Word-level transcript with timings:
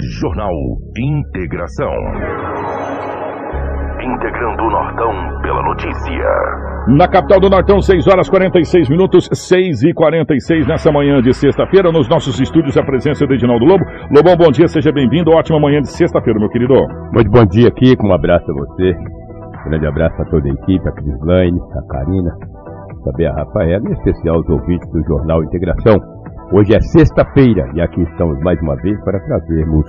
Jornal 0.00 0.52
Integração. 0.96 1.90
Integrando 4.00 4.62
o 4.62 4.70
Nortão 4.70 5.10
pela 5.42 5.60
notícia. 5.64 6.24
Na 6.96 7.08
capital 7.08 7.40
do 7.40 7.50
Nortão, 7.50 7.80
6 7.80 8.06
horas 8.06 8.30
46 8.30 8.88
minutos, 8.88 9.28
6 9.32 9.82
e 9.82 9.92
46 9.92 10.68
nessa 10.68 10.92
manhã 10.92 11.20
de 11.20 11.34
sexta-feira. 11.34 11.90
Nos 11.90 12.08
nossos 12.08 12.38
estúdios, 12.38 12.76
a 12.76 12.84
presença 12.84 13.26
do 13.26 13.34
Edinaldo 13.34 13.64
Lobo. 13.64 13.84
Lobão, 14.14 14.36
bom 14.36 14.52
dia, 14.52 14.68
seja 14.68 14.92
bem-vindo. 14.92 15.32
Ótima 15.32 15.58
manhã 15.58 15.80
de 15.80 15.90
sexta-feira, 15.90 16.38
meu 16.38 16.48
querido. 16.48 16.74
Muito 17.12 17.30
bom 17.30 17.44
dia, 17.44 17.68
Kiko. 17.72 18.06
Um 18.06 18.14
abraço 18.14 18.48
a 18.48 18.54
você. 18.54 18.94
Um 19.66 19.70
grande 19.70 19.86
abraço 19.86 20.22
a 20.22 20.24
toda 20.26 20.48
a 20.48 20.52
equipe, 20.52 20.88
a 20.88 20.92
Cris 20.92 21.20
Laine, 21.22 21.58
a 21.58 21.92
Karina, 21.92 22.30
também 23.04 23.26
a 23.26 23.34
Rafaela, 23.34 23.82
em 23.88 23.92
especial 23.92 24.38
os 24.38 24.48
ouvintes 24.48 24.88
do 24.92 25.02
Jornal 25.08 25.42
Integração. 25.42 26.17
Hoje 26.50 26.74
é 26.74 26.80
sexta-feira 26.80 27.70
e 27.74 27.80
aqui 27.82 28.00
estamos 28.00 28.40
mais 28.40 28.58
uma 28.62 28.74
vez 28.76 28.98
para 29.04 29.20
trazermos 29.20 29.84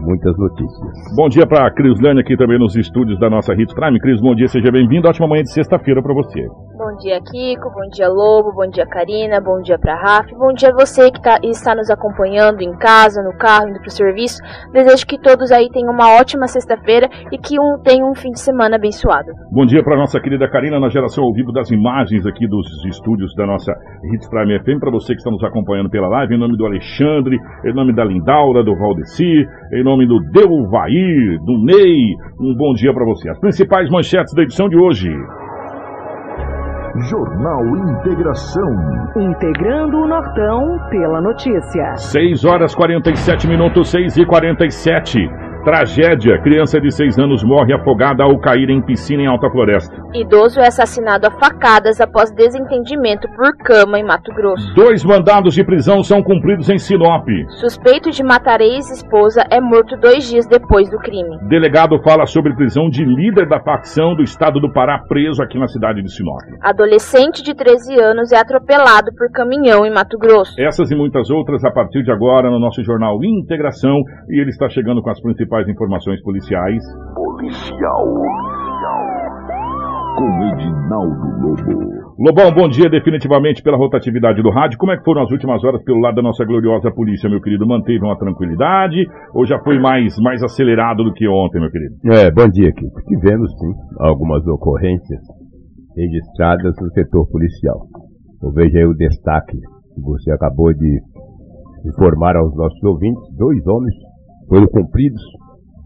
muitas 0.00 0.34
notícias. 0.38 1.14
Bom 1.14 1.28
dia 1.28 1.46
para 1.46 1.66
a 1.66 1.70
Crislane 1.70 2.20
aqui 2.20 2.38
também 2.38 2.58
nos 2.58 2.74
estúdios 2.74 3.20
da 3.20 3.28
nossa 3.28 3.52
Hits 3.52 3.74
Prime. 3.74 4.00
Cris, 4.00 4.18
bom 4.18 4.34
dia, 4.34 4.48
seja 4.48 4.72
bem-vindo. 4.72 5.06
Ótima 5.06 5.28
manhã 5.28 5.42
de 5.42 5.52
sexta-feira 5.52 6.02
para 6.02 6.14
você. 6.14 6.40
Bom 6.90 6.96
dia, 6.96 7.20
Kiko. 7.20 7.70
Bom 7.70 7.88
dia, 7.94 8.08
Lobo. 8.08 8.52
Bom 8.52 8.68
dia, 8.68 8.84
Karina. 8.84 9.40
Bom 9.40 9.62
dia 9.62 9.78
para 9.78 9.94
Rafa. 9.94 10.34
Bom 10.36 10.52
dia 10.52 10.72
você 10.74 11.08
que 11.08 11.22
tá, 11.22 11.38
está 11.40 11.72
nos 11.72 11.88
acompanhando 11.88 12.62
em 12.62 12.76
casa, 12.76 13.22
no 13.22 13.30
carro, 13.38 13.68
indo 13.68 13.78
para 13.78 13.86
o 13.86 13.92
serviço. 13.92 14.42
Desejo 14.72 15.06
que 15.06 15.16
todos 15.16 15.52
aí 15.52 15.70
tenham 15.70 15.92
uma 15.92 16.18
ótima 16.18 16.48
sexta-feira 16.48 17.08
e 17.30 17.38
que 17.38 17.60
um, 17.60 17.78
tenham 17.80 18.10
um 18.10 18.14
fim 18.16 18.32
de 18.32 18.40
semana 18.40 18.74
abençoado. 18.74 19.30
Bom 19.52 19.64
dia 19.66 19.84
para 19.84 19.96
nossa 19.96 20.18
querida 20.18 20.50
Karina 20.50 20.80
na 20.80 20.88
geração 20.88 21.22
ao 21.22 21.32
vivo 21.32 21.52
das 21.52 21.70
imagens 21.70 22.26
aqui 22.26 22.48
dos 22.48 22.66
estúdios 22.86 23.32
da 23.36 23.46
nossa 23.46 23.72
Hits 24.12 24.28
Prime 24.28 24.58
FM. 24.58 24.80
Para 24.80 24.90
você 24.90 25.14
que 25.14 25.20
está 25.20 25.30
nos 25.30 25.44
acompanhando 25.44 25.90
pela 25.90 26.08
live, 26.08 26.34
em 26.34 26.40
nome 26.40 26.56
do 26.56 26.66
Alexandre, 26.66 27.38
em 27.66 27.72
nome 27.72 27.94
da 27.94 28.04
Lindaura, 28.04 28.64
do 28.64 28.74
Valdeci, 28.74 29.46
em 29.72 29.84
nome 29.84 30.08
do 30.08 30.18
Delvair, 30.32 31.38
do 31.44 31.56
Ney, 31.64 32.16
um 32.40 32.52
bom 32.56 32.74
dia 32.74 32.92
para 32.92 33.04
você. 33.04 33.30
As 33.30 33.38
principais 33.38 33.88
manchetes 33.88 34.34
da 34.34 34.42
edição 34.42 34.68
de 34.68 34.76
hoje. 34.76 35.08
Jornal 37.08 37.64
Integração. 37.76 38.68
Integrando 39.16 39.98
o 39.98 40.06
Nortão 40.06 40.78
pela 40.90 41.20
notícia. 41.20 41.94
6 41.96 42.44
horas 42.44 42.74
47 42.74 43.46
minutos, 43.46 43.88
6 43.90 44.18
e 44.18 44.26
47. 44.26 45.49
Tragédia. 45.64 46.40
Criança 46.42 46.80
de 46.80 46.90
6 46.90 47.18
anos 47.18 47.44
morre 47.44 47.74
afogada 47.74 48.24
ao 48.24 48.38
cair 48.38 48.70
em 48.70 48.80
piscina 48.80 49.22
em 49.22 49.26
Alta 49.26 49.50
Floresta. 49.50 49.94
Idoso 50.14 50.58
é 50.58 50.66
assassinado 50.66 51.26
a 51.26 51.30
facadas 51.30 52.00
após 52.00 52.30
desentendimento 52.32 53.28
por 53.36 53.56
cama 53.58 53.98
em 53.98 54.04
Mato 54.04 54.32
Grosso. 54.34 54.74
Dois 54.74 55.04
mandados 55.04 55.54
de 55.54 55.62
prisão 55.62 56.02
são 56.02 56.22
cumpridos 56.22 56.68
em 56.70 56.78
Sinop. 56.78 57.28
Suspeito 57.60 58.10
de 58.10 58.22
matar 58.22 58.60
ex-esposa 58.60 59.44
é 59.50 59.60
morto 59.60 59.96
dois 59.96 60.28
dias 60.28 60.46
depois 60.46 60.90
do 60.90 60.98
crime. 60.98 61.38
Delegado 61.48 62.00
fala 62.02 62.24
sobre 62.26 62.54
prisão 62.54 62.88
de 62.88 63.04
líder 63.04 63.48
da 63.48 63.60
facção 63.60 64.14
do 64.14 64.22
estado 64.22 64.60
do 64.60 64.72
Pará 64.72 64.98
preso 65.06 65.42
aqui 65.42 65.58
na 65.58 65.68
cidade 65.68 66.02
de 66.02 66.10
Sinop. 66.10 66.40
Adolescente 66.62 67.42
de 67.42 67.54
13 67.54 68.00
anos 68.00 68.32
é 68.32 68.38
atropelado 68.38 69.12
por 69.16 69.30
caminhão 69.30 69.84
em 69.84 69.92
Mato 69.92 70.18
Grosso. 70.18 70.58
Essas 70.58 70.90
e 70.90 70.96
muitas 70.96 71.30
outras 71.30 71.64
a 71.64 71.70
partir 71.70 72.02
de 72.02 72.10
agora 72.10 72.50
no 72.50 72.58
nosso 72.58 72.82
jornal 72.82 73.18
Integração 73.22 74.02
e 74.28 74.40
ele 74.40 74.50
está 74.50 74.68
chegando 74.68 75.02
com 75.02 75.10
as 75.10 75.20
principais 75.20 75.49
informações 75.68 76.22
policiais. 76.22 76.82
Policial. 77.14 78.06
Com 80.16 80.44
Edinaldo 80.52 81.40
Lobo. 81.40 82.00
Lobão, 82.18 82.52
bom 82.52 82.68
dia 82.68 82.90
definitivamente 82.90 83.62
pela 83.62 83.78
rotatividade 83.78 84.42
do 84.42 84.50
rádio. 84.50 84.78
Como 84.78 84.92
é 84.92 84.96
que 84.96 85.04
foram 85.04 85.22
as 85.22 85.30
últimas 85.30 85.64
horas 85.64 85.82
pelo 85.82 86.00
lado 86.00 86.16
da 86.16 86.22
nossa 86.22 86.44
gloriosa 86.44 86.90
polícia, 86.90 87.30
meu 87.30 87.40
querido? 87.40 87.66
Manteve 87.66 88.04
uma 88.04 88.18
tranquilidade 88.18 89.06
ou 89.34 89.46
já 89.46 89.58
foi 89.60 89.78
mais, 89.78 90.14
mais 90.18 90.42
acelerado 90.42 91.02
do 91.02 91.14
que 91.14 91.26
ontem, 91.26 91.60
meu 91.60 91.70
querido? 91.70 91.94
É, 92.04 92.30
bom 92.30 92.46
dia, 92.48 92.70
Kiko. 92.72 93.00
Tivemos, 93.08 93.50
sim, 93.58 93.72
algumas 93.98 94.46
ocorrências 94.46 95.20
registradas 95.96 96.74
no 96.80 96.90
setor 96.92 97.26
policial. 97.30 97.86
Eu 98.42 98.52
vejo 98.52 98.76
aí 98.76 98.84
o 98.84 98.94
destaque 98.94 99.56
que 99.56 100.00
você 100.02 100.30
acabou 100.32 100.72
de 100.74 101.00
informar 101.86 102.36
aos 102.36 102.54
nossos 102.54 102.82
ouvintes. 102.84 103.22
Dois 103.36 103.66
homens 103.66 103.94
foram 104.50 104.66
cumpridos 104.66 105.22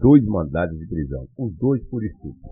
dois 0.01 0.25
mandados 0.25 0.75
de 0.77 0.87
prisão, 0.87 1.23
os 1.37 1.55
dois 1.57 1.87
por 1.87 2.03
estupro. 2.03 2.49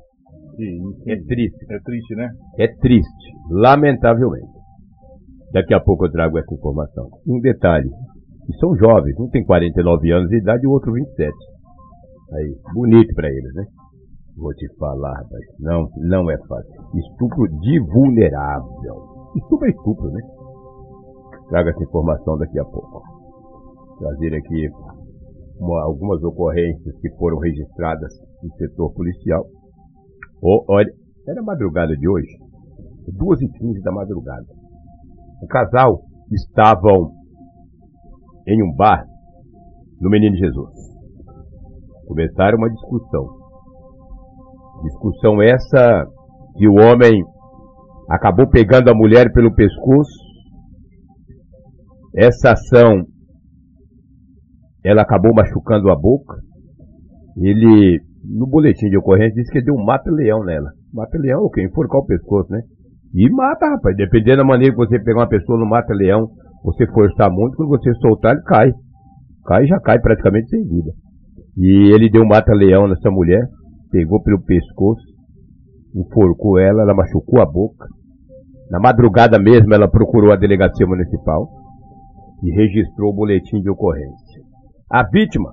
É 1.08 1.16
triste. 1.24 1.66
É 1.72 1.80
triste, 1.80 2.16
né? 2.16 2.30
É 2.60 2.68
triste, 2.68 3.32
lamentavelmente. 3.50 4.54
Daqui 5.52 5.74
a 5.74 5.80
pouco 5.80 6.06
eu 6.06 6.12
trago 6.12 6.38
essa 6.38 6.54
informação. 6.54 7.10
Um 7.28 7.40
detalhe, 7.40 7.90
que 8.46 8.54
são 8.60 8.76
jovens, 8.76 9.20
um 9.20 9.28
tem 9.30 9.44
49 9.44 10.12
anos 10.12 10.30
de 10.30 10.38
idade 10.38 10.64
e 10.64 10.68
o 10.68 10.72
outro 10.72 10.94
27. 10.94 11.34
Aí, 12.34 12.56
bonito 12.74 13.14
para 13.16 13.30
eles, 13.30 13.54
né? 13.56 13.66
Vou 14.38 14.54
te 14.54 14.68
falar, 14.78 15.22
mas 15.32 15.42
não, 15.60 15.88
não 15.98 16.30
é 16.30 16.38
fácil. 16.48 16.74
Estupro 16.96 17.48
de 17.60 17.80
vulnerável. 17.80 19.32
Estupro 19.36 19.68
é 19.68 19.72
estupro, 19.72 20.12
né? 20.12 20.22
Traga 21.50 21.72
essa 21.72 21.84
informação 21.84 22.38
daqui 22.38 22.60
a 22.60 22.66
pouco. 22.66 23.02
Trazer 24.00 24.36
aqui 24.36 24.70
uma, 25.60 25.84
algumas 25.84 26.24
ocorrências 26.24 26.96
que 27.00 27.10
foram 27.18 27.40
registradas 27.40 28.14
no 28.42 28.54
setor 28.56 28.94
policial. 28.94 29.46
Oh, 30.42 30.64
olha, 30.70 30.92
era 31.28 31.42
madrugada 31.42 31.96
de 31.96 32.08
hoje, 32.08 32.38
2h15 33.12 33.82
da 33.82 33.92
madrugada. 33.92 34.46
O 35.42 35.48
casal 35.48 36.02
estavam 36.32 37.12
em 38.48 38.64
um 38.64 38.76
bar 38.76 39.06
no 40.02 40.10
Menino 40.10 40.36
Jesus. 40.36 40.70
Começaram 42.08 42.58
uma 42.58 42.70
discussão. 42.70 43.26
Discussão 44.84 45.42
essa 45.42 46.06
que 46.58 46.68
o 46.68 46.74
homem 46.74 47.24
acabou 48.10 48.50
pegando 48.50 48.90
a 48.90 48.94
mulher 48.94 49.32
pelo 49.32 49.54
pescoço. 49.54 50.24
Essa 52.16 52.52
ação 52.52 53.06
ela 54.84 55.02
acabou 55.02 55.34
machucando 55.34 55.90
a 55.90 55.96
boca. 55.96 56.36
Ele, 57.38 58.00
no 58.24 58.46
boletim 58.48 58.90
de 58.90 58.98
ocorrência, 58.98 59.36
disse 59.36 59.52
que 59.52 59.64
deu 59.64 59.76
um 59.76 59.84
mata-leão 59.84 60.44
nela. 60.44 60.70
Mata-leão 60.94 61.40
é 61.40 61.44
o 61.44 61.50
quê? 61.50 61.64
Enforcar 61.64 62.02
o 62.02 62.06
pescoço, 62.06 62.52
né? 62.52 62.62
E 63.14 63.30
mata, 63.30 63.68
rapaz. 63.68 63.96
Dependendo 63.96 64.38
da 64.38 64.44
maneira 64.44 64.74
que 64.74 64.78
você 64.78 65.00
pegar 65.00 65.22
uma 65.22 65.30
pessoa 65.30 65.58
no 65.58 65.66
mata-leão, 65.66 66.30
você 66.64 66.86
forçar 66.88 67.32
muito, 67.32 67.56
quando 67.56 67.70
você 67.70 67.94
soltar, 67.96 68.34
ele 68.34 68.44
cai. 68.44 68.72
Cai 69.46 69.66
já 69.68 69.80
cai 69.80 70.00
praticamente 70.00 70.50
sem 70.50 70.64
vida. 70.64 70.92
E 71.58 71.94
ele 71.94 72.10
deu 72.10 72.24
um 72.24 72.28
mata-leão 72.28 72.88
nessa 72.88 73.12
mulher, 73.12 73.46
pegou 73.92 74.22
pelo 74.22 74.42
pescoço, 74.42 75.04
enforcou 75.96 76.58
ela, 76.58 76.82
ela 76.82 76.96
machucou 76.96 77.42
a 77.42 77.46
boca. 77.46 77.86
Na 78.72 78.80
madrugada 78.80 79.38
mesmo, 79.38 79.74
ela 79.74 79.88
procurou 79.88 80.32
a 80.32 80.36
delegacia 80.36 80.88
municipal 80.88 81.48
e 82.44 82.52
registrou 82.52 83.12
o 83.12 83.16
boletim 83.16 83.62
de 83.62 83.70
ocorrência. 83.70 84.33
A 84.94 85.02
vítima 85.10 85.52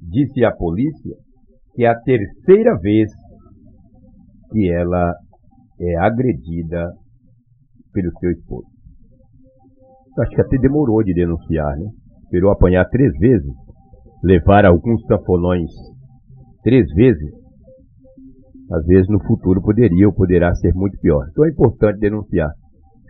disse 0.00 0.44
à 0.44 0.50
polícia 0.50 1.14
que 1.72 1.84
é 1.84 1.88
a 1.88 1.94
terceira 2.00 2.76
vez 2.80 3.12
que 4.50 4.68
ela 4.72 5.14
é 5.80 5.96
agredida 5.98 6.90
pelo 7.92 8.10
seu 8.18 8.32
esposo. 8.32 8.66
Acho 10.18 10.30
que 10.34 10.40
até 10.40 10.58
demorou 10.58 11.00
de 11.04 11.14
denunciar, 11.14 11.76
né? 11.78 11.86
Esperou 12.24 12.50
apanhar 12.50 12.84
três 12.88 13.16
vezes, 13.18 13.52
levar 14.24 14.66
alguns 14.66 15.00
sanfonões 15.06 15.70
três 16.64 16.84
vezes. 16.96 17.30
Às 18.72 18.84
vezes 18.86 19.06
no 19.08 19.22
futuro 19.24 19.62
poderia 19.62 20.08
ou 20.08 20.12
poderá 20.12 20.52
ser 20.56 20.74
muito 20.74 20.98
pior. 20.98 21.24
Então 21.30 21.44
é 21.44 21.50
importante 21.50 22.00
denunciar. 22.00 22.50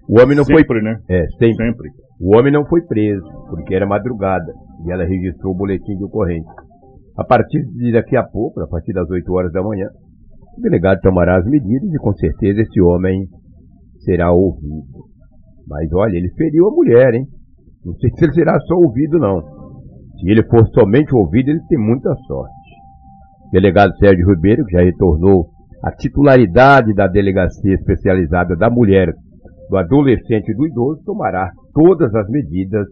O 0.06 0.20
homem 0.20 0.36
não 0.36 0.44
sempre, 0.44 0.66
foi. 0.66 0.82
né? 0.82 0.98
É, 1.08 1.26
sempre. 1.38 1.66
Sempre. 1.66 1.88
O 2.22 2.36
homem 2.36 2.52
não 2.52 2.64
foi 2.64 2.80
preso, 2.82 3.26
porque 3.50 3.74
era 3.74 3.84
madrugada, 3.84 4.52
e 4.86 4.92
ela 4.92 5.04
registrou 5.04 5.52
o 5.52 5.56
boletim 5.56 5.96
de 5.96 6.04
ocorrência. 6.04 6.54
A 7.18 7.24
partir 7.24 7.64
de 7.64 7.90
daqui 7.90 8.16
a 8.16 8.22
pouco, 8.22 8.60
a 8.60 8.68
partir 8.68 8.92
das 8.92 9.10
8 9.10 9.32
horas 9.32 9.52
da 9.52 9.60
manhã, 9.60 9.88
o 10.56 10.60
delegado 10.60 11.00
tomará 11.00 11.38
as 11.38 11.44
medidas 11.44 11.92
e 11.92 11.98
com 11.98 12.12
certeza 12.14 12.60
esse 12.60 12.80
homem 12.80 13.26
será 14.04 14.30
ouvido. 14.30 14.84
Mas 15.66 15.92
olha, 15.92 16.16
ele 16.16 16.30
feriu 16.36 16.68
a 16.68 16.70
mulher, 16.70 17.12
hein? 17.12 17.26
Não 17.84 17.94
sei 17.94 18.10
se 18.10 18.24
ele 18.24 18.34
será 18.34 18.56
só 18.60 18.76
ouvido, 18.76 19.18
não. 19.18 19.42
Se 20.20 20.30
ele 20.30 20.44
for 20.44 20.64
somente 20.68 21.12
ouvido, 21.12 21.50
ele 21.50 21.66
tem 21.68 21.78
muita 21.78 22.14
sorte. 22.28 22.54
O 23.48 23.50
delegado 23.50 23.96
Sérgio 23.96 24.28
Ribeiro, 24.28 24.64
que 24.64 24.72
já 24.76 24.84
retornou 24.84 25.48
à 25.82 25.90
titularidade 25.90 26.94
da 26.94 27.08
Delegacia 27.08 27.74
Especializada 27.74 28.54
da 28.54 28.70
Mulher, 28.70 29.12
do 29.72 29.78
Adolescente 29.78 30.52
e 30.52 30.54
do 30.54 30.66
Idoso, 30.66 31.02
tomará 31.02 31.48
todas 31.72 32.14
as 32.14 32.28
medidas 32.28 32.86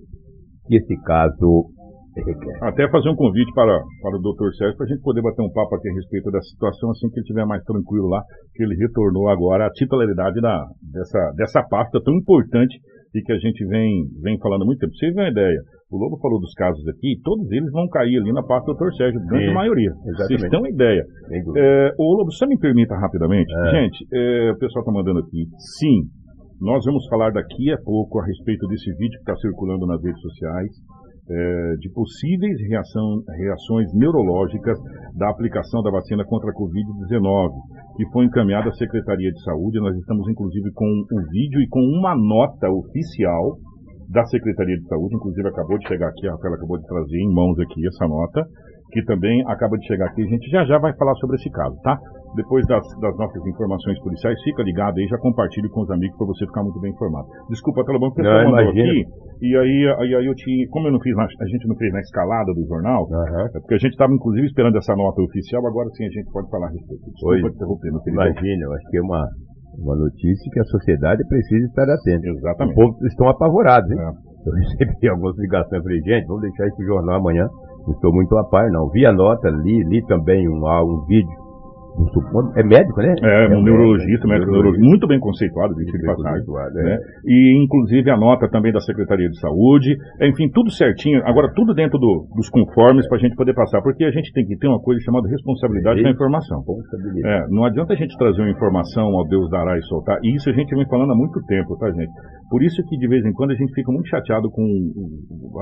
que 0.66 0.76
esse 0.76 0.96
caso 1.02 1.68
requer. 2.16 2.56
Até 2.64 2.88
fazer 2.88 3.10
um 3.10 3.16
convite 3.16 3.52
para, 3.52 3.78
para 4.00 4.16
o 4.16 4.20
Dr. 4.20 4.48
Sérgio 4.56 4.76
para 4.76 4.86
a 4.86 4.88
gente 4.88 5.02
poder 5.02 5.20
bater 5.20 5.42
um 5.42 5.52
papo 5.52 5.76
aqui 5.76 5.90
a 5.90 5.94
respeito 5.94 6.30
dessa 6.30 6.48
situação, 6.48 6.90
assim 6.90 7.08
que 7.10 7.20
ele 7.20 7.24
estiver 7.28 7.44
mais 7.44 7.62
tranquilo 7.64 8.08
lá, 8.08 8.22
que 8.54 8.62
ele 8.64 8.74
retornou 8.76 9.28
agora 9.28 9.66
à 9.66 9.70
titularidade 9.70 10.40
da, 10.40 10.64
dessa, 10.90 11.32
dessa 11.36 11.62
pasta 11.68 12.00
tão 12.02 12.14
importante 12.14 12.80
e 13.14 13.20
que 13.22 13.32
a 13.32 13.38
gente 13.38 13.64
vem, 13.66 14.06
vem 14.22 14.38
falando 14.38 14.62
há 14.62 14.64
muito 14.64 14.78
tempo. 14.78 14.92
Pra 14.92 15.08
Você 15.08 15.12
vê 15.12 15.20
uma 15.20 15.30
ideia, 15.30 15.60
O 15.90 15.98
Lobo 15.98 16.16
falou 16.18 16.40
dos 16.40 16.54
casos 16.54 16.86
aqui, 16.88 17.20
todos 17.22 17.50
eles 17.50 17.70
vão 17.72 17.88
cair 17.88 18.16
ali 18.16 18.32
na 18.32 18.42
parte 18.42 18.66
do 18.66 18.74
Dr. 18.74 18.92
Sérgio, 18.96 19.20
grande 19.26 19.48
Sim, 19.48 19.54
maioria. 19.54 19.90
exatamente. 19.90 20.40
Vocês 20.40 20.50
têm 20.50 20.58
uma 20.58 20.70
ideia. 20.70 21.04
É, 21.56 21.92
ô 21.98 22.14
Lobo, 22.16 22.32
só 22.32 22.46
me 22.46 22.58
permita 22.58 22.94
rapidamente. 22.96 23.52
É. 23.52 23.70
Gente, 23.70 24.06
é, 24.12 24.52
o 24.52 24.58
pessoal 24.58 24.82
está 24.82 24.92
mandando 24.92 25.20
aqui. 25.20 25.44
Sim, 25.78 26.08
nós 26.60 26.84
vamos 26.84 27.06
falar 27.08 27.30
daqui 27.32 27.72
a 27.72 27.78
pouco 27.82 28.20
a 28.20 28.24
respeito 28.26 28.66
desse 28.68 28.90
vídeo 28.96 29.16
que 29.18 29.30
está 29.30 29.36
circulando 29.36 29.86
nas 29.86 30.02
redes 30.02 30.20
sociais. 30.20 30.70
é, 31.30 31.76
de 31.78 31.88
possíveis 31.92 32.58
reação- 32.68 33.22
reações 33.38 33.86
neurológicas 33.94 34.76
da 35.16 35.30
aplicação 35.30 35.80
da 35.80 35.90
vacina 35.92 36.24
contra 36.24 36.50
a 36.50 36.54
Covid-19, 36.54 37.52
que 37.96 38.04
foi 38.10 38.24
encaminhada 38.24 38.68
à 38.68 38.72
Secretaria 38.72 39.30
de 39.30 39.40
Saúde. 39.44 39.78
Nós 39.78 39.94
estamos, 39.96 40.26
inclusive, 40.28 40.72
com 40.72 40.86
o 40.86 41.20
vídeo 41.30 41.60
e 41.60 41.68
com 41.68 41.78
uma 41.80 42.16
nota 42.16 42.68
oficial 42.70 43.54
da 44.10 44.24
Secretaria 44.24 44.74
de 44.76 44.88
Saúde, 44.88 45.14
inclusive 45.14 45.46
acabou 45.46 45.78
de 45.78 45.86
chegar 45.86 46.08
aqui, 46.08 46.26
a 46.26 46.32
Rafaela 46.32 46.56
acabou 46.56 46.78
de 46.78 46.86
trazer 46.86 47.18
em 47.18 47.32
mãos 47.32 47.56
aqui 47.60 47.86
essa 47.86 48.08
nota, 48.08 48.42
que 48.90 49.04
também 49.04 49.40
acaba 49.46 49.76
de 49.78 49.86
chegar 49.86 50.06
aqui. 50.06 50.22
A 50.22 50.26
gente 50.26 50.50
já 50.50 50.64
já 50.64 50.78
vai 50.80 50.92
falar 50.96 51.14
sobre 51.14 51.36
esse 51.36 51.50
caso, 51.50 51.76
tá? 51.84 51.96
Depois 52.34 52.66
das, 52.66 52.86
das 53.00 53.16
nossas 53.16 53.44
informações 53.46 53.98
policiais, 54.00 54.40
fica 54.42 54.62
ligado 54.62 54.98
aí, 54.98 55.06
já 55.06 55.18
compartilhe 55.18 55.68
com 55.68 55.82
os 55.82 55.90
amigos 55.90 56.16
para 56.16 56.26
você 56.26 56.46
ficar 56.46 56.62
muito 56.62 56.80
bem 56.80 56.92
informado. 56.92 57.26
Desculpa 57.48 57.84
pelo 57.84 57.98
bom 57.98 58.10
que 58.12 58.20
o 58.20 58.24
pessoal 58.24 58.44
Não, 58.44 58.50
mandou 58.52 58.70
aqui, 58.70 59.04
e 59.40 59.56
aí, 59.56 59.94
aí, 59.98 60.14
aí 60.14 60.26
eu 60.26 60.34
tinha, 60.34 60.68
como 60.68 60.88
eu 60.88 60.92
não 60.92 61.00
fiz 61.00 61.16
na, 61.16 61.24
a 61.24 61.46
gente 61.48 61.66
não 61.66 61.74
fez 61.76 61.90
na 61.92 62.00
escalada 62.00 62.52
do 62.52 62.62
jornal, 62.68 63.08
Aham. 63.10 63.46
é 63.46 63.58
porque 63.60 63.74
a 63.74 63.78
gente 63.78 63.92
estava 63.92 64.12
inclusive 64.12 64.46
esperando 64.46 64.76
essa 64.76 64.94
nota 64.94 65.22
oficial, 65.22 65.66
agora 65.66 65.88
sim 65.96 66.04
a 66.04 66.10
gente 66.10 66.30
pode 66.30 66.50
falar 66.50 66.66
a 66.66 66.70
respeito. 66.70 67.02
Desculpa 67.10 67.34
Oi. 67.34 67.42
te 67.42 67.56
interromper, 67.56 67.90
meu 67.90 68.00
querido. 68.02 68.22
Imagina, 68.22 68.64
eu 68.64 68.72
acho 68.74 68.90
que 68.90 68.96
é 68.98 69.00
uma, 69.00 69.28
uma 69.78 69.96
notícia 69.96 70.50
que 70.52 70.60
a 70.60 70.64
sociedade 70.64 71.26
precisa 71.26 71.66
estar 71.66 71.88
atenta. 71.88 72.28
Exatamente. 72.28 72.74
povo 72.74 73.06
estão 73.06 73.28
apavorados, 73.28 73.90
hein? 73.90 73.98
É. 73.98 74.30
Eu 74.44 74.52
recebi 74.60 75.08
algumas 75.08 75.36
ligações, 75.38 75.82
falei, 75.82 76.00
gente, 76.00 76.26
vamos 76.26 76.42
deixar 76.42 76.66
esse 76.66 76.84
jornal 76.84 77.16
amanhã. 77.16 77.48
Não 77.86 77.94
estou 77.94 78.12
muito 78.12 78.36
a 78.36 78.44
par, 78.44 78.70
não. 78.70 78.90
Vi 78.90 79.06
a 79.06 79.12
nota, 79.12 79.48
li, 79.48 79.84
li 79.84 80.04
também 80.04 80.46
um, 80.48 80.60
um 80.60 81.04
vídeo. 81.06 81.49
Um 81.98 82.52
é 82.56 82.62
médico, 82.62 83.00
né? 83.00 83.14
É, 83.20 83.46
um 83.46 83.48
médico, 83.50 83.62
neurologista, 83.64 84.26
médico 84.26 84.50
neurologista. 84.50 84.52
neurologista, 84.52 84.88
muito 84.88 85.06
bem 85.06 85.20
conceituado, 85.20 85.74
diga 85.74 85.98
de 85.98 86.06
passagem. 86.06 86.44
Conceituado, 86.46 86.78
é. 86.78 86.82
né? 86.84 86.98
E 87.26 87.64
inclusive 87.64 88.10
a 88.10 88.16
nota 88.16 88.48
também 88.48 88.72
da 88.72 88.80
Secretaria 88.80 89.28
de 89.28 89.38
Saúde, 89.40 89.96
enfim, 90.22 90.48
tudo 90.50 90.70
certinho, 90.70 91.20
agora 91.24 91.52
tudo 91.54 91.74
dentro 91.74 91.98
do- 91.98 92.26
dos 92.34 92.48
conformes 92.48 93.06
para 93.08 93.18
a 93.18 93.20
gente 93.20 93.34
poder 93.34 93.54
passar, 93.54 93.82
porque 93.82 94.04
a 94.04 94.10
gente 94.10 94.32
tem 94.32 94.46
que 94.46 94.56
ter 94.56 94.68
uma 94.68 94.80
coisa 94.80 95.00
chamada 95.02 95.28
responsabilidade 95.28 96.02
com 96.02 96.08
a 96.08 96.12
informação. 96.12 96.64
É, 97.24 97.46
não 97.48 97.64
adianta 97.64 97.92
a 97.92 97.96
gente 97.96 98.16
trazer 98.16 98.40
uma 98.40 98.50
informação 98.50 99.04
ao 99.16 99.26
Deus 99.26 99.50
dará 99.50 99.76
e 99.76 99.82
soltar, 99.82 100.18
e 100.22 100.34
isso 100.34 100.48
a 100.48 100.52
gente 100.52 100.74
vem 100.74 100.86
falando 100.88 101.12
há 101.12 101.16
muito 101.16 101.40
tempo, 101.46 101.76
tá, 101.76 101.90
gente? 101.90 102.12
Por 102.50 102.62
isso 102.62 102.82
que 102.88 102.96
de 102.96 103.06
vez 103.06 103.24
em 103.24 103.32
quando 103.32 103.52
a 103.52 103.54
gente 103.54 103.72
fica 103.74 103.92
muito 103.92 104.08
chateado 104.08 104.50
com 104.50 104.64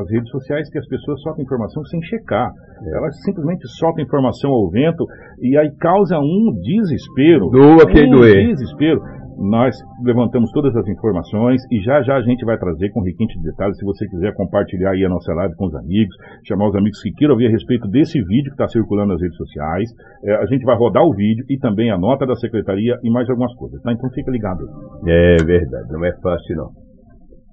as 0.00 0.10
redes 0.10 0.30
sociais, 0.30 0.70
que 0.70 0.78
as 0.78 0.86
pessoas 0.88 1.20
soltam 1.20 1.44
informação 1.44 1.84
sem 1.84 2.00
checar. 2.02 2.50
Elas 2.94 3.20
simplesmente 3.22 3.66
soltam 3.78 4.04
informação 4.04 4.50
ao 4.50 4.70
vento 4.70 5.04
e 5.42 5.58
aí 5.58 5.70
causa 5.78 6.17
um 6.20 6.52
desespero. 6.60 7.48
Doa 7.50 7.86
quem 7.86 8.08
um 8.08 8.16
doer. 8.16 8.46
desespero. 8.46 9.00
Nós 9.38 9.76
levantamos 10.02 10.50
todas 10.50 10.74
as 10.74 10.88
informações 10.88 11.62
e 11.70 11.80
já 11.80 12.02
já 12.02 12.16
a 12.16 12.22
gente 12.22 12.44
vai 12.44 12.58
trazer 12.58 12.90
com 12.90 13.00
requinte 13.02 13.38
de 13.38 13.44
detalhes. 13.44 13.78
Se 13.78 13.84
você 13.84 14.08
quiser 14.08 14.34
compartilhar 14.34 14.90
aí 14.90 15.04
a 15.04 15.08
nossa 15.08 15.32
live 15.32 15.54
com 15.54 15.66
os 15.66 15.74
amigos, 15.76 16.14
chamar 16.44 16.68
os 16.68 16.74
amigos 16.74 17.00
que 17.00 17.12
queiram 17.12 17.34
ouvir 17.34 17.46
a 17.46 17.50
respeito 17.50 17.86
desse 17.88 18.20
vídeo 18.20 18.50
que 18.50 18.60
está 18.60 18.66
circulando 18.66 19.12
nas 19.12 19.22
redes 19.22 19.36
sociais, 19.36 19.90
é, 20.24 20.34
a 20.34 20.46
gente 20.46 20.64
vai 20.64 20.76
rodar 20.76 21.04
o 21.04 21.14
vídeo 21.14 21.44
e 21.48 21.56
também 21.56 21.88
a 21.90 21.96
nota 21.96 22.26
da 22.26 22.34
secretaria 22.34 22.98
e 23.04 23.10
mais 23.10 23.30
algumas 23.30 23.54
coisas, 23.54 23.80
tá? 23.80 23.92
Então 23.92 24.10
fica 24.10 24.30
ligado 24.30 24.60
aí. 25.06 25.12
É 25.12 25.36
verdade, 25.44 25.92
não 25.92 26.04
é 26.04 26.12
fácil 26.20 26.56
não. 26.56 26.88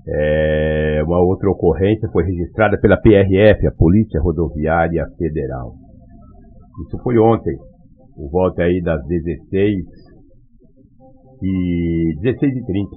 É, 0.07 1.03
uma 1.05 1.19
outra 1.19 1.49
ocorrência 1.49 2.09
foi 2.11 2.23
registrada 2.23 2.79
pela 2.79 2.97
PRF, 2.97 3.67
a 3.67 3.71
Polícia 3.71 4.19
Rodoviária 4.21 5.05
Federal. 5.17 5.73
Isso 6.87 6.97
foi 7.03 7.17
ontem, 7.17 7.55
por 8.15 8.29
volta 8.31 8.63
aí 8.63 8.81
das 8.81 9.01
16 9.07 9.75
e 11.43 12.15
16 12.21 12.55
e 12.57 12.65
30. 12.65 12.89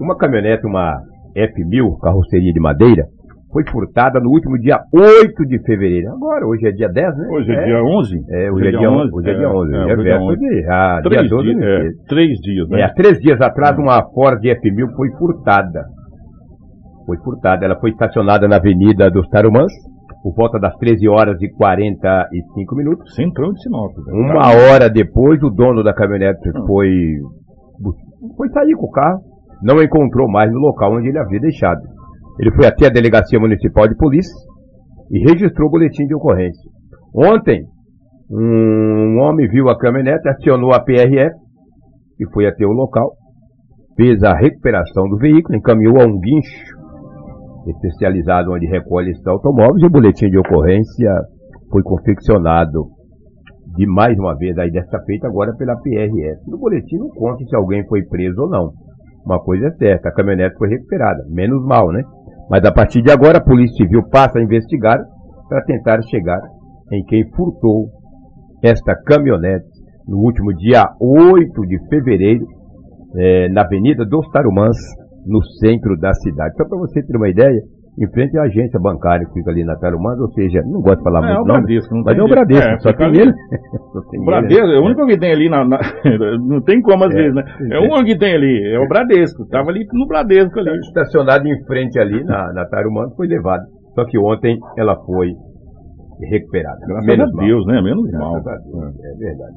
Uma 0.00 0.16
caminhonete, 0.16 0.66
uma 0.66 0.98
F1000, 1.36 1.98
carroceria 2.00 2.52
de 2.52 2.60
madeira, 2.60 3.04
foi 3.52 3.64
furtada 3.68 4.20
no 4.20 4.30
último 4.30 4.56
dia 4.58 4.78
8 4.94 5.44
de 5.46 5.60
fevereiro. 5.64 6.12
Agora, 6.12 6.46
hoje 6.46 6.66
é 6.68 6.70
dia 6.70 6.88
10, 6.88 7.16
né? 7.16 7.28
Hoje 7.30 7.50
é, 7.52 7.64
dia 7.64 7.82
11? 7.82 8.16
É, 8.30 8.52
hoje 8.52 8.68
é 8.68 8.70
dia 8.70 8.90
11. 8.90 9.12
Hoje 9.12 9.30
é 9.30 9.34
dia 9.34 9.50
11. 9.50 9.74
É, 9.74 9.76
Hoje 9.76 9.80
é 9.80 9.84
hoje 9.84 9.90
é 9.90 9.94
dia 9.96 9.96
véspera 9.96 10.20
11. 10.22 10.38
de- 10.38 10.66
ah, 10.70 11.00
dia 11.00 11.10
Três, 11.10 11.30
12 11.30 11.44
dias, 11.54 11.62
é, 11.62 11.88
três 12.08 12.38
né? 12.70 12.80
É, 12.80 12.84
há 12.84 12.94
três 12.94 13.18
dias 13.18 13.40
atrás, 13.40 13.76
uma 13.76 14.02
Ford 14.14 14.40
F1000 14.40 14.94
foi 14.96 15.10
furtada. 15.18 15.84
Foi 17.06 17.16
furtada. 17.18 17.64
Ela 17.64 17.78
foi 17.80 17.90
estacionada 17.90 18.46
na 18.46 18.56
Avenida 18.56 19.10
dos 19.10 19.28
Tarumãs, 19.28 19.72
por 20.22 20.34
volta 20.34 20.58
das 20.58 20.76
13 20.76 21.08
horas 21.08 21.40
e 21.40 21.50
45 21.50 22.76
minutos. 22.76 23.14
Centrão 23.14 23.52
de 23.52 23.62
Sinop. 23.62 23.92
né? 23.96 24.12
Uma 24.12 24.48
hora 24.48 24.88
depois, 24.90 25.42
o 25.42 25.50
dono 25.50 25.82
da 25.82 25.94
caminhonete 25.94 26.50
foi, 26.66 26.90
foi 28.36 28.48
sair 28.50 28.74
com 28.74 28.86
o 28.86 28.90
carro, 28.90 29.20
não 29.62 29.82
encontrou 29.82 30.30
mais 30.30 30.52
no 30.52 30.58
local 30.58 30.94
onde 30.94 31.08
ele 31.08 31.18
havia 31.18 31.40
deixado. 31.40 31.80
Ele 32.38 32.52
foi 32.54 32.66
até 32.66 32.86
a 32.86 32.90
Delegacia 32.90 33.38
Municipal 33.38 33.88
de 33.88 33.96
Polícia 33.96 34.34
e 35.10 35.18
registrou 35.30 35.68
o 35.68 35.70
boletim 35.70 36.06
de 36.06 36.14
ocorrência. 36.14 36.70
Ontem, 37.14 37.64
um 38.30 39.18
homem 39.20 39.48
viu 39.48 39.68
a 39.68 39.76
caminhonete, 39.76 40.28
acionou 40.28 40.72
a 40.72 40.80
PRF 40.80 41.34
e 42.20 42.30
foi 42.32 42.46
até 42.46 42.64
o 42.64 42.70
local, 42.70 43.12
fez 43.96 44.22
a 44.22 44.34
recuperação 44.34 45.08
do 45.08 45.16
veículo, 45.16 45.56
encaminhou 45.56 46.00
a 46.00 46.04
um 46.04 46.18
guincho 46.18 46.79
especializado 47.66 48.52
onde 48.52 48.66
recolhe 48.66 49.10
esses 49.10 49.26
automóveis 49.26 49.82
e 49.82 49.86
o 49.86 49.90
boletim 49.90 50.28
de 50.28 50.38
ocorrência 50.38 51.12
foi 51.70 51.82
confeccionado 51.82 52.86
de 53.76 53.86
mais 53.86 54.18
uma 54.18 54.36
vez 54.36 54.56
aí 54.58 54.70
desta 54.70 54.98
feita 55.04 55.28
agora 55.28 55.54
pela 55.56 55.76
PRF. 55.76 56.40
No 56.48 56.58
boletim 56.58 56.96
não 56.96 57.08
conta 57.10 57.44
se 57.44 57.54
alguém 57.54 57.86
foi 57.86 58.02
preso 58.02 58.42
ou 58.42 58.48
não. 58.48 58.72
Uma 59.24 59.38
coisa 59.38 59.66
é 59.66 59.70
certa, 59.72 60.08
a 60.08 60.12
caminhonete 60.12 60.56
foi 60.56 60.68
recuperada, 60.68 61.24
menos 61.28 61.64
mal, 61.64 61.92
né? 61.92 62.02
Mas 62.50 62.64
a 62.64 62.72
partir 62.72 63.02
de 63.02 63.12
agora 63.12 63.38
a 63.38 63.44
Polícia 63.44 63.76
Civil 63.76 64.02
passa 64.10 64.38
a 64.38 64.42
investigar 64.42 64.98
para 65.48 65.62
tentar 65.64 66.02
chegar 66.02 66.40
em 66.90 67.04
quem 67.04 67.28
furtou 67.36 67.88
esta 68.62 68.94
caminhonete 68.94 69.68
no 70.08 70.18
último 70.18 70.52
dia 70.54 70.84
8 71.00 71.60
de 71.66 71.88
fevereiro 71.88 72.44
eh, 73.16 73.48
na 73.50 73.62
Avenida 73.62 74.04
dos 74.04 74.28
Tarumãs, 74.30 74.76
no 75.26 75.42
centro 75.60 75.96
da 75.98 76.12
cidade. 76.14 76.54
Só 76.56 76.64
para 76.68 76.78
você 76.78 77.02
ter 77.02 77.16
uma 77.16 77.28
ideia, 77.28 77.60
em 77.98 78.08
frente 78.12 78.38
à 78.38 78.42
agência 78.42 78.78
bancária 78.80 79.26
que 79.26 79.32
fica 79.34 79.50
ali 79.50 79.64
na 79.64 79.76
Tarumãs, 79.76 80.18
ou 80.18 80.30
seja, 80.32 80.62
não 80.64 80.80
gosto 80.80 80.98
de 80.98 81.04
falar 81.04 81.18
É, 81.24 81.34
muito 81.34 81.42
o 81.42 81.46
nome, 81.46 81.60
Bradesco, 81.60 81.94
não 81.94 82.02
mas 82.04 82.18
é 82.18 82.22
o. 82.22 82.28
Bradesco, 82.28 82.70
É, 82.70 82.78
só 82.78 82.92
tem 82.92 83.16
ele. 83.16 83.32
Só 83.92 84.00
tem 84.08 84.20
O 84.20 84.24
Bradesco, 84.24 84.64
ele, 84.64 84.76
é 84.76 84.78
o 84.78 84.84
único 84.84 85.06
que 85.06 85.18
tem 85.18 85.32
ali 85.32 85.48
na. 85.50 85.64
na- 85.64 85.80
não 86.46 86.60
tem 86.62 86.80
como 86.80 87.04
às 87.04 87.12
É. 87.12 87.16
vezes, 87.16 87.34
né? 87.34 87.42
É 87.72 87.78
o 87.78 87.82
único 87.92 88.04
que 88.04 88.18
tem 88.18 88.34
ali, 88.34 88.72
é 88.74 88.78
o 88.78 88.88
Bradesco. 88.88 89.46
Tava 89.48 89.70
ali 89.70 89.84
no 89.92 90.06
Bradesco 90.06 90.58
ali. 90.60 90.70
estacionado 90.78 91.46
em 91.48 91.64
frente 91.64 91.98
ali 91.98 92.22
na, 92.24 92.52
na 92.52 92.64
foi 93.16 93.26
levado. 93.26 93.64
Só 93.94 94.04
que 94.04 94.16
ontem 94.18 94.58
ela 94.78 94.96
foi 95.04 95.32
recuperada. 96.30 96.78
Graças 96.86 97.06
Menos 97.06 97.32
a 97.32 97.36
mal. 97.36 97.46
Deus, 97.46 97.66
né? 97.66 97.82
Menos 97.82 98.10
mal. 98.12 98.36
É 98.36 99.16
verdade. 99.18 99.56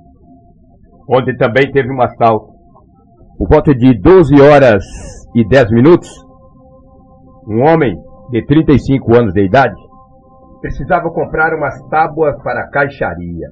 Ontem 1.09 1.35
também 1.37 1.71
teve 1.71 1.93
um 1.93 2.01
assalto. 2.01 2.47
Por 3.37 3.47
volta 3.49 3.73
de 3.75 3.99
12 3.99 4.39
horas 4.41 4.83
e 5.35 5.47
10 5.47 5.71
minutos, 5.71 6.09
um 7.47 7.61
homem 7.63 7.95
de 8.31 8.45
35 8.45 9.15
anos 9.15 9.33
de 9.33 9.45
idade 9.45 9.75
precisava 10.61 11.09
comprar 11.11 11.53
umas 11.55 11.75
tábuas 11.89 12.35
para 12.41 12.69
caixaria. 12.69 13.47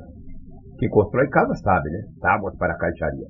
Quem 0.79 0.89
constrói 0.89 1.27
casa 1.29 1.53
sabe, 1.55 1.89
né? 1.89 1.99
Tábuas 2.21 2.55
para 2.57 2.75
caixaria. 2.77 3.25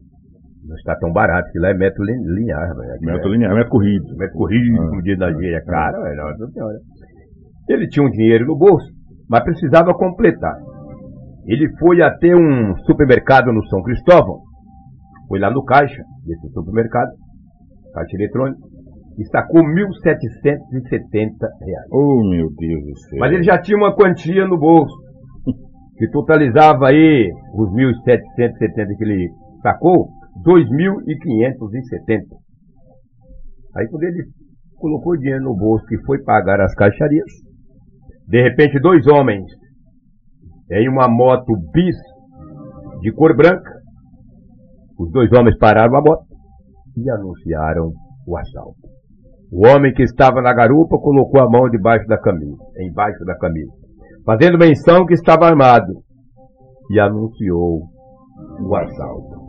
Não 0.67 0.75
está 0.75 0.95
tão 0.97 1.11
barato, 1.11 1.49
que 1.51 1.59
lá 1.59 1.69
é 1.69 1.73
metro 1.73 2.03
lin- 2.03 2.23
linear. 2.35 2.69
Aqui 2.71 3.05
Metro 3.05 3.29
é- 3.29 3.31
linear, 3.31 3.55
metro 3.55 3.71
corrido. 3.71 4.05
Metro 4.17 4.37
corrido, 4.37 4.77
como 4.77 5.01
diz 5.01 5.17
na 5.17 5.31
gíria, 5.33 5.57
é 5.57 5.61
caro, 5.65 6.03
velho. 6.03 6.15
Nossa 6.17 6.51
senhora. 6.51 6.77
Ele 7.69 7.87
tinha 7.87 8.05
um 8.05 8.11
dinheiro 8.11 8.45
no 8.45 8.55
bolso, 8.57 8.85
mas 9.27 9.43
precisava 9.43 9.93
completar. 9.95 10.55
Ele 11.47 11.67
foi 11.79 12.01
até 12.03 12.35
um 12.35 12.75
supermercado 12.85 13.51
no 13.51 13.65
São 13.67 13.81
Cristóvão, 13.81 14.41
foi 15.27 15.39
lá 15.39 15.49
no 15.49 15.63
caixa 15.65 16.03
desse 16.25 16.47
supermercado, 16.53 17.09
caixa 17.93 18.15
eletrônico, 18.15 18.61
e 19.17 19.25
sacou 19.27 19.61
1.770 19.61 19.67
reais. 21.61 21.87
Oh, 21.91 22.23
meu 22.29 22.49
Deus 22.57 22.83
do 22.83 22.97
céu. 22.99 23.19
Mas 23.19 23.33
ele 23.33 23.43
já 23.43 23.61
tinha 23.61 23.77
uma 23.77 23.95
quantia 23.95 24.47
no 24.47 24.57
bolso, 24.57 24.95
que 25.97 26.09
totalizava 26.09 26.87
aí 26.87 27.29
os 27.53 27.69
1.770 27.71 28.97
que 28.97 29.03
ele 29.03 29.29
sacou, 29.61 30.07
2.570. 30.45 32.23
Aí 33.75 33.87
quando 33.89 34.03
ele 34.03 34.23
colocou 34.77 35.13
o 35.13 35.17
dinheiro 35.17 35.43
no 35.43 35.55
bolso 35.55 35.85
e 35.93 36.05
foi 36.05 36.23
pagar 36.23 36.59
as 36.61 36.73
caixarias, 36.73 37.31
de 38.27 38.41
repente 38.41 38.79
dois 38.79 39.05
homens 39.07 39.45
em 40.71 40.89
uma 40.89 41.07
moto 41.07 41.53
bis 41.73 41.95
de 43.01 43.11
cor 43.13 43.35
branca, 43.35 43.71
os 44.97 45.11
dois 45.11 45.29
homens 45.33 45.57
pararam 45.57 45.95
a 45.95 46.01
moto 46.01 46.30
e 46.97 47.09
anunciaram 47.09 47.91
o 48.27 48.37
assalto. 48.37 48.91
O 49.51 49.67
homem 49.67 49.93
que 49.93 50.03
estava 50.03 50.41
na 50.41 50.53
garupa 50.53 50.97
colocou 50.97 51.41
a 51.41 51.49
mão 51.49 51.69
debaixo 51.69 52.07
da 52.07 52.17
camisa, 52.17 52.63
embaixo 52.79 53.23
da 53.25 53.37
camisa, 53.37 53.71
fazendo 54.25 54.57
menção 54.57 55.05
que 55.05 55.13
estava 55.13 55.45
armado, 55.45 55.93
e 56.89 56.99
anunciou 56.99 57.83
o 58.59 58.75
assalto. 58.75 59.41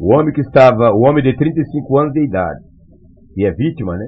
O 0.00 0.14
homem 0.14 0.32
que 0.32 0.40
estava, 0.40 0.90
o 0.92 1.00
homem 1.00 1.22
de 1.22 1.36
35 1.36 1.98
anos 1.98 2.12
de 2.12 2.24
idade, 2.24 2.60
que 3.34 3.44
é 3.44 3.52
vítima, 3.52 3.96
né? 3.96 4.06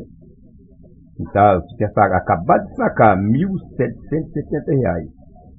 Que 1.16 1.24
tá, 1.32 1.60
tinha 1.76 1.88
acabado 1.88 2.64
de 2.66 2.74
sacar 2.76 3.16
1.770 3.18 4.80
reais. 4.80 5.08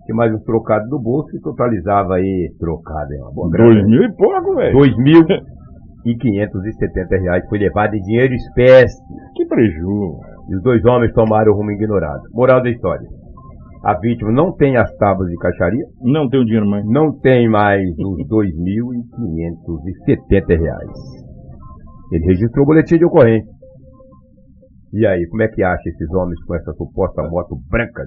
Tinha 0.06 0.16
mais 0.16 0.34
um 0.34 0.40
trocado 0.40 0.88
no 0.90 1.00
bolso 1.00 1.30
que 1.30 1.40
totalizava 1.40 2.16
aí, 2.16 2.54
trocado, 2.60 3.14
é 3.14 3.22
uma 3.22 3.32
boa 3.32 3.50
grana. 3.52 3.74
Dois 3.74 3.86
mil 3.86 4.04
e 4.04 4.16
pouco, 4.16 4.56
velho. 4.56 4.74
Dois 4.74 4.98
mil 4.98 5.24
e 6.06 6.16
quinhentos 6.18 6.64
e 6.66 6.74
setenta 6.74 7.18
reais 7.18 7.44
foi 7.50 7.60
levado 7.60 7.94
em 7.96 8.02
dinheiro 8.02 8.34
espécie. 8.34 8.98
Que 9.36 9.46
prejuízo. 9.46 10.20
E 10.50 10.56
os 10.56 10.62
dois 10.64 10.84
homens 10.86 11.14
tomaram 11.14 11.52
o 11.54 11.56
rumo 11.56 11.72
ignorado. 11.72 12.22
Moral 12.34 12.62
da 12.62 12.70
história. 12.70 13.08
A 13.86 13.98
vítima 14.00 14.32
não 14.32 14.54
tem 14.56 14.78
as 14.78 14.94
tábuas 14.98 15.30
de 15.30 15.36
caixaria, 15.38 15.86
Não 16.02 16.30
tenho 16.30 16.46
dinheiro 16.46 16.66
mais. 16.70 16.86
não 16.86 17.18
tem 17.20 17.50
mais 17.50 17.82
os 18.00 18.28
dois 18.28 18.54
mil 18.56 18.94
e 18.94 19.04
quinhentos 19.16 19.86
e 19.88 20.06
setenta 20.06 20.56
reais. 20.56 20.92
Ele 22.12 22.26
registrou 22.26 22.64
o 22.64 22.68
boletim 22.68 22.98
de 22.98 23.06
ocorrência. 23.06 23.52
E 24.94 25.06
aí, 25.08 25.28
como 25.28 25.42
é 25.42 25.48
que 25.48 25.64
acha 25.64 25.90
esses 25.90 26.10
homens 26.14 26.42
com 26.46 26.56
essa 26.56 26.72
suposta 26.74 27.24
moto 27.24 27.58
branca, 27.70 28.04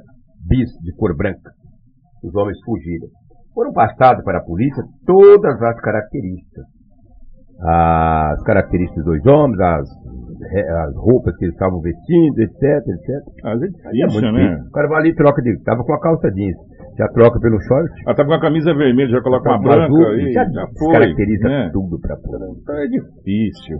bis 0.48 0.70
de 0.82 0.92
cor 0.94 1.16
branca? 1.16 1.50
Os 2.22 2.34
homens 2.36 2.56
fugiram. 2.64 3.08
Foram 3.52 3.72
passados 3.72 4.22
para 4.24 4.38
a 4.38 4.44
polícia 4.44 4.84
todas 5.04 5.60
as 5.60 5.80
características. 5.80 6.64
As 7.60 8.42
características 8.44 9.04
dos 9.04 9.26
homens, 9.26 9.58
as, 9.60 9.88
as 9.88 10.94
roupas 10.96 11.34
que 11.36 11.44
eles 11.46 11.54
estavam 11.54 11.80
vestindo, 11.80 12.38
etc, 12.38 12.62
etc. 12.62 13.44
Às 13.44 13.60
vezes 13.60 13.76
é 13.84 14.06
muito 14.12 14.32
né? 14.32 14.42
difícil. 14.44 14.66
O 14.66 14.72
cara 14.72 14.88
vai 14.88 14.98
ali 15.00 15.08
e 15.10 15.14
troca 15.14 15.42
de. 15.42 15.62
Tava 15.64 15.82
com 15.84 15.92
a 15.94 16.00
calça 16.00 16.30
jeans. 16.32 16.56
Já 16.98 17.08
troca 17.08 17.38
pelo 17.40 17.60
short. 17.60 17.92
Ela 18.06 18.16
tá 18.16 18.24
com 18.24 18.32
a 18.32 18.40
camisa 18.40 18.74
vermelha, 18.74 19.08
já 19.10 19.20
coloca 19.20 19.50
uma 19.50 19.58
branca 19.60 19.84
azul, 19.84 20.06
aí. 20.06 20.32
já, 20.32 20.44
Já 20.48 20.66
foi. 20.78 20.92
caracteriza 20.92 21.48
né? 21.48 21.70
tudo 21.72 22.00
pra. 22.00 22.16
Então 22.16 22.74
é 22.76 22.86
difícil. 22.86 23.76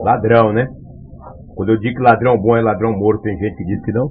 Ladrão, 0.00 0.52
né? 0.52 0.66
Quando 1.54 1.70
eu 1.70 1.78
digo 1.78 1.96
que 1.96 2.02
ladrão 2.02 2.38
bom 2.40 2.56
é 2.56 2.62
ladrão 2.62 2.92
morto, 2.96 3.22
tem 3.22 3.36
gente 3.36 3.56
que 3.56 3.64
diz 3.64 3.84
que 3.84 3.92
não. 3.92 4.10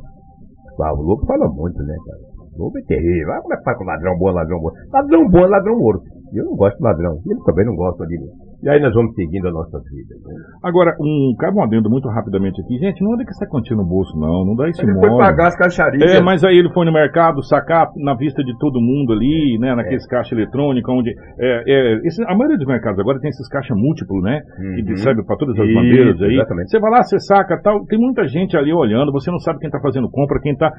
Ah, 0.81 0.93
o 0.93 1.01
Lobo 1.01 1.25
fala 1.25 1.47
muito, 1.49 1.79
né, 1.83 1.95
cara? 2.05 2.19
O 2.55 2.63
Lobo 2.65 2.77
é 2.77 2.81
terrível. 2.83 3.33
Ah, 3.33 3.41
como 3.41 3.53
é 3.53 3.57
que 3.57 3.63
faz 3.63 3.77
com 3.77 3.83
ladrão 3.85 4.17
bom, 4.17 4.29
ladrão 4.31 4.59
morto? 4.59 4.77
Ladrão 4.91 5.29
bom 5.29 5.39
é 5.39 5.47
ladrão 5.47 5.77
morto. 5.79 6.03
Eu 6.33 6.45
não 6.45 6.55
gosto 6.55 6.77
de 6.77 6.83
ladrão. 6.83 7.17
E 7.25 7.31
ele 7.31 7.43
também 7.45 7.65
não 7.65 7.75
gosta 7.75 8.05
de 8.05 8.19
mim. 8.19 8.27
E 8.63 8.69
aí 8.69 8.79
nós 8.81 8.91
vamos 8.91 9.13
seguindo 9.13 9.47
a 9.47 9.51
nossa 9.51 9.77
vida. 9.77 10.15
Né? 10.17 10.33
Agora, 10.63 10.95
um, 10.99 11.35
cabe 11.37 11.57
um 11.57 11.61
adendo 11.61 11.91
muito 11.91 12.09
rapidamente 12.09 12.59
aqui. 12.59 12.77
Gente, 12.79 13.03
não 13.03 13.13
anda 13.13 13.23
com 13.23 13.29
essa 13.29 13.45
quantia 13.45 13.77
no 13.77 13.85
bolso, 13.85 14.17
não. 14.17 14.43
Não 14.45 14.55
dá 14.55 14.67
esse 14.67 14.81
Ele 14.81 14.93
foi 14.93 15.09
mole. 15.09 15.21
pagar 15.21 15.47
as 15.49 15.55
caixarias. 15.55 16.11
É, 16.11 16.19
mas 16.21 16.43
aí 16.43 16.57
ele 16.57 16.73
foi 16.73 16.83
no 16.85 16.91
mercado 16.91 17.43
sacar 17.43 17.87
na 17.97 18.15
vista 18.15 18.43
de 18.43 18.57
todo 18.57 18.81
mundo 18.81 19.13
ali, 19.13 19.59
né? 19.59 19.75
Naqueles 19.75 20.03
É. 20.05 20.09
caixa 20.09 20.33
eletrônica, 20.33 20.91
onde. 20.91 21.11
É, 21.39 21.63
é, 21.67 22.07
esse- 22.07 22.23
a 22.23 22.33
maioria 22.35 22.57
dos 22.57 22.65
mercados 22.65 22.99
agora 22.99 23.19
tem 23.19 23.29
esses 23.29 23.47
caixas 23.47 23.77
múltiplos, 23.77 24.23
né? 24.23 24.41
Que 24.83 24.89
Uhum. 24.89 24.97
serve 24.97 25.23
para 25.23 25.37
todas 25.37 25.57
as 25.59 25.65
Isso, 25.65 25.75
bandeiras 25.75 26.21
aí. 26.23 26.33
exatamente. 26.33 26.71
Você 26.71 26.79
vai 26.79 26.91
lá, 26.91 27.03
você 27.03 27.19
saca 27.19 27.61
tal. 27.61 27.85
Tem 27.85 27.99
muita 27.99 28.27
gente 28.27 28.57
ali 28.57 28.73
olhando, 28.73 29.11
você 29.11 29.29
não 29.29 29.37
sabe 29.39 29.59
quem 29.59 29.69
tá 29.69 29.79
fazendo 29.79 30.09
compra, 30.09 30.39
quem 30.41 30.55
tá. 30.57 30.71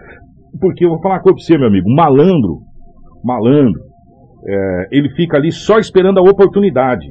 Porque 0.60 0.84
eu 0.84 0.88
vou 0.90 1.00
falar 1.00 1.14
uma 1.14 1.22
coisa 1.22 1.36
pra 1.36 1.44
você, 1.44 1.56
meu 1.56 1.68
amigo. 1.68 1.88
Malandro, 1.94 2.58
malandro, 3.24 3.80
é, 4.48 4.86
ele 4.90 5.10
fica 5.10 5.36
ali 5.36 5.52
só 5.52 5.78
esperando 5.78 6.18
a 6.18 6.22
oportunidade. 6.22 7.06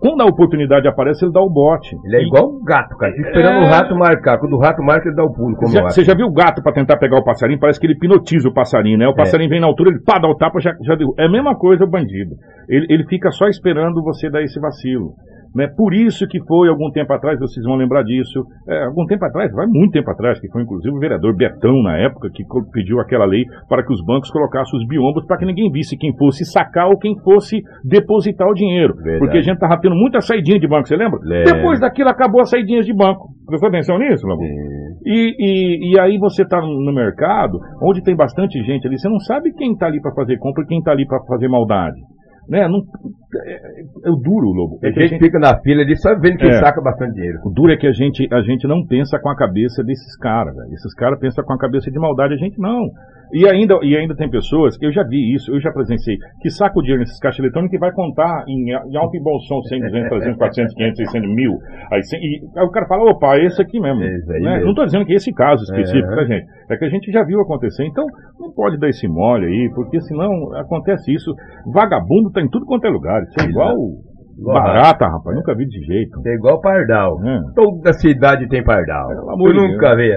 Quando 0.00 0.20
a 0.22 0.26
oportunidade 0.26 0.86
aparece, 0.86 1.24
ele 1.24 1.32
dá 1.32 1.40
o 1.40 1.50
bote. 1.50 1.96
Ele 2.04 2.16
é 2.16 2.20
E- 2.20 2.26
igual 2.26 2.48
um 2.50 2.62
gato, 2.64 2.96
cara. 2.96 3.12
Fica 3.12 3.28
esperando 3.28 3.64
É. 3.64 3.66
o 3.66 3.70
rato 3.70 3.94
marcar. 3.96 4.38
Quando 4.38 4.52
o 4.54 4.58
rato 4.60 4.82
marca, 4.82 5.08
ele 5.08 5.16
dá 5.16 5.24
o 5.24 5.32
pulo. 5.32 5.56
Como 5.56 5.72
Já- 5.72 5.80
eu 5.80 5.86
acho. 5.86 5.94
Você 5.96 6.04
já 6.04 6.14
viu 6.14 6.26
o 6.26 6.32
gato 6.32 6.62
pra 6.62 6.72
tentar 6.72 6.96
pegar 6.98 7.18
o 7.18 7.24
passarinho? 7.24 7.58
Parece 7.58 7.80
que 7.80 7.86
ele 7.86 7.94
hipnotiza 7.94 8.48
o 8.48 8.52
passarinho, 8.54 8.98
né? 8.98 9.08
O 9.08 9.14
passarinho 9.14 9.50
vem 9.50 9.60
na 9.60 9.66
altura, 9.66 9.90
ele 9.90 10.00
pá, 10.00 10.18
dá 10.18 10.28
o 10.28 10.36
tapa, 10.36 10.60
já, 10.60 10.72
já 10.82 10.94
deu. 10.94 11.14
É 11.18 11.24
a 11.26 11.30
mesma 11.30 11.56
coisa 11.56 11.84
o 11.84 11.90
bandido. 11.90 12.36
Ele, 12.68 12.86
ele 12.88 13.04
fica 13.06 13.30
só 13.30 13.46
esperando 13.48 14.02
você 14.02 14.30
dar 14.30 14.42
esse 14.42 14.60
vacilo. 14.60 15.14
Né? 15.54 15.66
Por 15.66 15.94
isso 15.94 16.26
que 16.28 16.38
foi, 16.44 16.68
algum 16.68 16.90
tempo 16.90 17.12
atrás, 17.12 17.38
vocês 17.38 17.64
vão 17.64 17.76
lembrar 17.76 18.02
disso, 18.02 18.44
é, 18.68 18.84
algum 18.84 19.06
tempo 19.06 19.24
atrás, 19.24 19.52
vai 19.52 19.66
muito 19.66 19.92
tempo 19.92 20.10
atrás, 20.10 20.40
que 20.40 20.48
foi 20.50 20.62
inclusive 20.62 20.94
o 20.94 20.98
vereador 21.00 21.34
Betão, 21.36 21.82
na 21.82 21.98
época, 21.98 22.28
que 22.32 22.44
pediu 22.72 23.00
aquela 23.00 23.24
lei 23.24 23.44
para 23.68 23.84
que 23.84 23.92
os 23.92 24.04
bancos 24.04 24.30
colocassem 24.30 24.78
os 24.78 24.86
biombos 24.86 25.24
para 25.26 25.38
que 25.38 25.46
ninguém 25.46 25.70
visse 25.70 25.96
quem 25.96 26.16
fosse 26.16 26.44
sacar 26.44 26.88
ou 26.88 26.98
quem 26.98 27.18
fosse 27.20 27.62
depositar 27.84 28.48
o 28.48 28.54
dinheiro. 28.54 28.94
Verdade. 28.94 29.18
Porque 29.18 29.38
a 29.38 29.42
gente 29.42 29.58
tava 29.58 29.78
tendo 29.80 29.94
muita 29.94 30.20
saidinha 30.20 30.58
de 30.58 30.68
banco, 30.68 30.86
você 30.86 30.96
lembra? 30.96 31.18
Lembro. 31.22 31.52
Depois 31.52 31.80
daquilo 31.80 32.08
acabou 32.08 32.40
as 32.40 32.50
saidinhas 32.50 32.86
de 32.86 32.94
banco. 32.94 33.28
Prestou 33.46 33.68
atenção 33.68 33.98
nisso, 33.98 34.26
Lambu? 34.26 34.42
E, 35.06 35.34
e, 35.38 35.92
e 35.92 36.00
aí 36.00 36.18
você 36.18 36.42
está 36.42 36.60
no 36.60 36.92
mercado, 36.92 37.58
onde 37.82 38.02
tem 38.02 38.14
bastante 38.14 38.62
gente 38.62 38.86
ali, 38.86 38.98
você 38.98 39.08
não 39.08 39.18
sabe 39.20 39.52
quem 39.54 39.72
está 39.72 39.86
ali 39.86 40.00
para 40.00 40.14
fazer 40.14 40.38
compra 40.38 40.64
e 40.64 40.66
quem 40.66 40.78
está 40.78 40.92
ali 40.92 41.06
para 41.06 41.22
fazer 41.24 41.48
maldade. 41.48 41.96
Né? 42.48 42.66
Não, 42.66 42.78
é, 43.44 43.82
é 44.06 44.10
o 44.10 44.16
duro, 44.16 44.48
Lobo. 44.50 44.78
É 44.82 44.88
A 44.88 44.92
que 44.92 44.98
a 44.98 45.02
gente 45.02 45.10
gente- 45.12 45.24
fica 45.24 45.38
na 45.38 45.60
fila 45.60 45.82
ali 45.82 45.94
só 45.96 46.18
vendo 46.18 46.38
quem 46.38 46.48
É. 46.48 46.60
saca 46.60 46.80
bastante 46.80 47.14
dinheiro. 47.14 47.38
o 47.44 47.50
duro 47.50 47.72
é 47.72 47.76
que 47.76 47.86
a 47.86 47.92
gente, 47.92 48.26
a 48.32 48.40
gente 48.40 48.66
não 48.66 48.86
pensa 48.86 49.18
com 49.18 49.28
a 49.28 49.36
cabeça 49.36 49.84
desses 49.84 50.16
caras. 50.16 50.56
Esses 50.72 50.94
caras 50.94 51.18
pensam 51.20 51.44
com 51.44 51.52
a 51.52 51.58
cabeça 51.58 51.90
de 51.90 51.98
maldade, 51.98 52.32
a 52.34 52.38
gente 52.38 52.58
não. 52.58 52.88
E 53.32 53.46
ainda, 53.48 53.78
e 53.82 53.96
ainda 53.96 54.14
tem 54.16 54.28
pessoas, 54.30 54.76
eu 54.80 54.90
já 54.92 55.02
vi 55.04 55.34
isso, 55.34 55.52
eu 55.54 55.60
já 55.60 55.70
presenciei, 55.70 56.16
que 56.40 56.50
saca 56.50 56.78
o 56.78 56.82
dinheiro 56.82 57.00
nesses 57.00 57.18
caixas 57.18 57.40
eletrônicos 57.40 57.74
e 57.76 57.78
vai 57.78 57.92
contar 57.92 58.44
em, 58.48 58.70
em 58.70 58.96
alto 58.96 59.16
e 59.16 59.20
bom 59.20 59.38
som 59.40 59.60
100, 59.62 59.80
200, 59.80 60.08
300, 60.08 60.38
400, 60.38 60.74
500, 60.74 60.96
600 60.98 61.34
mil. 61.34 61.52
Aí, 61.92 62.02
cem- 62.04 62.20
e 62.20 62.40
aí 62.56 62.64
o 62.64 62.70
cara 62.70 62.86
fala, 62.86 63.10
opa, 63.10 63.36
é 63.36 63.44
esse 63.44 63.60
aqui 63.60 63.78
mesmo. 63.80 64.02
Esse 64.02 64.32
aí 64.32 64.40
né? 64.40 64.50
mesmo. 64.52 64.64
Não 64.64 64.70
estou 64.70 64.84
dizendo 64.86 65.04
que 65.04 65.12
é 65.12 65.16
esse 65.16 65.32
caso 65.32 65.62
específico, 65.64 66.12
É. 66.12 66.16
tá, 66.16 66.24
gente? 66.24 66.46
É 66.70 66.76
que 66.76 66.84
a 66.84 66.88
gente 66.88 67.10
já 67.12 67.22
viu 67.22 67.40
acontecer. 67.40 67.84
Então, 67.86 68.04
não 68.40 68.52
pode 68.52 68.78
dar 68.78 68.88
esse 68.88 69.06
mole 69.08 69.46
aí, 69.46 69.70
porque 69.74 70.00
senão 70.00 70.54
acontece 70.56 71.12
isso. 71.12 71.34
Vagabundo 71.72 72.30
tá 72.30 72.40
em 72.40 72.48
tudo 72.48 72.64
quanto 72.66 72.86
é 72.86 72.90
lugar. 72.90 73.22
Isso 73.24 73.40
é 73.40 73.44
igual 73.50 73.74
Igual 74.38 74.54
barata, 74.54 75.04
rapaz. 75.06 75.34
Nunca 75.36 75.52
vi 75.54 75.64
desse 75.66 75.80
jeito. 75.84 76.20
É 76.24 76.34
igual 76.34 76.60
pardal. 76.60 77.18
né? 77.20 77.40
Toda 77.56 77.92
cidade 77.94 78.48
tem 78.48 78.62
pardal. 78.62 79.10
Eu 79.10 79.36
de 79.52 79.52
nunca 79.54 79.96
vi. 79.96 80.12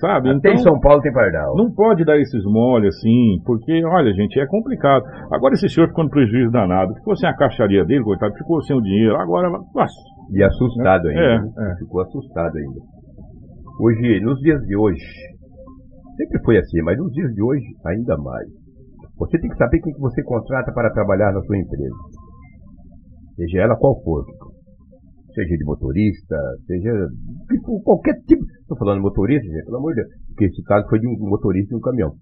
Sabe? 0.00 0.30
Até 0.30 0.48
em 0.50 0.52
Então, 0.52 0.62
São 0.72 0.80
Paulo 0.80 1.00
tem 1.00 1.12
pardal. 1.12 1.54
não 1.56 1.72
pode 1.72 2.04
dar 2.04 2.18
esses 2.18 2.44
mole 2.44 2.88
assim, 2.88 3.40
porque, 3.44 3.84
olha, 3.84 4.12
gente, 4.12 4.38
é 4.40 4.46
complicado. 4.46 5.04
Agora 5.32 5.54
esse 5.54 5.68
senhor 5.68 5.88
ficou 5.88 6.04
no 6.04 6.10
prejuízo 6.10 6.50
danado. 6.50 6.94
Ficou 6.94 7.16
sem 7.16 7.28
a 7.28 7.36
caixaria 7.36 7.84
dele, 7.84 8.02
coitado, 8.02 8.34
ficou 8.34 8.60
sem 8.62 8.76
o 8.76 8.80
dinheiro. 8.82 9.16
Agora, 9.16 9.48
nossa. 9.50 9.94
E 10.32 10.42
assustado 10.42 11.08
ainda. 11.08 11.20
É, 11.20 11.38
né? 11.40 11.50
é. 11.58 11.76
Ficou 11.78 12.00
assustado 12.02 12.56
ainda. 12.56 12.80
Hoje, 13.80 14.20
nos 14.20 14.38
dias 14.40 14.60
de 14.62 14.76
hoje, 14.76 15.04
sempre 16.16 16.42
foi 16.44 16.58
assim, 16.58 16.80
mas 16.82 16.96
nos 16.98 17.12
dias 17.12 17.32
de 17.34 17.42
hoje, 17.42 17.64
ainda 17.86 18.16
mais. 18.18 18.48
Você 19.18 19.38
tem 19.38 19.48
que 19.50 19.56
saber 19.56 19.80
quem 19.80 19.92
que 19.92 20.00
você 20.00 20.22
contrata 20.24 20.72
para 20.72 20.90
trabalhar 20.92 21.32
na 21.32 21.40
sua 21.42 21.56
empresa. 21.56 21.94
Seja 23.36 23.62
ela 23.62 23.76
qual 23.76 23.94
for. 24.02 24.24
Seja 25.34 25.56
de 25.56 25.64
motorista, 25.64 26.36
seja 26.66 27.08
qualquer 27.82 28.14
tipo. 28.26 28.44
Estou 28.60 28.78
falando 28.78 28.98
de 28.98 29.02
motorista, 29.02 29.44
gente, 29.44 29.64
pelo 29.64 29.78
amor 29.78 29.94
de 29.94 30.02
Deus. 30.02 30.14
Porque 30.28 30.44
esse 30.44 30.62
caso 30.62 30.88
foi 30.88 31.00
de 31.00 31.08
um 31.08 31.28
motorista 31.28 31.70
de 31.70 31.76
um 31.76 31.80
caminhão. 31.80 32.12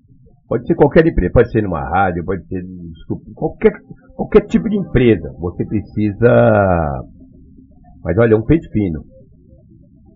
Pode 0.48 0.66
ser 0.66 0.74
qualquer 0.74 1.06
empresa, 1.06 1.32
pode 1.32 1.50
ser 1.50 1.62
numa 1.62 1.82
rádio, 1.82 2.24
pode 2.24 2.46
ser 2.46 2.62
qualquer, 3.34 3.72
qualquer 4.14 4.46
tipo 4.46 4.68
de 4.68 4.76
empresa. 4.76 5.30
Você 5.38 5.64
precisa. 5.64 7.04
Mas 8.02 8.16
olha, 8.18 8.36
um 8.36 8.44
peito 8.44 8.70
fino. 8.70 9.02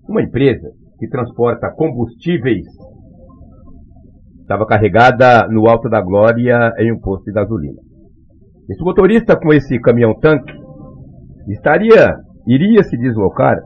Uma 0.09 0.23
empresa 0.23 0.69
que 0.99 1.09
transporta 1.09 1.71
combustíveis 1.75 2.65
estava 4.41 4.65
carregada 4.67 5.49
no 5.49 5.69
Alto 5.69 5.89
da 5.89 6.01
Glória 6.01 6.73
em 6.79 6.93
um 6.93 7.01
posto 7.01 7.25
de 7.25 7.33
gasolina. 7.33 7.81
Esse 8.69 8.83
motorista 8.83 9.37
com 9.37 9.53
esse 9.53 9.79
caminhão 9.81 10.15
tanque 10.19 10.53
estaria, 11.49 12.17
iria 12.47 12.83
se 12.85 12.97
deslocar 12.97 13.57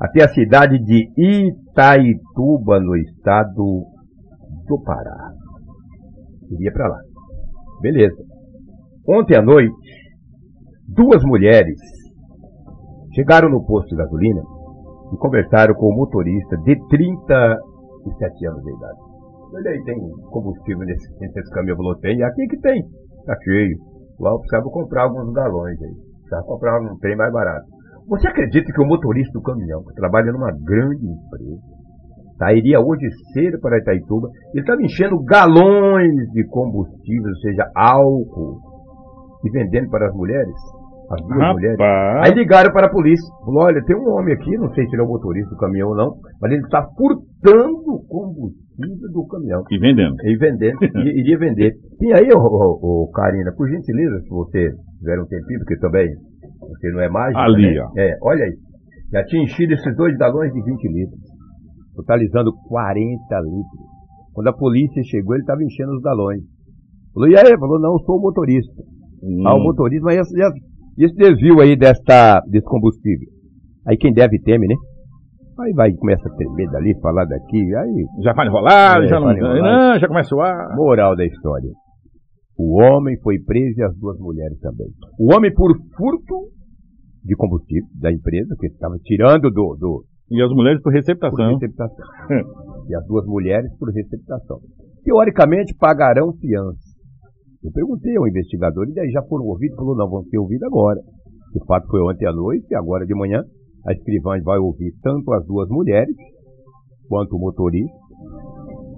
até 0.00 0.24
a 0.24 0.28
cidade 0.28 0.78
de 0.78 1.08
Itaituba, 1.16 2.80
no 2.80 2.96
estado 2.96 3.84
do 4.66 4.82
Pará. 4.82 5.32
Iria 6.50 6.72
para 6.72 6.88
lá. 6.88 6.98
Beleza. 7.80 8.22
Ontem 9.08 9.36
à 9.36 9.42
noite, 9.42 9.74
duas 10.88 11.22
mulheres 11.24 11.78
chegaram 13.14 13.48
no 13.48 13.64
posto 13.64 13.88
de 13.90 13.96
gasolina 13.96 14.42
e 15.12 15.16
conversaram 15.16 15.74
com 15.74 15.86
o 15.86 15.96
motorista 15.96 16.56
de 16.58 16.76
37 16.88 18.46
anos 18.46 18.62
de 18.62 18.70
idade. 18.70 18.98
Olha 19.54 19.70
aí, 19.70 19.84
tem 19.84 19.96
combustível 20.30 20.84
nesse, 20.84 21.08
nesse 21.20 21.50
caminhão? 21.50 21.76
Tem. 22.00 22.22
Aqui 22.22 22.46
que 22.48 22.58
tem. 22.60 22.82
Tá 23.24 23.36
cheio. 23.44 23.78
Lá 24.18 24.30
eu 24.30 24.38
precisava 24.38 24.68
comprar 24.70 25.04
alguns 25.04 25.32
galões 25.32 25.80
aí. 25.80 25.94
Precisava 26.20 26.42
comprar 26.46 26.80
um 26.80 26.98
trem 26.98 27.16
mais 27.16 27.32
barato. 27.32 27.66
Você 28.08 28.28
acredita 28.28 28.72
que 28.72 28.80
o 28.82 28.86
motorista 28.86 29.32
do 29.32 29.42
caminhão, 29.42 29.82
que 29.84 29.94
trabalha 29.94 30.30
numa 30.32 30.50
grande 30.52 31.06
empresa, 31.06 31.60
sairia 32.38 32.80
hoje 32.80 33.06
cedo 33.32 33.58
para 33.60 33.78
Itaituba, 33.78 34.28
ele 34.52 34.60
estava 34.60 34.82
enchendo 34.82 35.22
galões 35.24 36.14
de 36.32 36.44
combustível, 36.48 37.28
ou 37.28 37.36
seja, 37.36 37.64
álcool, 37.74 38.58
e 39.44 39.50
vendendo 39.50 39.88
para 39.90 40.06
as 40.08 40.14
mulheres? 40.14 40.54
as 41.10 41.20
duas 41.20 41.52
mulheres. 41.52 41.78
Rapaz. 41.78 42.28
Aí 42.30 42.34
ligaram 42.34 42.72
para 42.72 42.86
a 42.86 42.90
polícia. 42.90 43.28
Falou, 43.44 43.64
olha, 43.64 43.84
tem 43.84 43.94
um 43.94 44.08
homem 44.08 44.32
aqui, 44.34 44.56
não 44.56 44.72
sei 44.72 44.86
se 44.86 44.94
ele 44.96 45.02
é 45.02 45.04
o 45.04 45.08
motorista 45.08 45.50
do 45.50 45.56
caminhão 45.58 45.90
ou 45.90 45.94
não, 45.94 46.16
mas 46.40 46.50
ele 46.50 46.62
está 46.62 46.82
furtando 46.96 47.76
o 47.92 48.02
combustível 48.08 49.12
do 49.12 49.26
caminhão. 49.26 49.62
E 49.70 49.78
vendendo. 49.78 50.14
E 50.24 50.36
vendendo, 50.38 50.78
i- 50.82 51.12
iria 51.20 51.38
vender. 51.38 51.74
E 52.00 52.12
aí, 52.14 52.26
ô, 52.32 52.40
ô, 52.40 53.10
Karina, 53.12 53.52
por 53.54 53.68
gentileza, 53.68 54.18
se 54.22 54.28
você 54.30 54.70
tiver 54.98 55.20
um 55.20 55.26
tempinho, 55.26 55.58
porque 55.60 55.76
também 55.78 56.08
você 56.68 56.90
não 56.90 57.00
é 57.00 57.08
mágico. 57.08 57.38
Ali, 57.40 57.74
né? 57.74 57.80
ó. 57.82 57.90
É, 57.98 58.18
olha 58.22 58.44
aí. 58.44 58.54
Já 59.12 59.24
tinha 59.26 59.42
enchido 59.44 59.72
esses 59.74 59.96
dois 59.96 60.16
galões 60.16 60.52
de 60.52 60.60
20 60.62 60.88
litros, 60.92 61.20
totalizando 61.94 62.52
40 62.68 63.40
litros. 63.40 63.84
Quando 64.32 64.48
a 64.48 64.52
polícia 64.52 65.02
chegou, 65.04 65.34
ele 65.34 65.42
estava 65.42 65.62
enchendo 65.62 65.92
os 65.92 66.02
galões. 66.02 66.42
Falou, 67.12 67.28
e 67.28 67.36
aí? 67.36 67.58
Falou, 67.58 67.78
não, 67.80 67.96
sou 68.00 68.16
o 68.18 68.20
motorista. 68.20 68.82
Hum. 69.22 69.42
Ah, 69.46 69.54
o 69.54 69.62
motorista, 69.62 70.04
mas 70.04 70.16
esse, 70.16 70.34
esse 70.98 71.14
desvio 71.14 71.60
aí 71.60 71.76
desta, 71.76 72.40
desse 72.50 72.66
combustível. 72.66 73.28
Aí 73.86 73.96
quem 73.96 74.12
deve 74.12 74.40
teme, 74.40 74.66
né? 74.66 74.74
Aí 75.60 75.72
vai, 75.72 75.92
começa 75.92 76.28
a 76.28 76.34
tremer 76.34 76.68
dali, 76.70 76.98
falar 77.00 77.24
daqui, 77.26 77.74
aí 77.76 78.04
Já 78.24 78.32
vai 78.32 78.46
enrolar, 78.48 79.04
É, 79.04 79.06
já 79.06 79.20
não, 79.20 79.30
enrolar. 79.30 79.92
não, 79.92 80.00
já 80.00 80.08
começa 80.08 80.34
a 80.34 80.44
ar. 80.48 80.76
Moral 80.76 81.14
da 81.14 81.24
história. 81.24 81.70
O 82.56 82.80
homem 82.80 83.18
foi 83.20 83.38
preso 83.40 83.80
e 83.80 83.82
as 83.82 83.96
duas 83.98 84.18
mulheres 84.18 84.58
também. 84.60 84.86
O 85.18 85.34
homem 85.34 85.52
por 85.52 85.70
furto 85.96 86.48
de 87.24 87.34
combustível 87.36 87.88
da 88.00 88.12
empresa, 88.12 88.54
que 88.60 88.66
estava 88.66 88.96
tirando 89.02 89.50
do, 89.50 89.76
do 89.78 90.04
E 90.30 90.40
as 90.42 90.50
mulheres 90.50 90.80
por 90.82 90.90
por 90.90 90.96
receptação. 90.96 91.52
receptação. 91.58 92.04
e 92.88 92.94
as 92.94 93.06
duas 93.06 93.26
mulheres 93.26 93.70
por 93.78 93.90
receptação. 93.90 94.58
Teoricamente 95.02 95.74
pagarão 95.74 96.32
fiança. 96.34 96.94
Eu 97.62 97.72
perguntei 97.72 98.14
ao 98.16 98.28
investigador, 98.28 98.86
e 98.88 98.92
daí 98.94 99.10
já 99.10 99.22
foram 99.22 99.46
ouvidos? 99.46 99.74
Falou, 99.76 99.96
não, 99.96 100.08
vão 100.08 100.22
ser 100.24 100.38
ouvidos 100.38 100.62
agora. 100.64 101.00
O 101.54 101.64
fato 101.64 101.86
foi 101.88 102.00
ontem 102.02 102.26
à 102.26 102.32
noite, 102.32 102.66
e 102.70 102.74
agora 102.76 103.06
de 103.06 103.14
manhã, 103.14 103.42
a 103.86 103.92
escrivã 103.92 104.38
vai 104.42 104.58
ouvir 104.58 104.92
tanto 105.02 105.32
as 105.32 105.46
duas 105.46 105.68
mulheres, 105.70 106.14
quanto 107.08 107.36
o 107.36 107.38
motorista. 107.40 107.96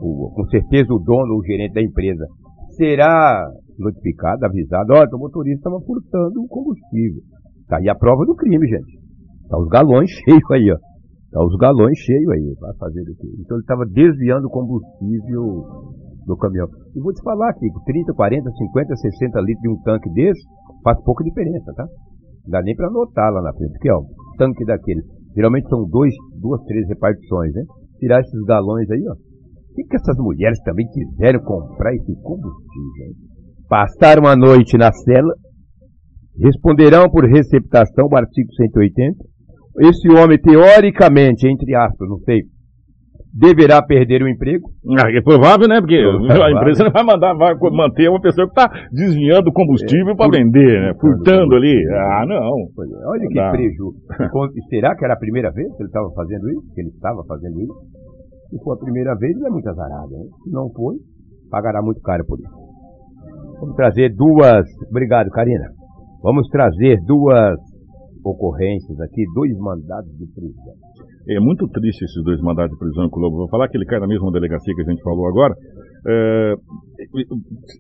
O- 0.03 0.33
com 0.35 0.45
certeza 0.49 0.93
o 0.93 0.99
dono, 0.99 1.37
o 1.39 1.45
gerente 1.45 1.75
da 1.75 1.83
empresa, 1.83 2.27
será 2.77 3.49
notificado, 3.79 4.45
avisado, 4.45 4.93
olha, 4.93 5.09
o 5.13 5.19
motorista 5.19 5.69
estava 5.69 5.81
furtando 5.81 6.43
o 6.43 6.49
combustível. 6.49 7.23
Tá 7.69 7.79
aí 7.79 7.89
a 7.89 7.95
prova 7.95 8.25
do 8.25 8.35
crime, 8.35 8.67
gente. 8.67 8.99
Tá 9.49 9.59
os 9.59 9.69
galões 9.69 10.11
cheios 10.25 10.51
aí, 10.53 10.71
ó. 10.71 10.79
Tá 11.33 11.45
os 11.45 11.57
galões 11.57 11.99
cheios 11.99 12.29
aí. 12.31 12.55
Vai 12.61 12.75
fazer 12.79 13.03
o 13.03 13.17
quê? 13.17 13.29
Então 13.41 13.57
ele 13.57 13.63
estava 13.63 13.85
desviando 13.87 14.47
o 14.47 14.51
combustível 14.51 15.65
do 16.27 16.37
caminhão. 16.37 16.69
E 16.95 17.01
vou 17.01 17.13
te 17.13 17.23
falar 17.23 17.51
aqui, 17.51 17.67
30, 17.85 18.13
40, 18.13 18.51
50, 18.51 18.97
60 18.97 19.41
litros 19.41 19.63
de 19.63 19.69
um 19.69 19.83
tanque 19.83 20.11
desse 20.13 20.43
faz 20.83 21.03
pouca 21.05 21.25
diferença, 21.25 21.73
tá? 21.75 21.85
Não 22.45 22.51
dá 22.51 22.63
nem 22.63 22.75
para 22.75 22.89
anotar 22.89 23.33
lá 23.33 23.43
na 23.43 23.53
frente, 23.53 23.73
porque 23.73 23.91
ó, 23.91 24.01
um 24.01 24.37
tanque 24.39 24.65
daquele, 24.65 25.03
geralmente 25.35 25.69
são 25.69 25.85
dois, 25.89 26.13
duas, 26.41 26.63
três 26.65 26.87
repartições, 26.89 27.53
né? 27.55 27.63
Tirar 27.99 28.21
esses 28.21 28.43
galões 28.45 28.91
aí, 28.91 29.03
ó. 29.09 29.15
Que, 29.77 29.85
que 29.85 29.97
essas 29.97 30.17
mulheres 30.17 30.59
também 30.65 30.87
quiseram 30.89 31.39
comprar 31.41 31.95
esse 31.95 32.15
combustível? 32.23 33.13
Passaram 33.69 34.27
a 34.27 34.35
noite 34.35 34.79
na 34.79 34.91
cela, 34.91 35.35
responderão 36.41 37.11
por 37.11 37.25
receptação, 37.25 38.07
o 38.11 38.17
artigo 38.17 38.51
180. 38.55 39.17
Esse 39.81 40.09
homem, 40.09 40.39
teoricamente, 40.41 41.47
entre 41.47 41.75
aspas, 41.75 42.09
não 42.09 42.17
sei, 42.21 42.45
deverá 43.35 43.83
perder 43.83 44.23
o 44.23 44.29
emprego. 44.29 44.71
Ah, 44.99 45.11
é 45.13 45.21
provável, 45.21 45.69
né? 45.69 45.79
Porque 45.81 45.97
a 45.97 46.51
empresa 46.51 46.85
não 46.85 46.91
vai 46.91 47.05
mandar, 47.05 47.35
vai 47.35 47.55
manter 47.73 48.09
uma 48.09 48.21
pessoa 48.21 48.47
que 48.47 48.59
está 48.59 48.71
desviando 48.91 49.53
combustível 49.53 50.13
É, 50.13 50.17
para 50.17 50.31
vender, 50.31 50.81
né? 50.81 50.95
furtando 50.99 51.55
ali. 51.55 51.85
Ah, 51.93 52.25
não. 52.27 52.37
É, 52.37 53.09
Olha 53.09 53.23
Não 53.25 53.29
que 53.29 53.35
dá. 53.35 53.51
prejuízo. 53.51 53.93
Será 54.71 54.97
que 54.97 55.05
era 55.05 55.13
a 55.13 55.19
primeira 55.19 55.51
vez 55.51 55.69
que 55.77 55.83
ele 55.83 55.89
estava 55.89 56.11
fazendo 56.15 56.49
isso? 56.49 56.75
Que 56.75 56.81
ele 56.81 56.89
estava 56.89 57.23
fazendo 57.29 57.61
isso? 57.61 57.75
Se 58.51 58.59
for 58.63 58.75
a 58.75 58.79
primeira 58.79 59.15
vez, 59.17 59.37
ele 59.37 59.47
é 59.47 59.51
muito 59.51 59.69
azarado. 59.69 60.11
Né? 60.11 60.25
Se 60.45 60.51
não 60.51 60.71
foi, 60.71 60.97
pagará 61.51 61.83
muito 61.83 62.01
caro 62.01 62.25
por 62.27 62.39
isso. 62.39 62.67
Vamos 63.61 63.75
trazer 63.77 64.15
duas. 64.15 64.67
Obrigado, 64.91 65.31
Karina. 65.31 65.67
Vamos 66.23 66.49
trazer 66.49 66.99
duas 67.07 67.59
ocorrências 68.25 68.99
aqui, 69.01 69.25
dois 69.35 69.57
mandados 69.59 70.11
de 70.19 70.27
prisão. 70.27 70.75
É 71.29 71.41
muito 71.41 71.67
triste 71.69 72.05
esses 72.05 72.23
dois 72.25 72.41
mandados 72.41 72.71
de 72.73 72.79
prisão 72.79 73.09
que 73.09 73.19
o 73.19 73.21
Lobo. 73.21 73.37
Vou 73.37 73.49
falar 73.49 73.69
que 73.69 73.77
ele 73.77 73.87
cai 73.87 73.99
na 73.99 74.07
mesma 74.07 74.31
delegacia 74.31 74.75
que 74.75 74.83
a 74.83 74.91
gente 74.91 75.03
falou 75.03 75.27
agora. 75.27 75.55
É, 76.09 76.55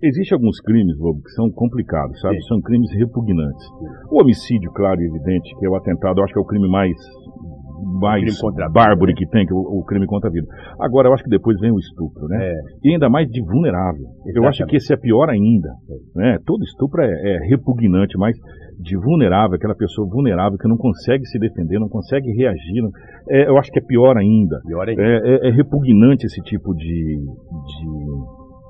Existem 0.03 0.37
alguns 0.37 0.61
crimes, 0.61 0.99
Lobo, 0.99 1.23
que 1.23 1.31
são 1.31 1.51
complicados, 1.51 2.21
sabe? 2.21 2.37
Sim. 2.43 2.49
São 2.49 2.61
crimes 2.61 2.91
repugnantes. 2.93 3.67
O 4.11 4.21
homicídio, 4.21 4.71
claro 4.73 5.01
e 5.01 5.07
evidente, 5.07 5.55
que 5.59 5.67
é 5.67 5.69
o 5.69 5.77
atentado, 5.77 6.19
eu 6.19 6.25
acho 6.25 6.33
que 6.33 6.38
é 6.38 6.43
o 6.43 6.47
crime 6.47 6.69
mais 6.69 6.97
mais 8.01 8.25
bárbaro 8.73 9.12
que 9.15 9.27
tem, 9.29 9.47
que 9.47 9.53
é 9.53 9.57
o, 9.57 9.81
o 9.81 9.85
crime 9.85 10.07
contra 10.07 10.29
a 10.29 10.33
vida. 10.33 10.47
Agora, 10.81 11.09
eu 11.09 11.15
acho 11.15 11.23
que 11.25 11.31
depois 11.31 11.59
vem 11.61 11.71
o 11.71 11.79
estupro, 11.79 12.27
né? 12.29 12.39
É, 12.45 12.55
E 12.85 12.93
ainda 12.93 13.09
mais 13.09 13.29
de 13.29 13.41
vulnerável. 13.43 14.01
Eu 14.25 14.31
Exatamente. 14.43 14.49
acho 14.62 14.67
que 14.71 14.77
esse 14.77 14.93
é 14.93 14.97
pior 14.97 15.29
ainda. 15.31 15.69
Né? 16.15 16.39
Todo 16.47 16.62
estupro 16.65 17.03
é, 17.03 17.07
é 17.09 17.39
repugnante, 17.49 18.17
mas 18.19 18.37
de 18.79 18.95
vulnerável, 18.97 19.57
aquela 19.57 19.75
pessoa 19.75 20.07
vulnerável 20.09 20.59
que 20.59 20.69
não 20.69 20.77
consegue 20.77 21.25
se 21.27 21.39
defender, 21.39 21.79
não 21.79 21.89
consegue 21.89 22.31
reagir. 22.33 22.83
não- 22.83 22.91
é, 23.31 23.49
eu 23.49 23.57
acho 23.59 23.71
que 23.71 23.79
é 23.79 23.83
pior 23.83 24.17
ainda. 24.17 24.61
pior 24.67 24.89
ainda. 24.89 25.03
É, 25.03 25.17
é- 25.17 25.49
é 25.49 25.51
repugnante 25.51 26.27
esse 26.27 26.41
tipo 26.43 26.75
de, 26.75 27.19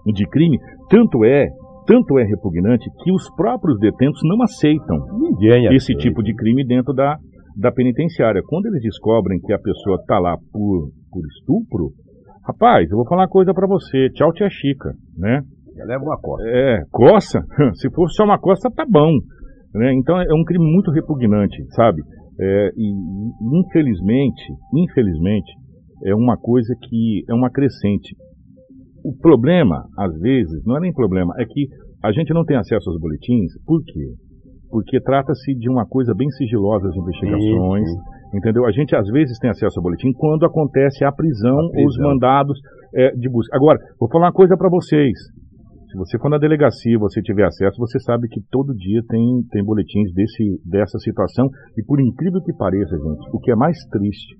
de, 0.07 0.13
de 0.13 0.27
crime. 0.29 0.59
Tanto 0.89 1.25
é, 1.25 1.49
tanto 1.87 2.19
é 2.19 2.25
repugnante 2.25 2.89
que 3.03 3.13
os 3.13 3.29
próprios 3.35 3.79
detentos 3.79 4.21
não 4.25 4.43
aceitam 4.43 4.97
Ninguém 5.19 5.67
esse 5.75 5.93
aceita. 5.93 6.01
tipo 6.03 6.23
de 6.23 6.35
crime 6.35 6.65
dentro 6.67 6.93
da, 6.93 7.17
da 7.57 7.73
penitenciária. 7.73 8.43
Quando 8.47 8.67
eles 8.67 8.83
descobrem 8.83 9.41
que 9.41 9.53
a 9.53 9.59
pessoa 9.59 9.97
está 9.97 10.19
lá 10.19 10.37
por, 10.53 10.91
por 11.11 11.27
estupro, 11.27 11.93
rapaz, 12.47 12.91
eu 12.91 12.97
vou 12.97 13.07
falar 13.07 13.23
uma 13.23 13.29
coisa 13.29 13.55
para 13.55 13.67
você. 13.67 14.11
Tchau, 14.11 14.33
tia 14.33 14.49
Chica, 14.51 14.93
né? 15.17 15.41
Já 15.75 15.85
leva 15.85 16.05
uma 16.05 16.19
costa. 16.21 16.47
É, 16.49 16.83
coça? 16.91 17.41
Se 17.81 17.91
for 17.91 18.09
só 18.11 18.25
uma 18.25 18.39
coça, 18.39 18.71
tá 18.71 18.85
bom. 18.89 19.13
Né? 19.75 19.95
Então 19.95 20.21
é 20.21 20.35
um 20.35 20.45
crime 20.45 20.65
muito 20.65 20.91
repugnante, 20.91 21.57
sabe? 21.75 22.03
É, 22.39 22.71
e 22.77 23.59
infelizmente, 23.59 24.45
infelizmente, 24.75 25.53
é 26.05 26.15
uma 26.15 26.37
coisa 26.37 26.75
que 26.83 27.25
é 27.29 27.35
uma 27.35 27.51
crescente. 27.51 28.15
O 29.05 29.17
problema, 29.17 29.85
às 29.99 30.19
vezes, 30.19 30.63
não 30.65 30.77
é 30.77 30.81
nem 30.81 30.93
problema, 30.93 31.35
é 31.39 31.45
que 31.45 31.69
a 32.03 32.13
gente 32.13 32.33
não 32.35 32.45
tem 32.45 32.57
acesso 32.57 32.91
aos 32.91 33.01
boletins. 33.01 33.53
Por 33.65 33.83
quê? 33.85 34.15
Porque 34.71 35.01
trata-se 35.01 35.55
de 35.55 35.71
uma 35.71 35.87
coisa 35.87 36.13
bem 36.15 36.29
sigilosa 36.31 36.89
as 36.89 36.97
investigações, 36.97 37.89
entendeu? 38.35 38.67
A 38.67 38.73
gente 38.73 38.95
às 38.97 39.07
vezes 39.09 39.39
tem 39.39 39.51
acesso 39.51 39.79
ao 39.79 39.83
boletim 39.83 40.13
quando 40.13 40.45
acontece 40.45 41.05
a 41.05 41.13
prisão, 41.13 41.59
A 41.59 41.71
prisão. 41.71 41.87
os 41.87 41.99
mandados 41.99 42.59
é, 42.95 43.11
de 43.13 43.29
busca. 43.31 43.57
Agora, 43.57 43.79
vou 43.99 44.09
falar 44.11 44.27
uma 44.27 44.33
coisa 44.33 44.57
para 44.57 44.69
vocês. 44.69 45.17
Se 45.91 45.97
você 45.97 46.19
for 46.19 46.29
na 46.29 46.39
delegacia 46.39 46.99
você 46.99 47.23
tiver 47.23 47.47
acesso, 47.47 47.79
você 47.79 47.99
sabe 48.01 48.29
que 48.29 48.41
todo 48.51 48.75
dia 48.75 49.01
tem, 49.09 49.43
tem 49.51 49.65
boletins 49.65 50.13
desse, 50.13 50.61
dessa 50.65 50.99
situação. 50.99 51.49
E 51.79 51.83
por 51.85 52.01
incrível 52.01 52.43
que 52.43 52.53
pareça, 52.53 52.97
gente, 52.97 53.29
o 53.33 53.39
que 53.39 53.53
é 53.53 53.57
mais 53.57 53.79
triste 53.91 54.37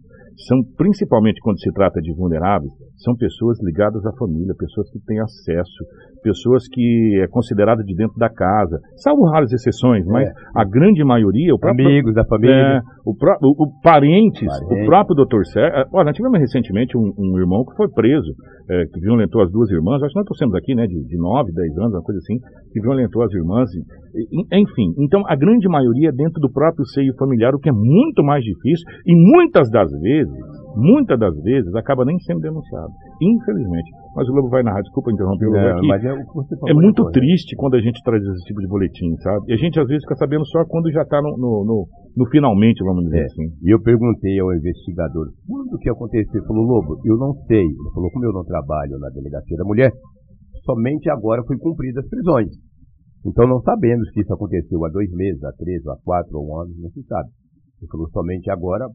são, 0.49 0.59
principalmente 0.77 1.41
quando 1.41 1.59
se 1.61 1.73
trata 1.73 1.99
de 2.01 2.13
vulneráveis, 2.15 2.71
são 2.99 3.17
pessoas 3.17 3.59
ligadas 3.63 4.05
à 4.05 4.13
família, 4.19 4.55
pessoas 4.59 4.91
que 4.91 5.01
têm 5.07 5.19
acesso, 5.19 5.85
pessoas 6.27 6.65
que 6.73 7.21
é 7.23 7.29
considerada 7.29 7.83
de 7.85 7.95
dentro 7.95 8.17
da 8.19 8.29
casa, 8.29 8.81
salvo 8.97 9.23
raras 9.31 9.53
exceções, 9.53 10.05
mas 10.07 10.27
É. 10.27 10.33
a 10.57 10.65
grande 10.65 11.05
maioria, 11.05 11.55
o 11.55 11.59
próprio 11.59 11.87
Amigos 11.87 12.15
da 12.15 12.23
é, 12.23 12.27
família. 12.27 12.81
o, 13.07 13.15
pró- 13.15 13.39
o- 13.41 13.65
o 13.65 13.67
parentes, 13.83 14.49
o 14.67 14.85
próprio 14.87 15.15
doutor 15.15 15.45
Sérgio. 15.47 15.87
Olha, 15.95 16.07
nós 16.07 16.17
tivemos 16.17 16.41
recentemente 16.41 16.97
um, 16.99 17.13
um 17.17 17.39
irmão 17.39 17.65
que 17.65 17.77
foi 17.77 17.89
preso, 17.91 18.33
é, 18.69 18.85
que 18.93 18.99
violentou 19.01 19.41
as 19.43 19.51
duas 19.53 19.71
irmãs. 19.71 20.03
Acho 20.03 20.13
que 20.13 20.19
nós 20.19 20.27
trouxemos 20.27 20.55
aqui, 20.57 20.75
né, 20.75 20.87
de, 20.87 20.99
de 21.07 21.17
9, 21.17 21.53
10 21.53 21.79
anos, 21.79 21.93
uma 21.95 22.03
coisa 22.03 22.19
assim, 22.19 22.39
que 22.73 22.81
violentou 22.81 23.23
as 23.23 23.33
irmãs. 23.33 23.71
e- 24.17 24.27
e- 24.41 24.61
enfim, 24.63 24.95
então 24.99 25.23
a 25.29 25.37
grande 25.37 25.69
maioria 25.69 26.09
é 26.09 26.13
dentro 26.13 26.41
do 26.41 26.51
próprio 26.51 26.85
seio 26.87 27.15
familiar, 27.19 27.55
o 27.55 27.59
que 27.61 27.69
é 27.69 27.73
muito 27.73 28.25
mais 28.25 28.43
difícil 28.43 28.85
e 29.07 29.15
muitas 29.15 29.71
das 29.71 29.91
vezes, 30.01 30.33
muitas 30.77 31.19
das 31.19 31.35
vezes, 31.43 31.75
acaba 31.75 32.05
nem 32.05 32.19
sendo 32.21 32.41
denunciado. 32.41 32.93
Infelizmente. 33.21 33.91
Mas 34.15 34.29
o 34.29 34.33
Lobo 34.33 34.49
vai 34.49 34.63
narrar, 34.63 34.81
desculpa 34.83 35.11
interromper 35.13 35.47
o 35.49 35.53
Não, 35.53 35.77
aqui. 35.79 35.87
mas 35.89 36.05
é, 36.05 36.13
o 36.13 36.69
É 36.69 36.75
muito 36.75 37.03
correto. 37.03 37.19
triste 37.21 37.57
quando 37.57 37.75
a 37.75 37.81
gente 37.81 38.01
traz 38.05 38.23
esse 38.23 38.45
tipo 38.45 38.61
de 38.61 38.69
boletim, 38.69 39.15
sabe? 39.23 39.45
E 39.49 39.53
a 39.55 39.57
gente 39.57 39.79
às 39.81 39.87
vezes 39.89 40.03
fica 40.05 40.17
sabendo 40.17 40.47
só 40.47 40.65
quando 40.67 40.91
já 40.93 41.03
está 41.03 41.21
no, 41.21 41.37
no, 41.37 41.65
no- 41.65 41.87
no 42.17 42.27
finalmente, 42.31 42.83
vamos 42.85 43.05
dizer 43.05 43.21
É. 43.21 43.25
assim. 43.25 43.45
E 43.65 43.75
eu 43.75 43.81
perguntei 43.83 44.39
ao 44.41 44.55
investigador, 44.55 45.27
quando 45.47 45.79
que 45.79 45.91
aconteceu? 45.91 46.33
Ele 46.41 46.47
falou, 46.47 46.65
Lobo, 46.65 47.01
eu 47.05 47.17
não 47.17 47.35
sei. 47.47 47.61
Ele 47.65 47.91
falou, 47.95 48.11
como 48.11 48.25
eu 48.25 48.33
não 48.33 48.45
trabalho 48.45 48.99
na 48.99 49.09
delegacia 49.11 49.57
da 49.57 49.65
mulher, 49.65 49.91
somente 50.65 51.11
agora 51.11 51.43
foi 51.45 51.57
cumpridas 51.59 52.05
as 52.05 52.11
prisões. 52.11 52.49
Então 53.25 53.47
não 53.49 53.61
sabemos 53.61 54.09
se 54.13 54.21
isso 54.21 54.33
aconteceu 54.33 54.85
há 54.85 54.89
dois 54.89 55.11
meses, 55.13 55.43
há 55.45 55.53
três, 55.59 55.85
há 55.89 55.97
quatro, 56.05 56.39
ou 56.39 56.47
um 56.49 56.61
ano, 56.61 56.71
não 56.79 56.91
se 56.91 57.03
sabe. 57.05 57.29
Ele 57.83 57.91
falou, 57.91 58.09
somente 58.11 58.51
agora 58.51 58.87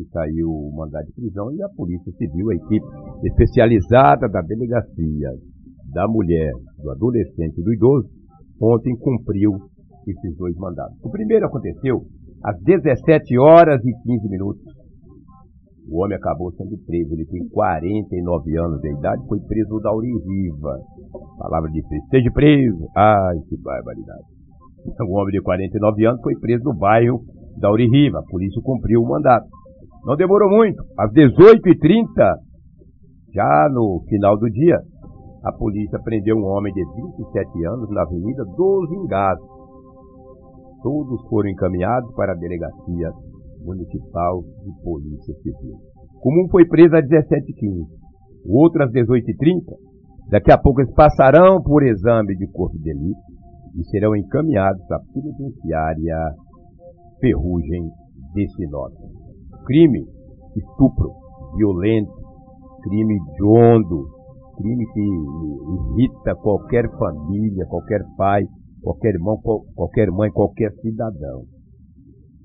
que 0.00 0.10
saiu 0.12 0.48
o 0.48 0.72
mandado 0.74 1.04
de 1.06 1.12
prisão 1.12 1.52
e 1.52 1.62
a 1.62 1.68
Polícia 1.68 2.10
Civil, 2.12 2.50
a 2.50 2.54
equipe 2.54 2.86
especializada 3.24 4.28
da 4.28 4.40
delegacia 4.40 5.30
da 5.92 6.08
mulher, 6.08 6.52
do 6.82 6.90
adolescente 6.90 7.60
e 7.60 7.62
do 7.62 7.74
idoso, 7.74 8.08
ontem 8.60 8.96
cumpriu 8.96 9.52
esses 10.06 10.36
dois 10.38 10.56
mandados. 10.56 10.96
O 11.02 11.10
primeiro 11.10 11.46
aconteceu 11.46 12.02
às 12.42 12.58
17 12.62 13.38
horas 13.38 13.84
e 13.84 13.92
15 14.02 14.28
minutos. 14.30 14.62
O 15.90 16.02
homem 16.02 16.16
acabou 16.16 16.52
sendo 16.52 16.78
preso. 16.86 17.12
Ele 17.12 17.26
tem 17.26 17.46
49 17.48 18.56
anos 18.56 18.80
de 18.80 18.92
idade, 18.92 19.26
foi 19.26 19.40
preso 19.40 19.74
no 19.74 19.80
Dauri 19.80 20.08
Riva. 20.08 20.78
Palavra 21.38 21.70
de 21.70 21.82
Deus. 21.82 22.04
Esteja 22.04 22.30
preso. 22.32 22.86
Ai, 22.96 23.36
que 23.48 23.56
barbaridade. 23.56 24.24
Um 25.02 25.12
homem 25.18 25.32
de 25.32 25.42
49 25.42 26.06
anos 26.06 26.22
foi 26.22 26.34
preso 26.38 26.64
no 26.64 26.74
bairro 26.74 27.20
Dauri 27.58 27.88
Riva. 27.88 28.20
A 28.20 28.30
polícia 28.30 28.62
cumpriu 28.62 29.02
o 29.02 29.08
mandato. 29.08 29.48
Não 30.04 30.16
demorou 30.16 30.48
muito. 30.48 30.82
Às 30.98 31.12
18h30, 31.12 32.36
já 33.34 33.68
no 33.70 34.02
final 34.08 34.38
do 34.38 34.48
dia, 34.50 34.78
a 35.44 35.52
polícia 35.52 35.98
prendeu 36.02 36.36
um 36.36 36.44
homem 36.44 36.72
de 36.72 36.84
27 36.84 37.66
anos 37.66 37.90
na 37.90 38.02
Avenida 38.02 38.44
dos 38.44 38.92
Engados. 38.92 39.46
Todos 40.82 41.28
foram 41.28 41.50
encaminhados 41.50 42.14
para 42.14 42.32
a 42.32 42.36
Delegacia 42.36 43.10
Municipal 43.64 44.42
de 44.42 44.82
Polícia 44.82 45.34
Civil. 45.42 45.76
Um 46.24 46.48
foi 46.50 46.66
preso 46.66 46.96
às 46.96 47.04
17h15, 47.04 47.86
o 48.46 48.58
outro 48.58 48.82
às 48.82 48.90
18h30. 48.90 49.76
Daqui 50.30 50.52
a 50.52 50.58
pouco 50.58 50.80
eles 50.80 50.94
passarão 50.94 51.62
por 51.62 51.82
exame 51.82 52.36
de 52.36 52.46
corpo 52.52 52.76
de 52.78 52.84
delito 52.84 53.20
e 53.76 53.84
serão 53.84 54.14
encaminhados 54.16 54.82
à 54.90 54.98
penitenciária 55.12 56.16
Ferrugem 57.20 57.88
de 58.34 58.48
Sinop. 58.54 58.92
Crime, 59.66 60.04
estupro, 60.56 61.12
violento, 61.56 62.12
crime 62.82 63.14
hediondo, 63.14 64.08
crime 64.56 64.86
que 64.92 65.00
irrita 66.00 66.34
qualquer 66.36 66.90
família, 66.98 67.66
qualquer 67.66 68.00
pai, 68.16 68.44
qualquer 68.82 69.14
irmão, 69.14 69.38
qualquer 69.74 70.10
mãe, 70.10 70.30
qualquer 70.30 70.72
cidadão. 70.80 71.44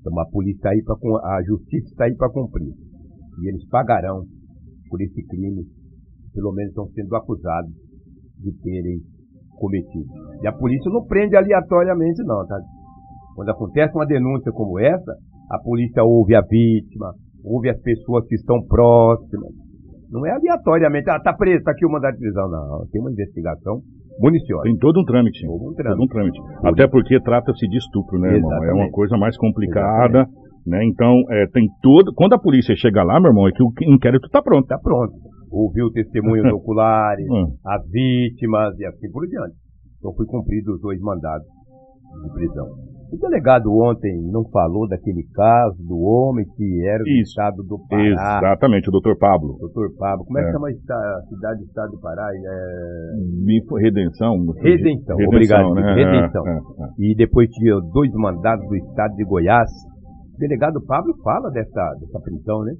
Então 0.00 0.18
a 0.20 0.26
polícia 0.26 0.56
está 0.58 0.70
aí 0.70 0.82
para 0.82 0.94
a 0.94 1.42
justiça 1.42 1.88
está 1.88 2.04
aí 2.04 2.14
para 2.14 2.30
cumprir. 2.30 2.72
E 3.42 3.48
eles 3.48 3.66
pagarão 3.68 4.24
por 4.88 5.00
esse 5.00 5.26
crime, 5.26 5.64
pelo 6.32 6.52
menos 6.52 6.70
estão 6.70 6.86
sendo 6.88 7.16
acusados 7.16 7.72
de 8.38 8.52
terem 8.62 9.00
cometido. 9.58 10.08
E 10.42 10.46
a 10.46 10.52
polícia 10.52 10.90
não 10.92 11.04
prende 11.06 11.36
aleatoriamente 11.36 12.22
não, 12.22 12.46
tá? 12.46 12.58
Quando 13.34 13.50
acontece 13.50 13.94
uma 13.94 14.06
denúncia 14.06 14.52
como 14.52 14.78
essa, 14.78 15.12
a 15.50 15.58
polícia 15.58 16.02
ouve 16.02 16.34
a 16.34 16.42
vítima, 16.42 17.14
ouve 17.44 17.70
as 17.70 17.80
pessoas 17.80 18.26
que 18.26 18.34
estão 18.34 18.62
próximas. 18.66 19.52
Não 20.10 20.24
é 20.26 20.30
aleatoriamente, 20.30 21.10
ah, 21.10 21.20
tá 21.20 21.32
preso, 21.32 21.64
tá 21.64 21.72
aqui 21.72 21.84
o 21.84 21.90
mandado 21.90 22.14
de 22.14 22.20
prisão. 22.20 22.48
Não, 22.48 22.86
tem 22.90 23.00
uma 23.00 23.10
investigação 23.10 23.80
municiosa. 24.18 24.62
Tem 24.62 24.76
todo 24.76 25.00
um 25.00 25.04
trâmite. 25.04 25.44
Todo 25.44 25.70
um 25.70 25.74
trâmite. 25.74 25.96
Todo 25.96 26.04
um 26.04 26.08
trâmite. 26.08 26.40
Até 26.64 26.86
porque 26.86 27.20
trata-se 27.20 27.66
de 27.68 27.76
estupro, 27.76 28.18
né, 28.18 28.34
irmão? 28.34 28.64
É 28.64 28.72
uma 28.72 28.90
coisa 28.90 29.16
mais 29.16 29.36
complicada. 29.36 30.20
Exatamente. 30.20 30.46
Né? 30.66 30.84
Então, 30.84 31.22
é, 31.30 31.46
tem 31.52 31.68
todo. 31.80 32.12
Quando 32.14 32.34
a 32.34 32.38
polícia 32.38 32.74
chega 32.76 33.04
lá, 33.04 33.20
meu 33.20 33.30
irmão, 33.30 33.46
é 33.46 33.52
que 33.52 33.62
o 33.62 33.70
inquérito 33.82 34.26
está 34.26 34.42
pronto. 34.42 34.64
Está 34.64 34.78
pronto. 34.78 35.12
Ouviu 35.50 35.90
testemunhos 35.92 36.50
oculares, 36.52 37.26
hum. 37.30 37.54
as 37.64 37.88
vítimas 37.88 38.76
e 38.78 38.84
assim 38.84 39.10
por 39.12 39.26
diante. 39.28 39.54
Então, 39.98 40.12
foi 40.14 40.26
cumprido 40.26 40.74
os 40.74 40.80
dois 40.80 41.00
mandados 41.00 41.46
de 42.22 42.32
prisão. 42.32 42.86
O 43.12 43.16
delegado 43.16 43.70
ontem 43.70 44.18
não 44.32 44.42
falou 44.50 44.88
daquele 44.88 45.22
caso 45.32 45.78
do 45.86 45.96
homem 46.02 46.44
que 46.56 46.86
era 46.86 46.98
do 46.98 47.08
Isso. 47.08 47.30
estado 47.30 47.62
do 47.62 47.78
Pará. 47.88 48.02
Exatamente, 48.02 48.88
o 48.88 48.92
doutor 48.92 49.16
Pablo. 49.16 49.56
Doutor 49.60 49.94
Pablo. 49.96 50.24
Como 50.26 50.38
é, 50.38 50.42
é 50.42 50.46
que 50.46 50.52
chama 50.52 50.68
a 50.68 51.22
cidade 51.28 51.60
do 51.60 51.66
estado 51.66 51.90
do 51.92 52.00
Pará? 52.00 52.26
É... 52.34 53.80
Redenção. 53.80 54.38
Redenção, 54.60 55.16
Redenção 55.16 55.16
obrigado. 55.26 55.74
Né? 55.74 55.94
Redenção. 55.94 56.46
É, 56.48 56.50
é, 56.50 56.56
é, 56.56 56.88
e 56.98 57.14
depois 57.14 57.48
tinha 57.50 57.76
dois 57.92 58.12
mandados 58.14 58.66
do 58.66 58.74
estado 58.74 59.14
de 59.14 59.24
Goiás. 59.24 59.70
O 60.34 60.38
delegado 60.38 60.84
Pablo 60.84 61.14
fala 61.22 61.48
dessa, 61.50 61.94
dessa 62.00 62.20
prisão, 62.20 62.62
né? 62.64 62.72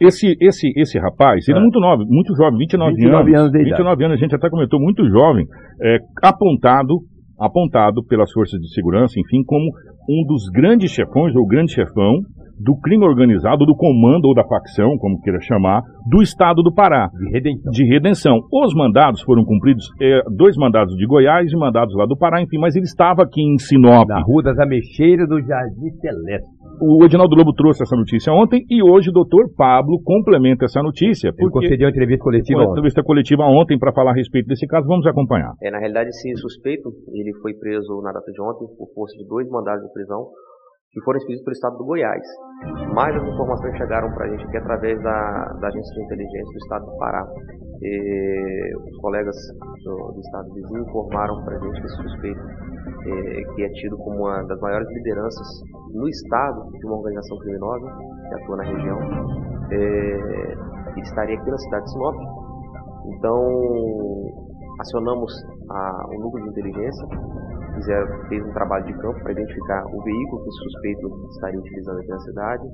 Esse, 0.00 0.36
esse, 0.40 0.72
esse 0.74 0.98
rapaz, 0.98 1.46
ele 1.46 1.58
é, 1.58 1.60
é 1.60 1.62
muito 1.62 1.78
novo, 1.80 2.04
muito 2.06 2.34
jovem, 2.34 2.58
29, 2.58 2.94
29 2.94 3.18
anos. 3.18 3.40
anos 3.40 3.52
de 3.52 3.58
29 3.58 3.82
idade. 3.82 4.04
anos, 4.04 4.16
a 4.16 4.20
gente 4.22 4.34
até 4.34 4.48
comentou, 4.48 4.80
muito 4.80 5.06
jovem, 5.10 5.44
é, 5.82 5.98
apontado 6.22 6.94
apontado 7.38 8.04
pelas 8.04 8.32
forças 8.32 8.60
de 8.60 8.72
segurança, 8.72 9.18
enfim, 9.18 9.42
como 9.44 9.70
um 10.08 10.26
dos 10.26 10.48
grandes 10.50 10.90
chefões 10.90 11.34
ou 11.36 11.46
grande 11.46 11.72
chefão 11.72 12.22
do 12.58 12.76
crime 12.80 13.04
organizado, 13.04 13.64
do 13.64 13.76
comando 13.76 14.26
ou 14.26 14.34
da 14.34 14.44
facção, 14.44 14.98
como 14.98 15.20
queira 15.20 15.40
chamar, 15.40 15.82
do 16.08 16.20
estado 16.20 16.62
do 16.62 16.74
Pará. 16.74 17.08
De 17.08 17.30
redenção. 17.30 17.70
De 17.70 17.84
redenção. 17.84 18.40
Os 18.52 18.74
mandados 18.74 19.22
foram 19.22 19.44
cumpridos, 19.44 19.84
é, 20.00 20.22
dois 20.36 20.56
mandados 20.56 20.96
de 20.96 21.06
Goiás 21.06 21.52
e 21.52 21.56
mandados 21.56 21.94
lá 21.94 22.04
do 22.04 22.16
Pará, 22.16 22.42
enfim, 22.42 22.58
mas 22.58 22.74
ele 22.74 22.84
estava 22.84 23.22
aqui 23.22 23.40
em 23.40 23.58
Sinop. 23.58 24.08
Na 24.08 24.20
Rua 24.20 24.42
das 24.42 24.58
Ameixeiras 24.58 25.28
do 25.28 25.40
Jardim 25.40 25.90
Celeste. 26.00 26.57
O 26.80 27.04
Edinaldo 27.04 27.34
Lobo 27.34 27.52
trouxe 27.52 27.82
essa 27.82 27.96
notícia 27.96 28.32
ontem 28.32 28.64
e 28.70 28.82
hoje 28.82 29.10
o 29.10 29.12
doutor 29.12 29.50
Pablo 29.56 30.00
complementa 30.02 30.64
essa 30.64 30.82
notícia. 30.82 31.32
Ele 31.36 31.50
concedeu 31.50 31.86
uma 31.86 31.90
entrevista 31.90 32.24
coletiva 32.24 32.60
uma 32.60 32.70
entrevista 32.70 33.02
coletiva 33.02 33.42
ontem 33.44 33.78
para 33.78 33.92
falar 33.92 34.12
a 34.12 34.14
respeito 34.14 34.46
desse 34.46 34.66
caso. 34.66 34.86
Vamos 34.86 35.06
acompanhar. 35.06 35.52
É, 35.62 35.70
na 35.70 35.78
realidade, 35.78 36.10
esse 36.10 36.34
suspeito, 36.36 36.90
ele 37.12 37.32
foi 37.42 37.54
preso 37.54 38.00
na 38.02 38.12
data 38.12 38.30
de 38.30 38.40
ontem 38.40 38.66
por 38.76 38.88
força 38.94 39.16
de 39.16 39.26
dois 39.26 39.48
mandados 39.48 39.84
de 39.84 39.92
prisão 39.92 40.28
que 40.92 41.00
foram 41.02 41.18
expedidos 41.18 41.44
pelo 41.44 41.54
estado 41.54 41.78
do 41.78 41.84
Goiás. 41.84 42.22
Mais 42.94 43.14
as 43.14 43.22
informações 43.22 43.76
chegaram 43.76 44.10
para 44.12 44.26
a 44.26 44.28
gente 44.28 44.44
aqui 44.44 44.56
através 44.56 45.00
da, 45.02 45.56
da 45.60 45.68
agência 45.68 45.94
de 45.94 46.02
inteligência 46.02 46.52
do 46.52 46.58
estado 46.58 46.86
do 46.86 46.96
Pará. 46.98 47.26
E 47.80 48.74
os 48.76 48.96
colegas 48.98 49.36
do, 49.84 50.12
do 50.12 50.20
estado 50.20 50.54
vizinho 50.54 50.82
informaram 50.82 51.44
para 51.44 51.56
a 51.56 51.60
gente 51.60 51.80
que 51.80 51.86
esse 51.86 51.96
suspeito, 52.02 52.40
é, 52.40 53.54
que 53.54 53.62
é 53.62 53.68
tido 53.70 53.96
como 53.98 54.24
uma 54.24 54.42
das 54.44 54.60
maiores 54.60 54.88
lideranças 54.88 55.46
no 55.94 56.08
estado 56.08 56.70
de 56.72 56.86
uma 56.86 56.96
organização 56.96 57.38
criminosa 57.38 57.86
que 58.28 58.34
atua 58.34 58.56
na 58.56 58.64
região, 58.64 58.98
é, 59.70 61.00
estaria 61.00 61.38
aqui 61.38 61.50
na 61.50 61.58
cidade 61.58 61.84
de 61.84 61.92
Sinop. 61.92 62.16
Então, 63.06 63.38
acionamos 64.80 65.32
a, 65.70 66.06
o 66.08 66.20
núcleo 66.20 66.44
de 66.44 66.50
inteligência 66.50 67.06
fizeram, 67.74 68.28
fez 68.28 68.44
um 68.44 68.52
trabalho 68.52 68.84
de 68.86 68.92
campo 68.94 69.20
para 69.20 69.32
identificar 69.32 69.84
o 69.86 70.02
veículo 70.02 70.42
que 70.42 70.48
o 70.48 70.52
suspeito 70.52 71.28
estaria 71.30 71.58
utilizando 71.58 71.98
aqui 71.98 72.08
na 72.08 72.18
cidade 72.20 72.68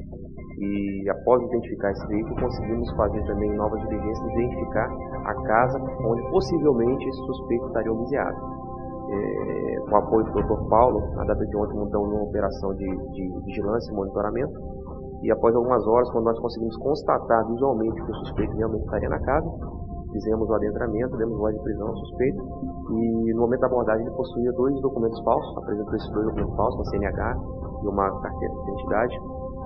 e 0.59 1.11
após 1.11 1.42
identificar 1.42 1.90
esse 1.90 2.07
veículo 2.07 2.40
conseguimos 2.40 2.90
fazer 2.96 3.24
também 3.26 3.52
novas 3.54 3.80
diligências 3.83 4.26
e 4.26 4.33
identificar 4.33 4.90
a 5.24 5.35
casa 5.42 5.78
onde 6.04 6.22
possivelmente 6.30 7.09
esse 7.09 7.18
suspeito 7.26 7.66
estaria 7.66 7.92
homiziado. 7.92 8.64
É, 9.07 9.80
com 9.80 9.90
o 9.90 9.96
apoio 9.96 10.24
do 10.24 10.33
Dr. 10.33 10.68
Paulo, 10.68 11.14
na 11.14 11.24
data 11.24 11.46
de 11.46 11.57
ontem 11.57 11.76
montamos 11.76 12.09
uma 12.09 12.22
operação 12.22 12.74
de, 12.74 12.87
de 13.12 13.40
vigilância 13.44 13.92
e 13.92 13.94
monitoramento 13.94 14.74
e 15.24 15.30
após 15.30 15.54
algumas 15.57 15.87
horas, 15.87 16.11
quando 16.11 16.26
nós 16.26 16.38
conseguimos 16.38 16.76
constatar 16.76 17.46
visualmente 17.46 17.94
que 17.94 18.11
o 18.11 18.14
suspeito 18.16 18.54
realmente 18.57 18.85
estaria 18.85 19.09
na 19.09 19.18
casa, 19.20 19.50
fizemos 20.14 20.48
o 20.48 20.55
adentramento, 20.55 21.16
demos 21.18 21.37
voz 21.37 21.55
de 21.55 21.62
prisão 21.62 21.88
ao 21.88 21.96
suspeito 21.96 22.38
e 22.94 23.35
no 23.35 23.40
momento 23.42 23.61
da 23.61 23.66
abordagem 23.66 24.07
ele 24.07 24.14
possuía 24.14 24.53
dois 24.53 24.81
documentos 24.81 25.20
falsos, 25.24 25.59
apresentou 25.59 25.94
esses 25.94 26.11
dois 26.12 26.27
documentos 26.27 26.57
falsos, 26.57 26.77
uma 26.79 26.85
CNH 26.90 27.37
e 27.83 27.88
uma 27.88 28.07
carteira 28.22 28.55
de 28.55 28.61
identidade 28.62 29.14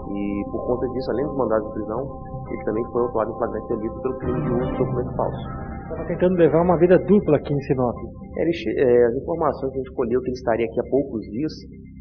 e 0.09 0.45
por 0.51 0.67
conta 0.67 0.89
disso, 0.89 1.11
além 1.11 1.27
dos 1.27 1.37
mandados 1.37 1.69
de 1.69 1.75
prisão, 1.75 2.01
ele 2.49 2.65
também 2.65 2.85
foi 2.93 3.03
autuado 3.03 3.31
em 3.31 3.37
flagrante 3.37 3.69
delito 3.69 4.01
pelo 4.01 4.19
crime 4.19 4.41
de 4.41 4.53
uso 4.53 4.73
de 4.73 4.79
documento 4.79 5.17
falso. 5.17 5.69
Estava 5.83 6.05
tentando 6.07 6.37
levar 6.37 6.63
uma 6.63 6.79
vida 6.79 6.99
dupla 6.99 7.37
aqui 7.37 7.53
em 7.53 7.61
Sinop. 7.63 7.97
Ele, 8.37 8.53
é, 8.77 9.05
as 9.05 9.15
informações 9.17 9.73
que 9.73 9.79
a 9.79 9.83
gente 9.83 9.95
colheu 9.95 10.21
que 10.21 10.29
ele 10.29 10.37
estaria 10.37 10.67
aqui 10.67 10.81
há 10.81 10.91
poucos 10.91 11.21
dias, 11.29 11.53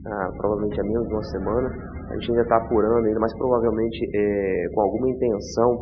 ah, 0.08 0.30
provavelmente 0.38 0.80
há 0.80 0.84
menos 0.84 1.08
de 1.08 1.14
uma 1.14 1.24
semana, 1.24 1.70
a 2.10 2.14
gente 2.16 2.32
ainda 2.32 2.44
está 2.44 2.58
apurando 2.58 3.06
ainda, 3.06 3.20
mas 3.20 3.36
provavelmente 3.38 4.00
é, 4.16 4.70
com 4.74 4.82
alguma 4.82 5.10
intenção 5.10 5.82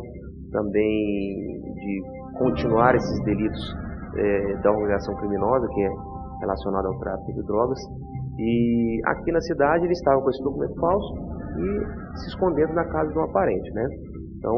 também 0.50 1.60
de 1.74 2.02
continuar 2.56 2.94
esses 2.94 3.24
delitos 3.24 3.76
é, 4.16 4.56
da 4.62 4.72
organização 4.72 5.14
criminosa, 5.16 5.68
que 5.68 5.82
é 5.82 5.90
relacionada 6.40 6.88
ao 6.88 6.98
tráfico 6.98 7.32
de 7.34 7.42
drogas. 7.44 7.78
E 8.38 9.00
aqui 9.06 9.30
na 9.32 9.40
cidade 9.42 9.84
ele 9.84 9.92
estava 9.92 10.20
com 10.20 10.30
esse 10.30 10.42
documento 10.42 10.74
falso 10.80 11.14
e 11.58 12.18
se 12.18 12.28
escondendo 12.28 12.72
na 12.72 12.84
casa 12.84 13.12
de 13.12 13.18
um 13.18 13.22
aparente, 13.22 13.70
né? 13.72 13.86
Então, 14.38 14.54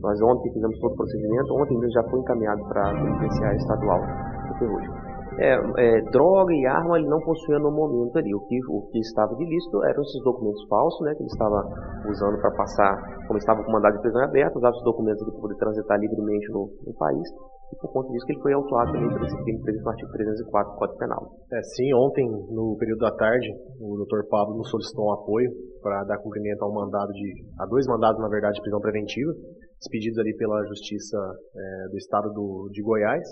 nós 0.00 0.20
ontem 0.22 0.52
fizemos 0.52 0.78
todo 0.78 0.92
o 0.92 0.96
procedimento, 0.96 1.54
ontem 1.54 1.76
ele 1.76 1.90
já 1.90 2.02
foi 2.04 2.20
encaminhado 2.20 2.62
para 2.68 2.90
a 2.90 2.94
penitenciária 2.94 3.56
estadual 3.56 4.00
do 4.48 4.58
Ferrugem. 4.58 4.90
É, 5.38 5.54
é, 5.54 6.00
droga 6.10 6.52
e 6.52 6.66
arma 6.66 6.98
ele 6.98 7.06
não 7.06 7.20
possuía 7.20 7.58
no 7.58 7.70
momento 7.70 8.18
ali. 8.18 8.34
O 8.34 8.40
que, 8.46 8.58
o 8.68 8.90
que 8.90 8.98
estava 8.98 9.34
de 9.36 9.44
lícito 9.44 9.84
eram 9.84 10.02
esses 10.02 10.22
documentos 10.24 10.66
falsos, 10.68 11.06
né, 11.06 11.14
que 11.14 11.22
ele 11.22 11.30
estava 11.30 11.62
usando 12.10 12.40
para 12.40 12.50
passar, 12.50 12.98
como 13.26 13.38
estava 13.38 13.62
com 13.62 13.70
mandado 13.70 13.94
de 13.94 14.02
prisão 14.02 14.22
aberta, 14.22 14.58
usava 14.58 14.74
esses 14.74 14.84
documentos 14.84 15.22
para 15.22 15.40
poder 15.40 15.56
transitar 15.56 15.98
livremente 15.98 16.50
no, 16.50 16.68
no, 16.84 16.94
país. 16.94 17.22
E 17.70 17.76
por 17.78 17.92
conta 17.92 18.10
disso 18.10 18.26
que 18.26 18.32
ele 18.32 18.42
foi 18.42 18.52
autuado 18.52 18.92
também 18.92 19.08
por 19.08 19.22
esse 19.22 19.36
crime 19.44 19.62
previsto 19.62 19.84
no 19.84 19.90
artigo 19.90 20.10
304 20.10 20.72
do 20.72 20.78
Código 20.78 20.98
Penal. 20.98 21.22
É, 21.52 21.62
sim, 21.62 21.94
ontem, 21.94 22.26
no 22.50 22.76
período 22.78 22.98
da 22.98 23.14
tarde, 23.14 23.46
o 23.78 23.94
Dr. 24.04 24.26
Pablo 24.28 24.56
nos 24.56 24.70
solicitou 24.70 25.06
um 25.06 25.12
apoio 25.12 25.50
para 25.82 26.02
dar 26.04 26.18
cumprimento 26.18 26.64
ao 26.64 26.72
mandado 26.72 27.12
de. 27.12 27.44
a 27.60 27.66
dois 27.66 27.86
mandados, 27.86 28.20
na 28.20 28.28
verdade, 28.28 28.54
de 28.56 28.62
prisão 28.62 28.80
preventiva, 28.80 29.30
expedidos 29.78 30.18
ali 30.18 30.34
pela 30.36 30.66
Justiça 30.66 31.18
é, 31.54 31.88
do 31.90 31.96
Estado 31.96 32.32
do, 32.32 32.68
de 32.72 32.82
Goiás 32.82 33.22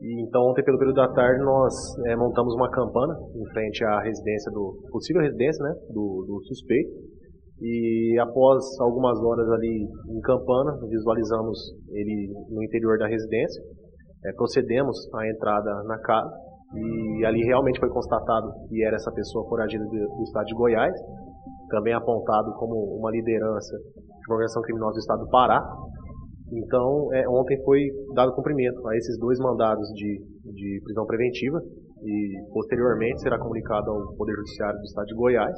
Então, 0.00 0.42
ontem, 0.42 0.62
pelo 0.62 0.78
período 0.78 0.96
da 0.96 1.12
tarde, 1.12 1.42
nós 1.42 1.74
é, 2.06 2.14
montamos 2.14 2.54
uma 2.54 2.70
campana 2.70 3.14
em 3.34 3.46
frente 3.50 3.84
à 3.84 4.00
residência 4.00 4.52
do 4.52 4.78
possível 4.92 5.22
residência, 5.22 5.64
né, 5.64 5.74
do, 5.90 6.24
do 6.26 6.40
suspeito. 6.46 6.90
E 7.60 8.16
após 8.20 8.62
algumas 8.80 9.18
horas 9.18 9.50
ali 9.50 9.82
em 9.82 10.20
campana, 10.20 10.78
visualizamos 10.88 11.58
ele 11.90 12.32
no 12.48 12.62
interior 12.62 12.96
da 12.98 13.08
residência. 13.08 13.60
É, 14.24 14.32
procedemos 14.34 14.96
à 15.14 15.28
entrada 15.28 15.82
na 15.84 15.98
casa 15.98 16.30
e 16.74 17.24
ali 17.24 17.42
realmente 17.44 17.80
foi 17.80 17.88
constatado 17.88 18.52
que 18.68 18.84
era 18.84 18.94
essa 18.94 19.10
pessoa 19.12 19.48
foragida 19.48 19.84
do, 19.84 19.90
do 19.90 20.22
estado 20.22 20.44
de 20.46 20.54
Goiás, 20.54 20.94
também 21.70 21.94
apontado 21.94 22.52
como 22.54 22.98
uma 22.98 23.10
liderança 23.10 23.76
de 23.76 24.32
organização 24.32 24.62
criminosa 24.62 24.94
do 24.94 24.98
estado 24.98 25.24
do 25.24 25.30
Pará. 25.30 25.60
Então, 26.52 27.12
é, 27.12 27.28
ontem 27.28 27.62
foi 27.64 27.80
dado 28.14 28.34
cumprimento 28.34 28.86
a 28.88 28.96
esses 28.96 29.18
dois 29.18 29.38
mandados 29.38 29.86
de, 29.94 30.18
de 30.52 30.80
prisão 30.84 31.04
preventiva 31.04 31.58
e 32.02 32.52
posteriormente 32.52 33.20
será 33.20 33.38
comunicado 33.38 33.90
ao 33.90 34.16
Poder 34.16 34.34
Judiciário 34.36 34.78
do 34.78 34.84
Estado 34.84 35.06
de 35.06 35.14
Goiás 35.14 35.56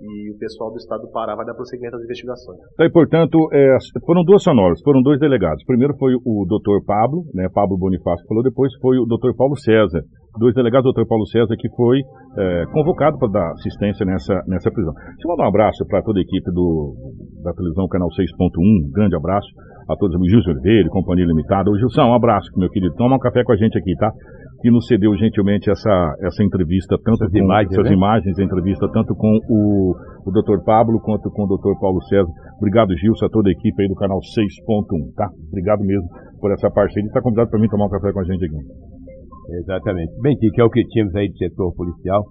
e 0.00 0.32
o 0.32 0.38
pessoal 0.38 0.70
do 0.70 0.78
Estado 0.78 1.02
do 1.02 1.10
Pará 1.10 1.36
vai 1.36 1.44
dar 1.44 1.54
prosseguimento 1.54 1.96
às 1.96 2.02
investigações. 2.02 2.58
Então, 2.72 2.86
e, 2.86 2.90
portanto, 2.90 3.36
é, 3.52 3.76
foram 4.04 4.24
duas 4.24 4.42
sonoras, 4.42 4.80
foram 4.82 5.02
dois 5.02 5.20
delegados. 5.20 5.62
Primeiro 5.64 5.94
foi 5.98 6.14
o 6.14 6.46
doutor 6.48 6.82
Pablo, 6.84 7.24
né, 7.34 7.48
Pablo 7.52 7.76
Bonifácio 7.76 8.26
falou, 8.26 8.42
depois 8.42 8.72
foi 8.80 8.98
o 8.98 9.04
doutor 9.04 9.36
Paulo 9.36 9.56
César, 9.56 10.02
dois 10.38 10.54
delegados, 10.54 10.86
o 10.86 10.92
doutor 10.92 11.08
Paulo 11.08 11.26
César, 11.26 11.54
que 11.58 11.68
foi 11.74 12.00
é, 12.38 12.64
convocado 12.72 13.18
para 13.18 13.28
dar 13.28 13.50
assistência 13.52 14.04
nessa, 14.06 14.34
nessa 14.46 14.70
prisão. 14.70 14.92
Deixa 14.94 15.26
eu 15.26 15.30
mandar 15.30 15.44
um 15.44 15.48
abraço 15.48 15.84
para 15.86 16.02
toda 16.02 16.18
a 16.18 16.22
equipe 16.22 16.50
do, 16.52 16.94
da 17.42 17.52
televisão 17.52 17.88
Canal 17.88 18.08
6.1, 18.08 18.92
grande 18.92 19.16
abraço 19.16 19.48
a 19.88 19.96
todos, 19.96 20.14
o 20.14 20.28
Gilson 20.28 20.50
Oliveira, 20.50 20.88
Companhia 20.90 21.26
Limitada. 21.26 21.70
Ô 21.70 21.76
Gilson, 21.76 22.02
um 22.02 22.14
abraço, 22.14 22.48
meu 22.56 22.70
querido. 22.70 22.94
Toma 22.94 23.16
um 23.16 23.18
café 23.18 23.42
com 23.42 23.52
a 23.52 23.56
gente 23.56 23.76
aqui, 23.76 23.94
tá? 23.96 24.12
Que 24.62 24.70
nos 24.70 24.86
cedeu 24.86 25.16
gentilmente 25.16 25.70
essa, 25.70 26.14
essa 26.20 26.44
entrevista, 26.44 26.96
tanto 27.02 27.24
Essas 27.24 27.32
com 27.32 27.38
imagens, 27.38 27.72
essas 27.72 27.90
né? 27.90 27.96
imagens, 27.96 28.38
a 28.38 28.44
entrevista 28.44 28.88
tanto 28.92 29.14
com 29.16 29.38
o, 29.48 29.96
o 30.26 30.30
Dr. 30.30 30.62
Pablo 30.64 31.00
quanto 31.00 31.30
com 31.30 31.42
o 31.42 31.56
Dr. 31.56 31.80
Paulo 31.80 32.00
César. 32.02 32.28
Obrigado, 32.58 32.96
Gilson, 32.96 33.26
a 33.26 33.30
toda 33.30 33.48
a 33.48 33.52
equipe 33.52 33.82
aí 33.82 33.88
do 33.88 33.94
canal 33.94 34.18
6.1, 34.18 35.14
tá? 35.16 35.28
Obrigado 35.48 35.80
mesmo 35.80 36.06
por 36.38 36.52
essa 36.52 36.70
parceria. 36.70 37.08
Está 37.08 37.20
convidado 37.20 37.50
para 37.50 37.58
mim 37.58 37.68
tomar 37.68 37.86
um 37.86 37.90
café 37.90 38.12
com 38.12 38.20
a 38.20 38.24
gente 38.24 38.44
aqui. 38.44 38.89
Exatamente. 39.58 40.12
Bem, 40.22 40.36
que 40.36 40.60
é 40.60 40.64
o 40.64 40.70
que 40.70 40.84
tínhamos 40.86 41.14
aí 41.16 41.28
de 41.28 41.38
setor 41.38 41.74
policial, 41.74 42.24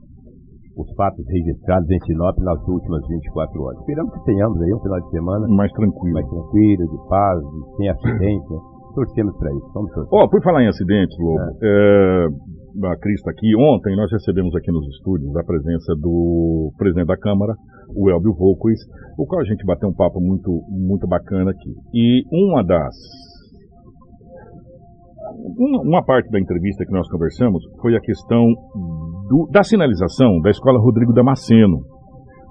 os 0.77 0.87
fatos 0.95 1.25
registrados 1.27 1.89
em 1.91 1.99
Sinop 2.05 2.37
nas 2.39 2.59
últimas 2.67 3.01
24 3.07 3.61
horas. 3.61 3.79
Esperamos 3.81 4.13
que 4.13 4.23
tenhamos 4.25 4.61
aí 4.61 4.73
um 4.73 4.79
final 4.79 4.99
de 5.01 5.09
semana 5.11 5.47
Mais 5.49 5.71
tranquilo. 5.73 6.13
mais 6.13 6.27
tranquilo, 6.29 6.83
de 6.87 7.09
paz, 7.09 7.39
de- 7.39 7.75
sem 7.77 7.89
acidente. 7.89 8.49
né? 8.49 8.59
Torcemos 8.95 9.37
para 9.37 9.51
isso. 9.51 9.71
Vamos 9.73 9.91
torcer. 9.91 10.09
Ó, 10.13 10.27
por 10.27 10.41
falar 10.41 10.63
em 10.63 10.67
acidentes, 10.67 11.15
Lobo, 11.19 11.39
é, 11.61 12.27
a 12.87 12.95
Cris 12.97 13.15
está 13.19 13.31
aqui. 13.31 13.55
Ontem 13.55 13.95
nós 13.95 14.11
recebemos 14.11 14.55
aqui 14.55 14.71
nos 14.71 14.85
estúdios 14.95 15.35
a 15.35 15.43
presença 15.43 15.93
do 15.99 16.71
presidente 16.77 17.07
da 17.07 17.17
Câmara, 17.17 17.53
o 17.95 18.09
Elbio 18.09 18.33
Volquez, 18.33 18.79
o 19.17 19.25
qual 19.27 19.41
a 19.41 19.45
gente 19.45 19.63
bateu 19.65 19.89
um 19.89 19.93
papo 19.93 20.19
muito, 20.19 20.63
muito 20.69 21.07
bacana 21.07 21.51
aqui. 21.51 21.71
E 21.93 22.23
uma 22.31 22.63
das. 22.63 22.95
Uma, 25.85 26.03
parte 26.03 26.29
da 26.29 26.39
entrevista 26.39 26.85
que 26.85 26.91
nós 26.91 27.09
conversamos 27.09 27.63
foi 27.81 27.95
a 27.95 27.99
questão 28.01 28.45
do- 29.29 29.47
da 29.51 29.63
sinalização 29.63 30.39
da 30.41 30.49
escola 30.49 30.79
Rodrigo 30.79 31.13
Damasceno. 31.13 31.79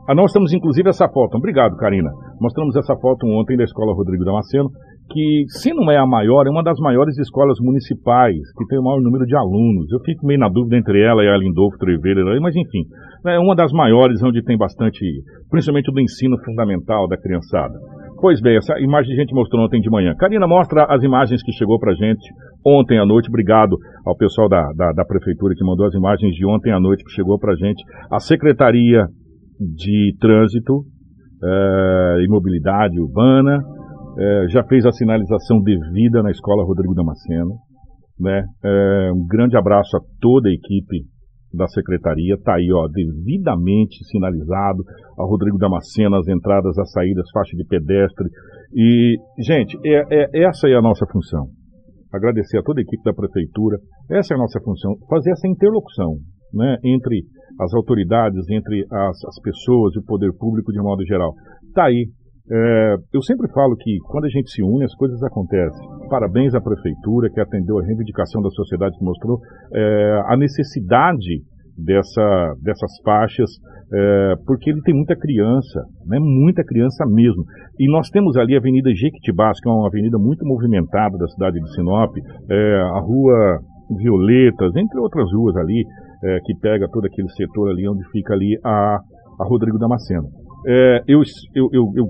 Ah, 0.08 0.14
nós 0.14 0.32
temos 0.32 0.52
inclusive 0.54 0.88
essa 0.88 1.08
foto. 1.08 1.36
Obrigado, 1.36 1.76
Karina. 1.76 2.10
Mostramos 2.40 2.74
essa 2.76 2.96
foto 2.96 3.26
ontem 3.26 3.56
da 3.56 3.64
escola 3.64 3.92
Rodrigo 3.94 4.24
Damasceno, 4.24 4.70
que, 5.10 5.44
se 5.48 5.72
não 5.74 5.90
é 5.90 5.98
a 5.98 6.06
maior, 6.06 6.46
é 6.46 6.50
uma 6.50 6.62
das 6.62 6.78
maiores 6.80 7.16
escolas 7.18 7.58
municipais, 7.60 8.36
que 8.56 8.66
tem 8.68 8.78
o 8.78 8.82
maior 8.82 9.00
número 9.02 9.24
de 9.26 9.36
alunos. 9.36 9.90
Eu 9.92 10.00
fico 10.00 10.26
meio 10.26 10.40
na 10.40 10.48
dúvida 10.48 10.76
entre 10.76 11.02
ela 11.02 11.22
e 11.22 11.28
a 11.28 11.36
Lindolfo 11.36 11.76
Treveira, 11.78 12.22
mas 12.40 12.56
enfim, 12.56 12.84
é 13.26 13.38
uma 13.38 13.54
das 13.54 13.72
maiores 13.72 14.22
onde 14.22 14.42
tem 14.42 14.56
bastante, 14.56 15.00
principalmente 15.50 15.92
do 15.92 16.00
ensino 16.00 16.36
fundamental 16.44 17.06
da 17.08 17.16
criançada. 17.18 17.74
Pois 18.20 18.40
bem, 18.40 18.56
essa 18.56 18.74
imagem 18.80 19.12
a 19.12 19.20
gente 19.20 19.32
mostrou 19.32 19.64
ontem 19.64 19.80
de 19.80 19.88
manhã. 19.88 20.12
Karina, 20.16 20.46
mostra 20.46 20.84
as 20.88 21.02
imagens 21.04 21.40
que 21.40 21.52
chegou 21.52 21.78
pra 21.78 21.94
gente 21.94 22.28
ontem 22.66 22.98
à 22.98 23.06
noite. 23.06 23.28
Obrigado 23.28 23.76
ao 24.04 24.16
pessoal 24.16 24.48
da, 24.48 24.72
da, 24.72 24.92
da 24.92 25.04
prefeitura 25.04 25.54
que 25.54 25.64
mandou 25.64 25.86
as 25.86 25.94
imagens 25.94 26.34
de 26.34 26.44
ontem 26.44 26.72
à 26.72 26.80
noite 26.80 27.04
que 27.04 27.12
chegou 27.12 27.38
pra 27.38 27.54
gente. 27.54 27.80
A 28.10 28.18
Secretaria 28.18 29.06
de 29.60 30.16
Trânsito 30.20 30.82
eh, 31.44 32.24
e 32.24 32.28
Mobilidade 32.28 33.00
Urbana 33.00 33.60
eh, 34.18 34.46
já 34.48 34.64
fez 34.64 34.84
a 34.84 34.90
sinalização 34.90 35.62
devida 35.62 36.20
na 36.20 36.32
Escola 36.32 36.64
Rodrigo 36.64 36.94
Damasceno. 36.94 37.54
Né? 38.18 38.42
Eh, 38.64 39.10
um 39.14 39.26
grande 39.28 39.56
abraço 39.56 39.96
a 39.96 40.00
toda 40.20 40.48
a 40.48 40.52
equipe 40.52 41.04
da 41.52 41.66
secretaria, 41.68 42.34
está 42.34 42.56
aí 42.56 42.68
ó, 42.72 42.86
devidamente 42.88 44.04
sinalizado, 44.04 44.84
a 45.18 45.24
Rodrigo 45.24 45.58
Damasceno, 45.58 46.16
as 46.16 46.28
entradas, 46.28 46.78
as 46.78 46.90
saídas, 46.92 47.30
faixa 47.32 47.56
de 47.56 47.64
pedestre. 47.64 48.28
E, 48.74 49.16
gente, 49.42 49.78
é, 49.84 50.04
é- 50.10 50.46
essa 50.46 50.68
é 50.68 50.74
a 50.74 50.82
nossa 50.82 51.06
função. 51.06 51.46
Agradecer 52.12 52.58
a 52.58 52.62
toda 52.62 52.80
a 52.80 52.82
equipe 52.82 53.02
da 53.02 53.12
prefeitura, 53.12 53.78
essa 54.10 54.34
é 54.34 54.36
a 54.36 54.40
nossa 54.40 54.60
função, 54.60 54.96
fazer 55.08 55.30
essa 55.30 55.48
interlocução 55.48 56.16
né, 56.52 56.76
entre 56.84 57.22
as 57.60 57.74
autoridades, 57.74 58.48
entre 58.50 58.84
as, 58.90 59.24
as 59.24 59.40
pessoas 59.42 59.94
e 59.94 59.98
o 59.98 60.04
poder 60.04 60.32
público 60.38 60.72
de 60.72 60.80
modo 60.80 61.04
geral. 61.04 61.34
Está 61.66 61.86
aí. 61.86 62.08
É, 62.50 62.96
eu 63.12 63.22
sempre 63.22 63.46
falo 63.52 63.76
que 63.76 63.98
quando 64.06 64.24
a 64.24 64.28
gente 64.28 64.50
se 64.50 64.62
une, 64.62 64.84
as 64.84 64.94
coisas 64.94 65.22
acontecem. 65.22 65.86
Parabéns 66.08 66.54
à 66.54 66.60
prefeitura 66.60 67.28
que 67.30 67.40
atendeu 67.40 67.78
a 67.78 67.82
reivindicação 67.82 68.40
da 68.40 68.50
sociedade 68.50 68.96
que 68.96 69.04
mostrou 69.04 69.38
é, 69.74 70.22
a 70.26 70.36
necessidade 70.36 71.42
dessa, 71.76 72.54
dessas 72.62 72.90
faixas, 73.04 73.50
é, 73.92 74.34
porque 74.46 74.70
ele 74.70 74.82
tem 74.82 74.94
muita 74.94 75.14
criança, 75.14 75.84
né, 76.06 76.18
muita 76.18 76.64
criança 76.64 77.04
mesmo. 77.06 77.44
E 77.78 77.90
nós 77.90 78.08
temos 78.10 78.36
ali 78.36 78.54
a 78.54 78.58
Avenida 78.58 78.90
Jequitibás, 78.92 79.60
que 79.60 79.68
é 79.68 79.72
uma 79.72 79.86
avenida 79.86 80.18
muito 80.18 80.44
movimentada 80.44 81.16
da 81.16 81.28
cidade 81.28 81.60
de 81.60 81.74
Sinop, 81.74 82.10
é, 82.50 82.80
a 82.96 83.00
Rua 83.00 83.60
Violetas, 83.96 84.74
entre 84.76 84.98
outras 84.98 85.30
ruas 85.32 85.56
ali, 85.56 85.84
é, 86.24 86.38
que 86.44 86.54
pega 86.60 86.88
todo 86.90 87.06
aquele 87.06 87.28
setor 87.30 87.70
ali 87.70 87.88
onde 87.88 88.02
fica 88.10 88.34
ali 88.34 88.58
a, 88.64 88.98
a 89.40 89.44
Rodrigo 89.44 89.78
Damasceno. 89.78 90.28
É, 90.66 91.02
eu, 91.06 91.22
eu, 91.54 91.68
eu, 91.72 91.92
eu 91.94 92.06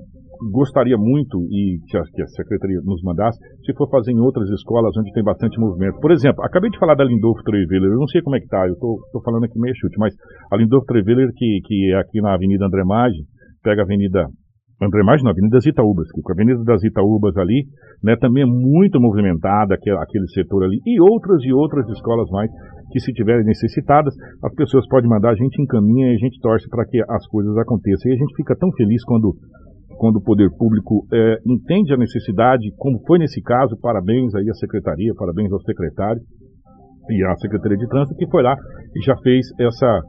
gostaria 0.51 0.97
muito, 0.97 1.43
e 1.51 1.79
que 1.89 1.97
a, 1.97 2.03
que 2.03 2.23
a 2.23 2.27
Secretaria 2.29 2.81
nos 2.85 3.03
mandasse, 3.03 3.39
se 3.65 3.75
for 3.75 3.89
fazer 3.91 4.13
em 4.13 4.21
outras 4.21 4.49
escolas 4.51 4.97
onde 4.97 5.13
tem 5.13 5.23
bastante 5.23 5.59
movimento. 5.59 5.99
Por 6.01 6.13
exemplo, 6.13 6.45
acabei 6.45 6.71
de 6.71 6.79
falar 6.79 6.95
da 6.95 7.05
Lindolfo 7.05 7.43
Treveler, 7.43 7.91
eu 7.91 7.99
não 7.99 8.07
sei 8.07 8.23
como 8.23 8.37
é 8.37 8.41
que 8.41 8.49
tá, 8.49 8.67
eu 8.67 8.77
tô 8.77 9.21
falando 9.25 9.45
aqui 9.45 9.59
meio 9.59 9.75
chute, 9.77 9.99
mas 9.99 10.15
a 10.53 10.57
Lindolfo 10.57 10.87
Treveler, 10.87 11.31
que, 11.35 11.61
que 11.65 11.93
é 11.93 11.99
aqui 11.99 12.21
na 12.21 12.35
Avenida 12.35 12.67
André 12.67 12.85
Maggi, 12.85 13.25
pega 13.63 13.83
a 13.83 13.85
Avenida 13.85 14.27
André 14.81 15.03
Maggi, 15.03 15.25
não, 15.25 15.33
Avenida 15.33 15.57
das 15.57 15.67
Itaúbas, 15.67 16.07
que 16.13 16.21
a 16.21 16.33
Avenida 16.33 16.63
das 16.63 16.85
Itaúbas 16.85 17.37
ali, 17.37 17.67
né, 18.03 18.15
também 18.17 18.45
é 18.45 18.47
muito 18.47 19.01
movimentada, 19.01 19.75
aquele, 19.75 19.99
aquele 19.99 20.29
setor 20.29 20.63
ali, 20.65 20.81
e 20.87 21.01
outras 21.01 21.43
e 21.43 21.53
outras 21.53 21.89
escolas 21.89 22.31
mais, 22.31 22.49
que 22.93 23.01
se 23.01 23.13
tiverem 23.13 23.45
necessitadas, 23.45 24.15
as 24.43 24.55
pessoas 24.55 24.87
podem 24.89 25.11
mandar, 25.11 25.31
a 25.31 25.35
gente 25.35 25.61
encaminha 25.61 26.13
e 26.13 26.15
a 26.15 26.19
gente 26.19 26.41
torce 26.41 26.69
para 26.69 26.87
que 26.87 27.03
as 27.09 27.27
coisas 27.27 27.57
aconteçam. 27.59 28.11
E 28.11 28.15
a 28.15 28.19
gente 28.19 28.35
fica 28.37 28.57
tão 28.57 28.71
feliz 28.73 29.05
quando 29.05 29.35
quando 29.99 30.17
o 30.17 30.23
poder 30.23 30.49
público 30.57 31.07
é, 31.13 31.39
entende 31.45 31.93
a 31.93 31.97
necessidade, 31.97 32.73
como 32.79 33.01
foi 33.07 33.19
nesse 33.19 33.43
caso, 33.43 33.77
parabéns 33.83 34.35
aí 34.35 34.49
à 34.49 34.55
secretaria, 34.55 35.13
parabéns 35.19 35.53
ao 35.53 35.61
secretário 35.61 36.23
e 37.11 37.25
à 37.25 37.35
Secretaria 37.37 37.77
de 37.77 37.89
Trânsito, 37.89 38.17
que 38.17 38.31
foi 38.31 38.43
lá 38.43 38.55
e 38.95 39.05
já 39.05 39.17
fez 39.23 39.47
essa, 39.59 40.01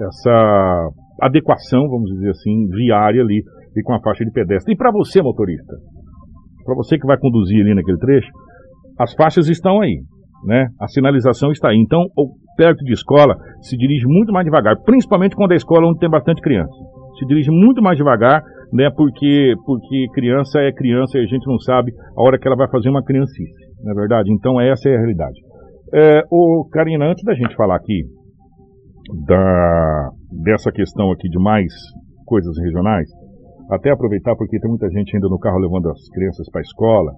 essa 0.00 0.88
adequação, 1.20 1.88
vamos 1.88 2.10
dizer 2.12 2.30
assim, 2.30 2.68
viária 2.68 3.22
ali 3.22 3.42
e 3.76 3.82
com 3.82 3.94
a 3.94 4.00
faixa 4.00 4.24
de 4.24 4.30
pedestre. 4.30 4.74
E 4.74 4.76
para 4.76 4.92
você, 4.92 5.20
motorista, 5.20 5.74
para 6.64 6.74
você 6.76 6.98
que 6.98 7.06
vai 7.06 7.18
conduzir 7.18 7.60
ali 7.62 7.74
naquele 7.74 7.98
trecho, 7.98 8.30
as 8.98 9.12
faixas 9.14 9.48
estão 9.48 9.80
aí, 9.80 10.02
né? 10.46 10.68
A 10.80 10.86
sinalização 10.86 11.50
está 11.50 11.70
aí. 11.70 11.78
Então, 11.78 12.06
perto 12.56 12.84
de 12.84 12.92
escola, 12.92 13.34
se 13.62 13.76
dirige 13.76 14.06
muito 14.06 14.32
mais 14.32 14.44
devagar, 14.44 14.76
principalmente 14.84 15.34
quando 15.34 15.52
é 15.52 15.56
escola 15.56 15.88
onde 15.88 15.98
tem 15.98 16.10
bastante 16.10 16.40
criança. 16.40 16.72
Se 17.18 17.26
dirige 17.26 17.50
muito 17.50 17.82
mais 17.82 17.96
devagar, 17.96 18.42
né? 18.72 18.90
Porque, 18.96 19.54
porque 19.66 20.06
criança 20.14 20.60
é 20.60 20.72
criança 20.72 21.18
e 21.18 21.22
a 21.22 21.26
gente 21.26 21.46
não 21.46 21.58
sabe 21.58 21.92
a 22.16 22.22
hora 22.22 22.38
que 22.38 22.46
ela 22.46 22.56
vai 22.56 22.68
fazer 22.70 22.88
uma 22.88 23.02
criancice, 23.04 23.52
não 23.84 23.92
é 23.92 23.94
verdade? 23.94 24.32
Então, 24.32 24.60
essa 24.60 24.88
é 24.88 24.94
a 24.94 24.98
realidade. 24.98 25.38
É, 25.94 26.22
ô, 26.30 26.66
Karina, 26.72 27.06
antes 27.10 27.22
da 27.24 27.34
gente 27.34 27.54
falar 27.54 27.76
aqui 27.76 28.02
da, 29.26 30.08
dessa 30.44 30.70
questão 30.72 31.10
aqui 31.12 31.28
de 31.28 31.38
mais 31.38 31.72
coisas 32.24 32.56
regionais, 32.64 33.08
até 33.70 33.90
aproveitar 33.90 34.34
porque 34.36 34.58
tem 34.58 34.70
muita 34.70 34.88
gente 34.90 35.14
ainda 35.14 35.28
no 35.28 35.38
carro 35.38 35.58
levando 35.58 35.88
as 35.90 36.08
crianças 36.10 36.48
para 36.50 36.60
a 36.60 36.62
escola, 36.62 37.12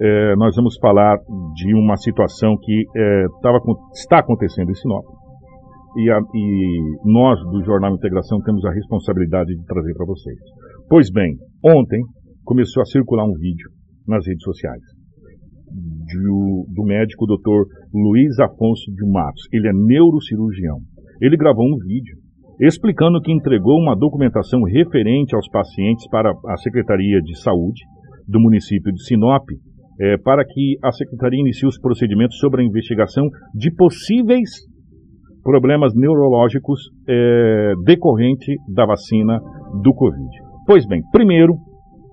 é, 0.00 0.36
nós 0.36 0.56
vamos 0.56 0.76
falar 0.80 1.18
de 1.54 1.74
uma 1.74 1.96
situação 1.96 2.56
que 2.60 2.84
é, 2.96 3.24
tava, 3.42 3.58
está 3.94 4.18
acontecendo 4.18 4.70
em 4.70 4.74
Sinop. 4.74 5.04
E, 5.96 6.10
a- 6.10 6.18
e 6.34 6.80
nós, 7.04 7.38
do 7.52 7.62
Jornal 7.62 7.94
Integração, 7.94 8.40
temos 8.42 8.64
a 8.64 8.72
responsabilidade 8.72 9.54
de 9.54 9.64
trazer 9.64 9.94
para 9.94 10.06
vocês. 10.06 10.38
Pois 10.88 11.10
bem, 11.10 11.36
ontem 11.64 12.02
começou 12.44 12.82
a 12.82 12.86
circular 12.86 13.24
um 13.24 13.32
vídeo 13.32 13.70
nas 14.06 14.26
redes 14.26 14.42
sociais. 14.42 14.82
do, 15.66 16.66
do 16.72 16.84
médico 16.84 17.26
Dr. 17.26 17.64
Luiz 17.92 18.38
Afonso 18.38 18.92
de 18.92 19.10
Matos. 19.10 19.48
Ele 19.50 19.68
é 19.68 19.72
neurocirurgião. 19.72 20.78
Ele 21.20 21.36
gravou 21.36 21.64
um 21.64 21.78
vídeo 21.78 22.16
explicando 22.60 23.20
que 23.20 23.32
entregou 23.32 23.80
uma 23.80 23.96
documentação 23.96 24.62
referente 24.62 25.34
aos 25.34 25.48
pacientes 25.48 26.06
para 26.08 26.30
a 26.30 26.56
Secretaria 26.58 27.20
de 27.20 27.40
Saúde 27.40 27.82
do 28.28 28.38
município 28.38 28.92
de 28.92 29.02
Sinop, 29.04 29.44
é, 30.00 30.18
para 30.18 30.44
que 30.44 30.76
a 30.84 30.92
Secretaria 30.92 31.40
inicie 31.40 31.66
os 31.66 31.80
procedimentos 31.80 32.38
sobre 32.38 32.62
a 32.62 32.64
investigação 32.64 33.28
de 33.54 33.74
possíveis 33.74 34.50
problemas 35.42 35.92
neurológicos 35.94 36.80
é, 37.08 37.72
decorrente 37.84 38.54
da 38.72 38.86
vacina 38.86 39.40
do 39.82 39.92
Covid. 39.94 40.43
Pois 40.66 40.86
bem, 40.86 41.02
primeiro 41.12 41.54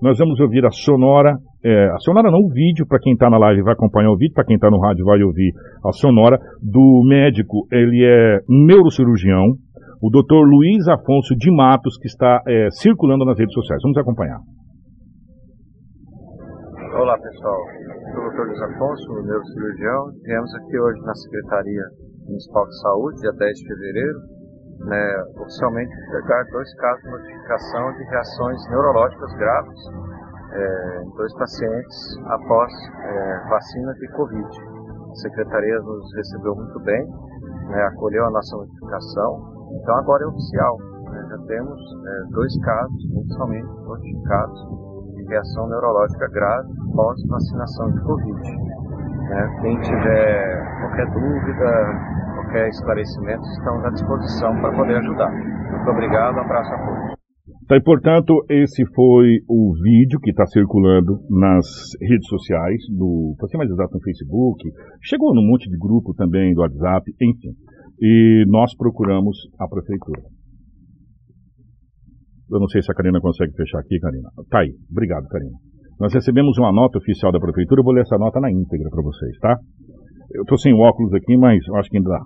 nós 0.02 0.18
vamos 0.18 0.38
ouvir 0.40 0.66
a 0.66 0.70
sonora, 0.70 1.38
é, 1.64 1.88
a 1.90 1.98
sonora 2.00 2.28
não 2.30 2.40
o 2.40 2.50
vídeo, 2.52 2.84
para 2.86 2.98
quem 2.98 3.14
está 3.14 3.30
na 3.30 3.38
live 3.38 3.62
vai 3.62 3.72
acompanhar 3.72 4.10
o 4.10 4.16
vídeo, 4.16 4.34
para 4.34 4.44
quem 4.44 4.56
está 4.56 4.68
no 4.68 4.80
rádio 4.80 5.04
vai 5.04 5.22
ouvir 5.22 5.52
a 5.86 5.92
sonora 5.92 6.36
do 6.60 7.02
médico, 7.06 7.66
ele 7.70 8.04
é 8.04 8.40
neurocirurgião, 8.48 9.54
o 10.02 10.10
Dr. 10.10 10.42
Luiz 10.42 10.86
Afonso 10.88 11.36
de 11.36 11.50
Matos, 11.54 11.96
que 11.96 12.08
está 12.08 12.42
é, 12.46 12.68
circulando 12.72 13.24
nas 13.24 13.38
redes 13.38 13.54
sociais. 13.54 13.80
Vamos 13.80 13.96
acompanhar. 13.96 14.40
Olá 16.92 17.16
pessoal, 17.16 17.60
sou 18.12 18.26
o 18.26 18.30
Dr. 18.32 18.48
Luiz 18.48 18.60
Afonso, 18.60 19.12
neurocirurgião. 19.22 20.12
Viemos 20.24 20.54
aqui 20.56 20.78
hoje 20.78 21.00
na 21.06 21.14
Secretaria 21.14 21.84
Municipal 22.26 22.66
de 22.66 22.80
Saúde, 22.82 23.20
dia 23.20 23.32
10 23.32 23.56
de 23.56 23.66
fevereiro, 23.68 24.18
né, 24.80 25.24
oficialmente 25.36 25.94
pegar 26.10 26.44
dois 26.50 26.74
casos 26.76 27.02
de 27.02 27.10
notificação 27.10 27.92
de 27.92 28.04
reações 28.04 28.68
neurológicas 28.70 29.32
graves 29.34 29.80
é, 30.52 31.02
em 31.02 31.10
dois 31.16 31.34
pacientes 31.34 32.18
após 32.26 32.72
é, 33.04 33.48
vacina 33.48 33.94
de 33.94 34.08
Covid. 34.12 34.48
A 35.10 35.14
Secretaria 35.14 35.78
nos 35.80 36.14
recebeu 36.14 36.54
muito 36.54 36.80
bem, 36.80 37.06
né, 37.68 37.82
acolheu 37.84 38.24
a 38.26 38.30
nossa 38.30 38.56
notificação 38.56 39.52
então 39.80 39.96
agora 39.96 40.22
é 40.22 40.26
oficial, 40.26 40.78
né? 41.10 41.26
já 41.30 41.38
temos 41.46 41.80
é, 42.06 42.22
dois 42.30 42.60
casos 42.60 43.16
oficialmente 43.16 43.66
notificados 43.84 44.60
de 45.14 45.24
reação 45.28 45.66
neurológica 45.68 46.28
grave 46.28 46.68
pós 46.94 47.26
vacinação 47.28 47.90
de 47.92 48.00
Covid. 48.02 48.58
Né? 49.28 49.58
Quem 49.62 49.80
tiver 49.80 50.80
qualquer 50.80 51.06
dúvida, 51.10 52.21
qualquer 52.52 52.68
esclarecimento, 52.68 53.42
estamos 53.42 53.84
à 53.84 53.90
disposição 53.90 54.52
para 54.60 54.76
poder 54.76 54.96
ajudar. 54.98 55.30
Muito 55.32 55.90
obrigado, 55.90 56.36
um 56.36 56.40
abraço 56.40 56.70
a 56.74 56.78
todos. 56.78 57.22
Tá, 57.66 57.76
e, 57.76 57.82
portanto, 57.82 58.44
esse 58.50 58.84
foi 58.94 59.40
o 59.48 59.72
vídeo 59.82 60.20
que 60.20 60.30
está 60.30 60.44
circulando 60.46 61.18
nas 61.30 61.64
redes 62.00 62.28
sociais, 62.28 62.82
para 63.38 63.48
ser 63.48 63.56
mais 63.56 63.70
exato, 63.70 63.94
no 63.94 64.02
Facebook, 64.02 64.62
chegou 65.02 65.34
num 65.34 65.46
monte 65.46 65.70
de 65.70 65.78
grupo 65.78 66.12
também 66.14 66.52
do 66.54 66.60
WhatsApp, 66.60 67.10
enfim 67.20 67.52
e 68.04 68.44
nós 68.48 68.74
procuramos 68.76 69.36
a 69.60 69.68
prefeitura. 69.68 70.22
Eu 72.50 72.58
não 72.58 72.66
sei 72.66 72.82
se 72.82 72.90
a 72.90 72.94
Karina 72.94 73.20
consegue 73.20 73.52
fechar 73.52 73.78
aqui, 73.78 73.96
Karina. 74.00 74.28
Tá 74.50 74.58
aí. 74.58 74.74
Obrigado, 74.90 75.28
Karina. 75.28 75.56
Nós 76.00 76.12
recebemos 76.12 76.58
uma 76.58 76.72
nota 76.72 76.98
oficial 76.98 77.30
da 77.30 77.38
prefeitura, 77.38 77.80
eu 77.80 77.84
vou 77.84 77.94
ler 77.94 78.02
essa 78.02 78.18
nota 78.18 78.40
na 78.40 78.50
íntegra 78.50 78.90
para 78.90 79.02
vocês, 79.02 79.38
tá? 79.38 79.56
Eu 80.34 80.42
estou 80.42 80.58
sem 80.58 80.74
óculos 80.74 81.14
aqui, 81.14 81.36
mas 81.36 81.62
acho 81.76 81.90
que 81.90 81.98
ainda 81.98 82.10
dá. 82.10 82.22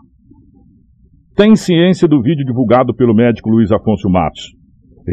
Tem 1.36 1.54
ciência 1.54 2.08
do 2.08 2.22
vídeo 2.22 2.46
divulgado 2.46 2.94
pelo 2.94 3.14
médico 3.14 3.50
Luiz 3.50 3.70
Afonso 3.70 4.08
Matos. 4.08 4.54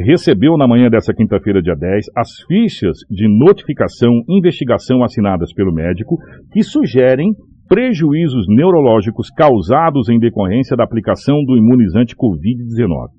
Recebeu 0.06 0.56
na 0.56 0.66
manhã 0.66 0.90
dessa 0.90 1.14
quinta-feira, 1.14 1.62
dia 1.62 1.76
10, 1.76 2.06
as 2.16 2.30
fichas 2.48 3.00
de 3.12 3.28
notificação 3.28 4.22
investigação 4.30 5.04
assinadas 5.04 5.52
pelo 5.54 5.74
médico 5.74 6.16
que 6.54 6.64
sugerem 6.64 7.34
prejuízos 7.68 8.46
neurológicos 8.48 9.30
causados 9.32 10.08
em 10.08 10.18
decorrência 10.18 10.78
da 10.78 10.86
aplicação 10.86 11.44
do 11.44 11.58
imunizante 11.58 12.16
Covid-19. 12.16 13.10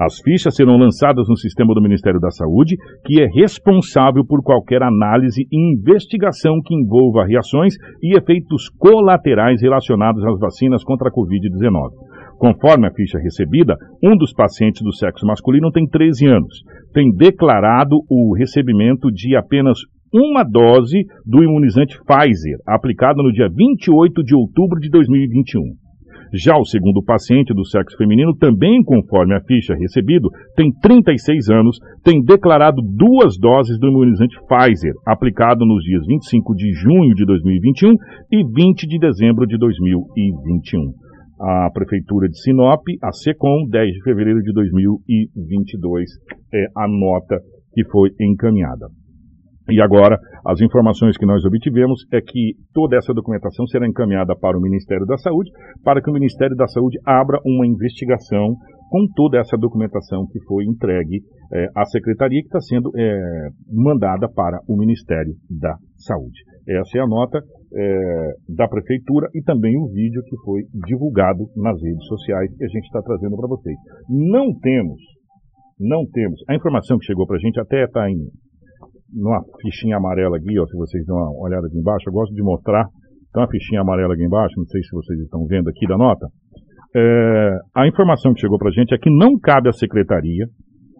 As 0.00 0.20
fichas 0.20 0.54
serão 0.54 0.76
lançadas 0.76 1.26
no 1.28 1.36
sistema 1.36 1.74
do 1.74 1.82
Ministério 1.82 2.20
da 2.20 2.30
Saúde, 2.30 2.76
que 3.04 3.20
é 3.20 3.26
responsável 3.34 4.24
por 4.24 4.44
qualquer 4.44 4.80
análise 4.80 5.42
e 5.42 5.72
investigação 5.72 6.60
que 6.64 6.72
envolva 6.72 7.26
reações 7.26 7.74
e 8.00 8.16
efeitos 8.16 8.68
colaterais 8.78 9.60
relacionados 9.60 10.24
às 10.24 10.38
vacinas 10.38 10.84
contra 10.84 11.08
a 11.08 11.12
Covid-19. 11.12 12.07
Conforme 12.38 12.86
a 12.86 12.92
ficha 12.92 13.18
recebida, 13.18 13.76
um 14.02 14.16
dos 14.16 14.32
pacientes 14.32 14.80
do 14.80 14.94
sexo 14.94 15.26
masculino 15.26 15.72
tem 15.72 15.86
13 15.86 16.26
anos. 16.28 16.62
Tem 16.94 17.10
declarado 17.10 17.96
o 18.08 18.34
recebimento 18.36 19.10
de 19.10 19.36
apenas 19.36 19.78
uma 20.12 20.44
dose 20.44 21.04
do 21.26 21.42
imunizante 21.42 21.98
Pfizer, 22.06 22.58
aplicada 22.66 23.22
no 23.22 23.32
dia 23.32 23.48
28 23.48 24.22
de 24.22 24.34
outubro 24.34 24.78
de 24.78 24.88
2021. 24.88 25.62
Já 26.32 26.56
o 26.56 26.64
segundo 26.64 27.02
paciente 27.02 27.54
do 27.54 27.64
sexo 27.64 27.96
feminino, 27.96 28.36
também 28.36 28.82
conforme 28.84 29.34
a 29.34 29.40
ficha 29.40 29.74
recebido, 29.74 30.28
tem 30.54 30.70
36 30.70 31.48
anos, 31.48 31.78
tem 32.04 32.22
declarado 32.22 32.82
duas 32.82 33.38
doses 33.38 33.78
do 33.80 33.88
imunizante 33.88 34.36
Pfizer, 34.46 34.92
aplicado 35.06 35.64
nos 35.64 35.82
dias 35.82 36.06
25 36.06 36.54
de 36.54 36.72
junho 36.74 37.14
de 37.14 37.24
2021 37.24 37.94
e 38.30 38.44
20 38.44 38.86
de 38.86 38.98
dezembro 38.98 39.46
de 39.46 39.58
2021. 39.58 41.07
A 41.40 41.70
Prefeitura 41.72 42.28
de 42.28 42.40
Sinop, 42.40 42.82
a 43.02 43.12
SECOM, 43.12 43.68
10 43.68 43.92
de 43.92 44.02
fevereiro 44.02 44.42
de 44.42 44.52
2022, 44.52 46.10
é 46.52 46.66
a 46.76 46.88
nota 46.88 47.40
que 47.72 47.84
foi 47.90 48.10
encaminhada. 48.20 48.88
E 49.70 49.82
agora, 49.82 50.18
as 50.46 50.60
informações 50.62 51.16
que 51.18 51.26
nós 51.26 51.44
obtivemos 51.44 52.00
é 52.10 52.20
que 52.22 52.54
toda 52.72 52.96
essa 52.96 53.12
documentação 53.12 53.66
será 53.66 53.86
encaminhada 53.86 54.34
para 54.34 54.56
o 54.56 54.60
Ministério 54.60 55.04
da 55.04 55.18
Saúde, 55.18 55.50
para 55.84 56.00
que 56.00 56.10
o 56.10 56.12
Ministério 56.12 56.56
da 56.56 56.66
Saúde 56.66 56.98
abra 57.04 57.38
uma 57.44 57.66
investigação 57.66 58.56
com 58.90 59.06
toda 59.14 59.38
essa 59.38 59.58
documentação 59.58 60.26
que 60.26 60.40
foi 60.44 60.64
entregue 60.64 61.20
é, 61.52 61.66
à 61.76 61.84
Secretaria, 61.84 62.40
que 62.40 62.46
está 62.46 62.60
sendo 62.60 62.90
é, 62.96 63.48
mandada 63.70 64.26
para 64.28 64.58
o 64.66 64.76
Ministério 64.76 65.34
da 65.50 65.76
Saúde. 65.96 66.40
Essa 66.66 66.98
é 66.98 67.02
a 67.02 67.06
nota 67.06 67.40
é, 67.74 68.32
da 68.56 68.66
Prefeitura 68.68 69.28
e 69.34 69.42
também 69.42 69.76
o 69.76 69.88
vídeo 69.88 70.22
que 70.24 70.36
foi 70.44 70.62
divulgado 70.86 71.46
nas 71.56 71.80
redes 71.80 72.06
sociais 72.06 72.54
que 72.56 72.64
a 72.64 72.68
gente 72.68 72.84
está 72.84 73.02
trazendo 73.02 73.36
para 73.36 73.48
vocês. 73.48 73.76
Não 74.08 74.52
temos, 74.58 75.00
não 75.78 76.06
temos, 76.06 76.40
a 76.48 76.54
informação 76.54 76.98
que 76.98 77.06
chegou 77.06 77.26
para 77.26 77.36
a 77.36 77.40
gente 77.40 77.60
até 77.60 77.84
está 77.84 78.10
em 78.10 78.16
numa 79.12 79.42
fichinha 79.62 79.96
amarela 79.96 80.36
aqui, 80.36 80.58
ó, 80.58 80.66
se 80.66 80.76
vocês 80.76 81.04
dão 81.06 81.16
uma 81.16 81.42
olhada 81.42 81.66
aqui 81.66 81.78
embaixo, 81.78 82.08
eu 82.08 82.12
gosto 82.12 82.34
de 82.34 82.42
mostrar, 82.42 82.84
tem 83.32 83.42
uma 83.42 83.48
fichinha 83.48 83.80
amarela 83.80 84.12
aqui 84.12 84.22
embaixo, 84.22 84.54
não 84.58 84.66
sei 84.66 84.82
se 84.82 84.90
vocês 84.92 85.18
estão 85.20 85.46
vendo 85.46 85.68
aqui 85.68 85.86
da 85.86 85.96
nota. 85.96 86.26
É, 86.94 87.58
a 87.74 87.86
informação 87.86 88.34
que 88.34 88.40
chegou 88.40 88.58
para 88.58 88.68
a 88.68 88.72
gente 88.72 88.94
é 88.94 88.98
que 88.98 89.10
não 89.10 89.38
cabe 89.38 89.68
à 89.68 89.72
secretaria 89.72 90.46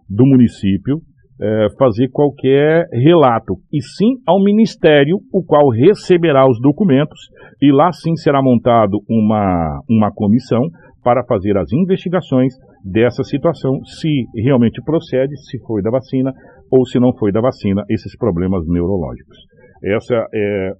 do 0.08 0.24
município 0.24 1.00
é, 1.40 1.66
fazer 1.78 2.08
qualquer 2.08 2.88
relato, 2.92 3.54
e 3.72 3.80
sim 3.82 4.16
ao 4.26 4.42
ministério, 4.42 5.18
o 5.32 5.42
qual 5.42 5.68
receberá 5.70 6.48
os 6.48 6.60
documentos, 6.60 7.18
e 7.62 7.72
lá 7.72 7.92
sim 7.92 8.16
será 8.16 8.42
montado 8.42 8.98
uma, 9.08 9.80
uma 9.88 10.10
comissão 10.12 10.62
para 11.02 11.24
fazer 11.24 11.56
as 11.56 11.72
investigações 11.72 12.54
dessa 12.84 13.22
situação, 13.22 13.84
se 13.84 14.08
realmente 14.36 14.82
procede, 14.84 15.36
se 15.48 15.58
foi 15.66 15.82
da 15.82 15.90
vacina 15.90 16.32
ou 16.70 16.84
se 16.84 16.98
não 16.98 17.16
foi 17.16 17.32
da 17.32 17.40
vacina, 17.40 17.82
esses 17.88 18.16
problemas 18.16 18.66
neurológicos. 18.66 19.36
Essa 19.82 20.26
é 20.34 20.72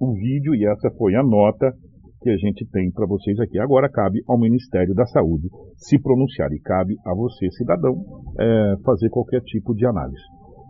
o 0.00 0.14
vídeo 0.14 0.54
e 0.54 0.66
essa 0.66 0.90
foi 0.96 1.14
a 1.14 1.22
nota 1.22 1.72
que 2.24 2.30
a 2.30 2.36
gente 2.38 2.66
tem 2.72 2.90
para 2.90 3.06
vocês 3.06 3.38
aqui. 3.38 3.58
Agora 3.60 3.86
cabe 3.86 4.20
ao 4.26 4.40
Ministério 4.40 4.94
da 4.94 5.04
Saúde 5.04 5.48
se 5.76 6.00
pronunciar 6.00 6.50
e 6.52 6.58
cabe 6.58 6.94
a 7.04 7.14
você, 7.14 7.50
cidadão, 7.50 7.94
é, 8.40 8.74
fazer 8.82 9.10
qualquer 9.10 9.42
tipo 9.42 9.74
de 9.74 9.86
análise. 9.86 10.22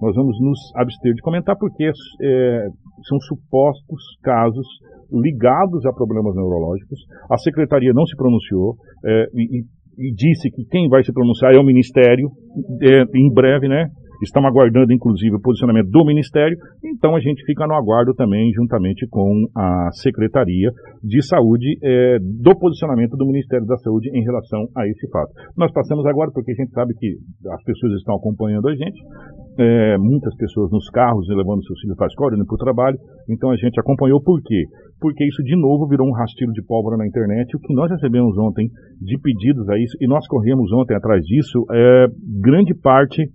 Nós 0.02 0.16
vamos 0.16 0.36
nos 0.40 0.58
abster 0.74 1.14
de 1.14 1.22
comentar 1.22 1.56
porque 1.56 1.84
é, 1.84 2.66
são 3.08 3.20
supostos 3.20 4.02
casos 4.20 4.66
ligados 5.12 5.86
a 5.86 5.92
problemas 5.92 6.34
neurológicos. 6.34 6.98
A 7.30 7.38
secretaria 7.38 7.92
não 7.94 8.04
se 8.04 8.16
pronunciou 8.16 8.74
é, 9.04 9.26
e, 9.32 9.62
e, 9.96 10.12
disse 10.12 10.50
que 10.50 10.64
quem 10.64 10.88
vai 10.88 11.04
se 11.04 11.12
pronunciar 11.12 11.54
é 11.54 11.58
o 11.58 11.64
Ministério, 11.64 12.28
é, 12.82 13.04
em 13.14 13.32
breve, 13.32 13.68
né? 13.68 13.86
Estamos 14.22 14.50
aguardando, 14.50 14.92
inclusive, 14.92 15.37
o 15.37 15.40
posicionamento 15.40 15.90
do 15.90 16.05
Ministério, 16.05 16.57
então 16.85 17.17
a 17.17 17.21
gente 17.21 17.44
fica 17.44 17.67
no 17.67 17.75
aguardo 17.75 18.15
também, 18.15 18.52
juntamente 18.52 19.06
com 19.08 19.46
a 19.56 19.90
Secretaria 19.92 20.71
de 21.02 21.23
Saúde, 21.23 21.79
é, 21.83 22.19
do 22.21 22.56
posicionamento 22.58 23.17
do 23.17 23.27
Ministério 23.27 23.67
da 23.67 23.77
Saúde 23.79 24.10
em 24.15 24.23
relação 24.23 24.67
a 24.77 24.87
esse 24.88 25.08
fato. 25.10 25.33
Nós 25.56 25.73
passamos 25.73 26.06
agora 26.06 26.31
porque 26.33 26.52
a 26.52 26.54
gente 26.54 26.73
sabe 26.73 26.94
que 26.94 27.17
as 27.52 27.62
pessoas 27.65 27.92
estão 27.94 28.17
acompanhando 28.17 28.69
a 28.69 28.75
gente, 28.75 29.00
é, 29.58 29.98
muitas 29.98 30.35
pessoas 30.37 30.71
nos 30.71 30.88
carros 30.90 31.27
levando 31.29 31.65
seus 31.65 31.81
filhos 31.81 31.96
para 31.96 32.06
a 32.06 32.08
escola, 32.08 32.35
indo 32.35 32.46
para 32.46 32.54
o 32.54 32.58
trabalho, 32.58 32.98
então 33.29 33.50
a 33.50 33.56
gente 33.56 33.79
acompanhou 33.79 34.23
por 34.23 34.40
quê? 34.42 34.65
Porque 35.00 35.25
isso 35.25 35.42
de 35.42 35.56
novo 35.56 35.87
virou 35.87 36.08
um 36.08 36.12
rastilho 36.12 36.52
de 36.52 36.62
pólvora 36.65 36.96
na 36.96 37.06
internet, 37.06 37.54
o 37.56 37.60
que 37.60 37.75
nós 37.75 37.90
recebemos 37.90 38.37
ontem 38.38 38.69
de 39.00 39.19
pedidos 39.21 39.69
a 39.69 39.79
isso, 39.79 39.96
e 40.00 40.06
nós 40.06 40.27
corremos 40.27 40.73
ontem 40.73 40.96
atrás 40.96 41.23
disso, 41.25 41.65
é, 41.71 42.06
grande 42.40 42.75
parte 42.75 43.29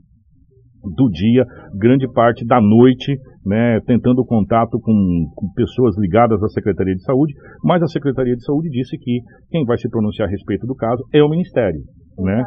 do 0.83 1.09
dia, 1.09 1.45
grande 1.75 2.07
parte 2.11 2.45
da 2.45 2.61
noite, 2.61 3.17
né, 3.45 3.79
tentando 3.85 4.25
contato 4.25 4.79
com, 4.79 5.31
com 5.35 5.51
pessoas 5.53 5.97
ligadas 5.97 6.41
à 6.43 6.47
Secretaria 6.49 6.95
de 6.95 7.03
Saúde, 7.03 7.33
mas 7.63 7.81
a 7.81 7.87
Secretaria 7.87 8.35
de 8.35 8.43
Saúde 8.43 8.69
disse 8.69 8.97
que 8.97 9.21
quem 9.49 9.65
vai 9.65 9.77
se 9.77 9.89
pronunciar 9.89 10.27
a 10.27 10.31
respeito 10.31 10.65
do 10.65 10.75
caso 10.75 11.03
é 11.13 11.21
o 11.23 11.29
Ministério. 11.29 11.81
Né? 12.19 12.43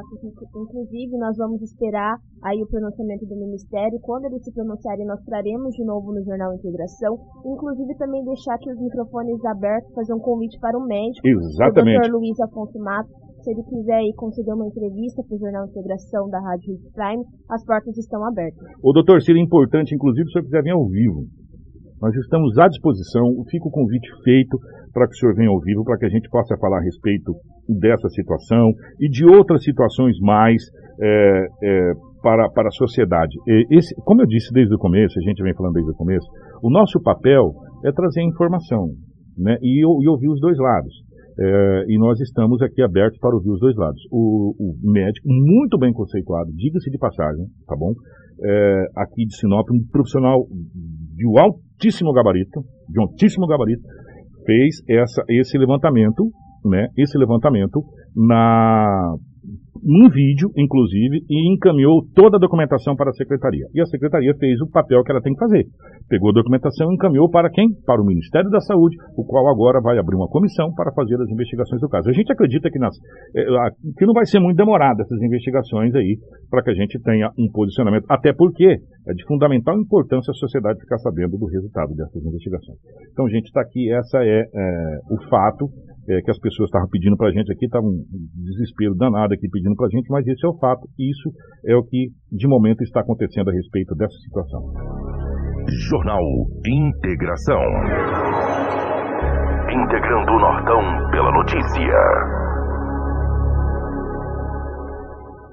Inclusive, 0.54 1.16
nós 1.16 1.36
vamos 1.38 1.62
esperar 1.62 2.16
aí 2.44 2.62
o 2.62 2.68
pronunciamento 2.68 3.24
do 3.24 3.36
Ministério. 3.36 3.98
Quando 4.02 4.26
eles 4.26 4.44
se 4.44 4.52
pronunciarem, 4.52 5.06
nós 5.06 5.20
traremos 5.24 5.74
de 5.74 5.84
novo 5.84 6.12
no 6.12 6.22
Jornal 6.22 6.52
Integração. 6.52 7.16
Inclusive, 7.46 7.96
também 7.96 8.22
deixar 8.22 8.54
aqui 8.54 8.70
os 8.70 8.78
microfones 8.78 9.42
abertos, 9.46 9.94
fazer 9.94 10.12
um 10.12 10.20
convite 10.20 10.58
para 10.60 10.76
o 10.76 10.84
médico, 10.84 11.26
Exatamente. 11.26 11.98
o 11.98 12.02
Dr. 12.02 12.12
Luiz 12.12 12.40
Afonso 12.40 12.78
Matos. 12.78 13.12
Se 13.42 13.50
ele 13.50 13.62
quiser 13.64 13.98
aí 13.98 14.12
conceder 14.14 14.54
uma 14.54 14.66
entrevista 14.66 15.22
para 15.26 15.34
o 15.34 15.38
Jornal 15.38 15.66
Integração 15.66 16.30
da 16.30 16.38
Rádio 16.38 16.74
Hits 16.74 16.92
Prime, 16.94 17.24
as 17.50 17.64
portas 17.66 17.98
estão 17.98 18.24
abertas. 18.24 18.62
O 18.80 18.92
doutor, 18.92 19.20
seria 19.20 19.42
importante, 19.42 19.94
inclusive, 19.94 20.26
se 20.26 20.30
o 20.30 20.32
senhor 20.32 20.44
quiser 20.44 20.62
vir 20.62 20.70
ao 20.70 20.86
vivo. 20.86 21.26
Nós 22.00 22.14
estamos 22.14 22.56
à 22.58 22.68
disposição, 22.68 23.22
fica 23.50 23.66
o 23.66 23.70
convite 23.70 24.08
feito 24.22 24.58
para 24.92 25.06
que 25.06 25.14
o 25.14 25.16
senhor 25.18 25.34
venha 25.34 25.50
ao 25.50 25.60
vivo, 25.60 25.84
para 25.84 25.98
que 25.98 26.06
a 26.06 26.08
gente 26.08 26.28
possa 26.30 26.56
falar 26.56 26.78
a 26.78 26.82
respeito 26.82 27.34
dessa 27.68 28.08
situação 28.10 28.72
e 29.00 29.08
de 29.08 29.24
outras 29.24 29.64
situações 29.64 30.18
mais 30.20 30.62
é, 31.00 31.46
é, 31.62 31.92
para, 32.22 32.48
para 32.50 32.68
a 32.68 32.72
sociedade. 32.72 33.34
Esse, 33.70 33.94
como 34.02 34.22
eu 34.22 34.26
disse 34.26 34.52
desde 34.52 34.74
o 34.74 34.78
começo, 34.78 35.18
a 35.18 35.22
gente 35.22 35.42
vem 35.42 35.54
falando 35.54 35.74
desde 35.74 35.90
o 35.90 35.96
começo, 35.96 36.26
o 36.62 36.70
nosso 36.70 37.00
papel 37.02 37.52
é 37.84 37.90
trazer 37.90 38.22
informação 38.22 38.86
né, 39.36 39.56
e, 39.60 39.80
e 39.80 40.08
ouvir 40.08 40.28
os 40.28 40.40
dois 40.40 40.58
lados. 40.58 40.94
É, 41.38 41.84
e 41.88 41.98
nós 41.98 42.20
estamos 42.20 42.60
aqui 42.62 42.82
abertos 42.82 43.18
para 43.18 43.34
ouvir 43.34 43.50
os 43.50 43.60
dois 43.60 43.76
lados. 43.76 44.00
O, 44.10 44.54
o 44.58 44.92
médico, 44.92 45.26
muito 45.28 45.78
bem 45.78 45.92
conceituado, 45.92 46.50
diga-se 46.54 46.90
de 46.90 46.98
passagem, 46.98 47.46
tá 47.66 47.74
bom? 47.76 47.92
É, 48.44 48.84
aqui 48.96 49.24
de 49.24 49.36
Sinop, 49.36 49.66
um 49.70 49.86
profissional 49.90 50.46
de 51.14 51.26
um 51.26 51.38
altíssimo 51.38 52.12
gabarito, 52.12 52.60
de 52.88 52.98
um 52.98 53.02
altíssimo 53.02 53.46
gabarito, 53.46 53.82
fez 54.44 54.82
essa, 54.88 55.22
esse 55.28 55.56
levantamento, 55.56 56.28
né? 56.64 56.88
Esse 56.98 57.16
levantamento 57.16 57.82
na 58.14 59.14
num 59.82 60.08
vídeo, 60.08 60.50
inclusive, 60.56 61.24
e 61.28 61.52
encaminhou 61.52 62.06
toda 62.14 62.36
a 62.36 62.40
documentação 62.40 62.94
para 62.94 63.10
a 63.10 63.12
secretaria. 63.12 63.66
E 63.74 63.80
a 63.80 63.86
secretaria 63.86 64.34
fez 64.38 64.60
o 64.60 64.70
papel 64.70 65.02
que 65.02 65.10
ela 65.10 65.20
tem 65.20 65.32
que 65.32 65.40
fazer. 65.40 65.64
Pegou 66.08 66.30
a 66.30 66.32
documentação 66.32 66.90
e 66.90 66.94
encaminhou 66.94 67.28
para 67.30 67.50
quem? 67.50 67.68
Para 67.84 68.00
o 68.00 68.06
Ministério 68.06 68.50
da 68.50 68.60
Saúde, 68.60 68.96
o 69.16 69.24
qual 69.24 69.48
agora 69.48 69.80
vai 69.80 69.98
abrir 69.98 70.16
uma 70.16 70.28
comissão 70.28 70.72
para 70.74 70.92
fazer 70.92 71.20
as 71.20 71.28
investigações 71.28 71.80
do 71.80 71.88
caso. 71.88 72.08
A 72.08 72.12
gente 72.12 72.32
acredita 72.32 72.70
que, 72.70 72.78
nas, 72.78 72.96
eh, 73.34 73.46
que 73.98 74.06
não 74.06 74.14
vai 74.14 74.26
ser 74.26 74.38
muito 74.38 74.56
demorada 74.56 75.02
essas 75.02 75.20
investigações 75.20 75.94
aí, 75.94 76.16
para 76.50 76.62
que 76.62 76.70
a 76.70 76.74
gente 76.74 77.00
tenha 77.02 77.30
um 77.38 77.50
posicionamento. 77.50 78.04
Até 78.08 78.32
porque 78.32 78.78
é 79.08 79.14
de 79.14 79.24
fundamental 79.26 79.78
importância 79.78 80.30
a 80.30 80.34
sociedade 80.34 80.80
ficar 80.80 80.98
sabendo 80.98 81.36
do 81.36 81.46
resultado 81.46 81.94
dessas 81.94 82.24
investigações. 82.24 82.78
Então, 83.12 83.28
gente, 83.28 83.46
está 83.46 83.60
aqui, 83.60 83.92
essa 83.92 84.18
é, 84.22 84.42
é 84.42 84.98
o 85.10 85.28
fato 85.28 85.68
é, 86.08 86.20
que 86.20 86.30
as 86.30 86.38
pessoas 86.38 86.68
estavam 86.68 86.88
pedindo 86.88 87.16
para 87.16 87.28
a 87.28 87.32
gente 87.32 87.50
aqui, 87.52 87.66
estava 87.66 87.84
um 87.84 88.04
desespero 88.34 88.94
danado 88.94 89.34
aqui 89.34 89.48
pedindo 89.48 89.74
para 89.76 89.86
a 89.86 89.90
gente, 89.90 90.08
mas 90.10 90.26
esse 90.26 90.44
é 90.44 90.48
o 90.48 90.58
fato, 90.58 90.88
isso 90.98 91.30
é 91.66 91.76
o 91.76 91.82
que 91.82 92.08
de 92.30 92.48
momento 92.48 92.82
está 92.82 93.00
acontecendo 93.00 93.50
a 93.50 93.52
respeito 93.52 93.94
dessa 93.94 94.16
situação. 94.26 94.60
Jornal 95.88 96.22
Integração. 96.66 97.62
Integrando 99.70 100.32
o 100.32 100.40
Nortão 100.40 101.10
pela 101.10 101.32
notícia. 101.32 102.42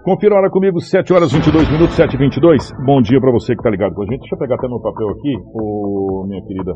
Confira 0.04 0.36
a 0.36 0.38
hora 0.40 0.50
comigo, 0.50 0.80
7 0.80 1.14
horas 1.14 1.32
22 1.32 1.70
minutos, 1.72 1.96
7 1.96 2.16
e 2.16 2.18
22 2.18 2.72
Bom 2.86 3.02
dia 3.02 3.20
para 3.20 3.32
você 3.32 3.54
que 3.54 3.60
está 3.60 3.70
ligado 3.70 3.94
com 3.94 4.02
a 4.02 4.06
gente. 4.06 4.22
Deixa 4.22 4.34
eu 4.34 4.40
pegar 4.40 4.56
até 4.56 4.68
meu 4.68 4.80
papel 4.82 5.10
aqui, 5.10 5.36
ô, 5.54 6.26
minha 6.28 6.42
querida 6.42 6.74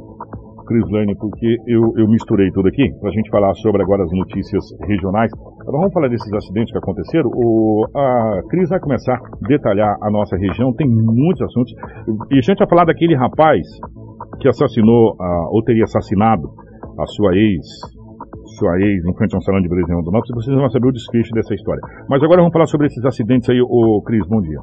Cris 0.65 0.89
Lane, 0.89 1.15
porque 1.15 1.57
eu, 1.67 1.93
eu 1.97 2.07
misturei 2.07 2.49
tudo 2.51 2.67
aqui, 2.67 2.83
para 2.99 3.09
a 3.09 3.13
gente 3.13 3.29
falar 3.29 3.53
sobre 3.55 3.81
agora 3.81 4.03
as 4.03 4.11
notícias 4.11 4.63
regionais. 4.87 5.31
Agora 5.61 5.77
vamos 5.77 5.93
falar 5.93 6.07
desses 6.09 6.31
acidentes 6.33 6.71
que 6.71 6.77
aconteceram. 6.77 7.29
O, 7.33 7.85
a 7.95 8.41
Cris 8.49 8.69
vai 8.69 8.79
começar 8.79 9.15
a 9.15 9.47
detalhar 9.47 9.97
a 10.01 10.11
nossa 10.11 10.37
região, 10.37 10.73
tem 10.73 10.87
muitos 10.87 11.41
assuntos. 11.41 11.73
E 12.31 12.37
a 12.37 12.41
gente 12.41 12.59
vai 12.59 12.67
falar 12.67 12.85
daquele 12.85 13.15
rapaz 13.15 13.61
que 14.39 14.47
assassinou, 14.47 15.15
a, 15.19 15.49
ou 15.51 15.63
teria 15.63 15.83
assassinado 15.83 16.49
a 16.99 17.05
sua 17.07 17.35
ex, 17.35 17.65
sua 18.57 18.79
ex 18.79 19.05
em 19.05 19.13
frente 19.15 19.35
a 19.35 19.37
um 19.37 19.41
salão 19.41 19.61
de 19.61 19.69
beleza 19.69 19.91
em 19.91 19.95
Rondonópolis, 19.95 20.45
vocês 20.45 20.55
vão 20.55 20.69
saber 20.69 20.87
o 20.87 20.91
desfecho 20.91 21.31
dessa 21.33 21.53
história. 21.53 21.81
Mas 22.09 22.21
agora 22.23 22.41
vamos 22.41 22.53
falar 22.53 22.67
sobre 22.67 22.87
esses 22.87 23.03
acidentes 23.05 23.49
aí, 23.49 23.61
ô 23.61 24.01
Cris, 24.05 24.27
bom 24.27 24.41
dia. 24.41 24.59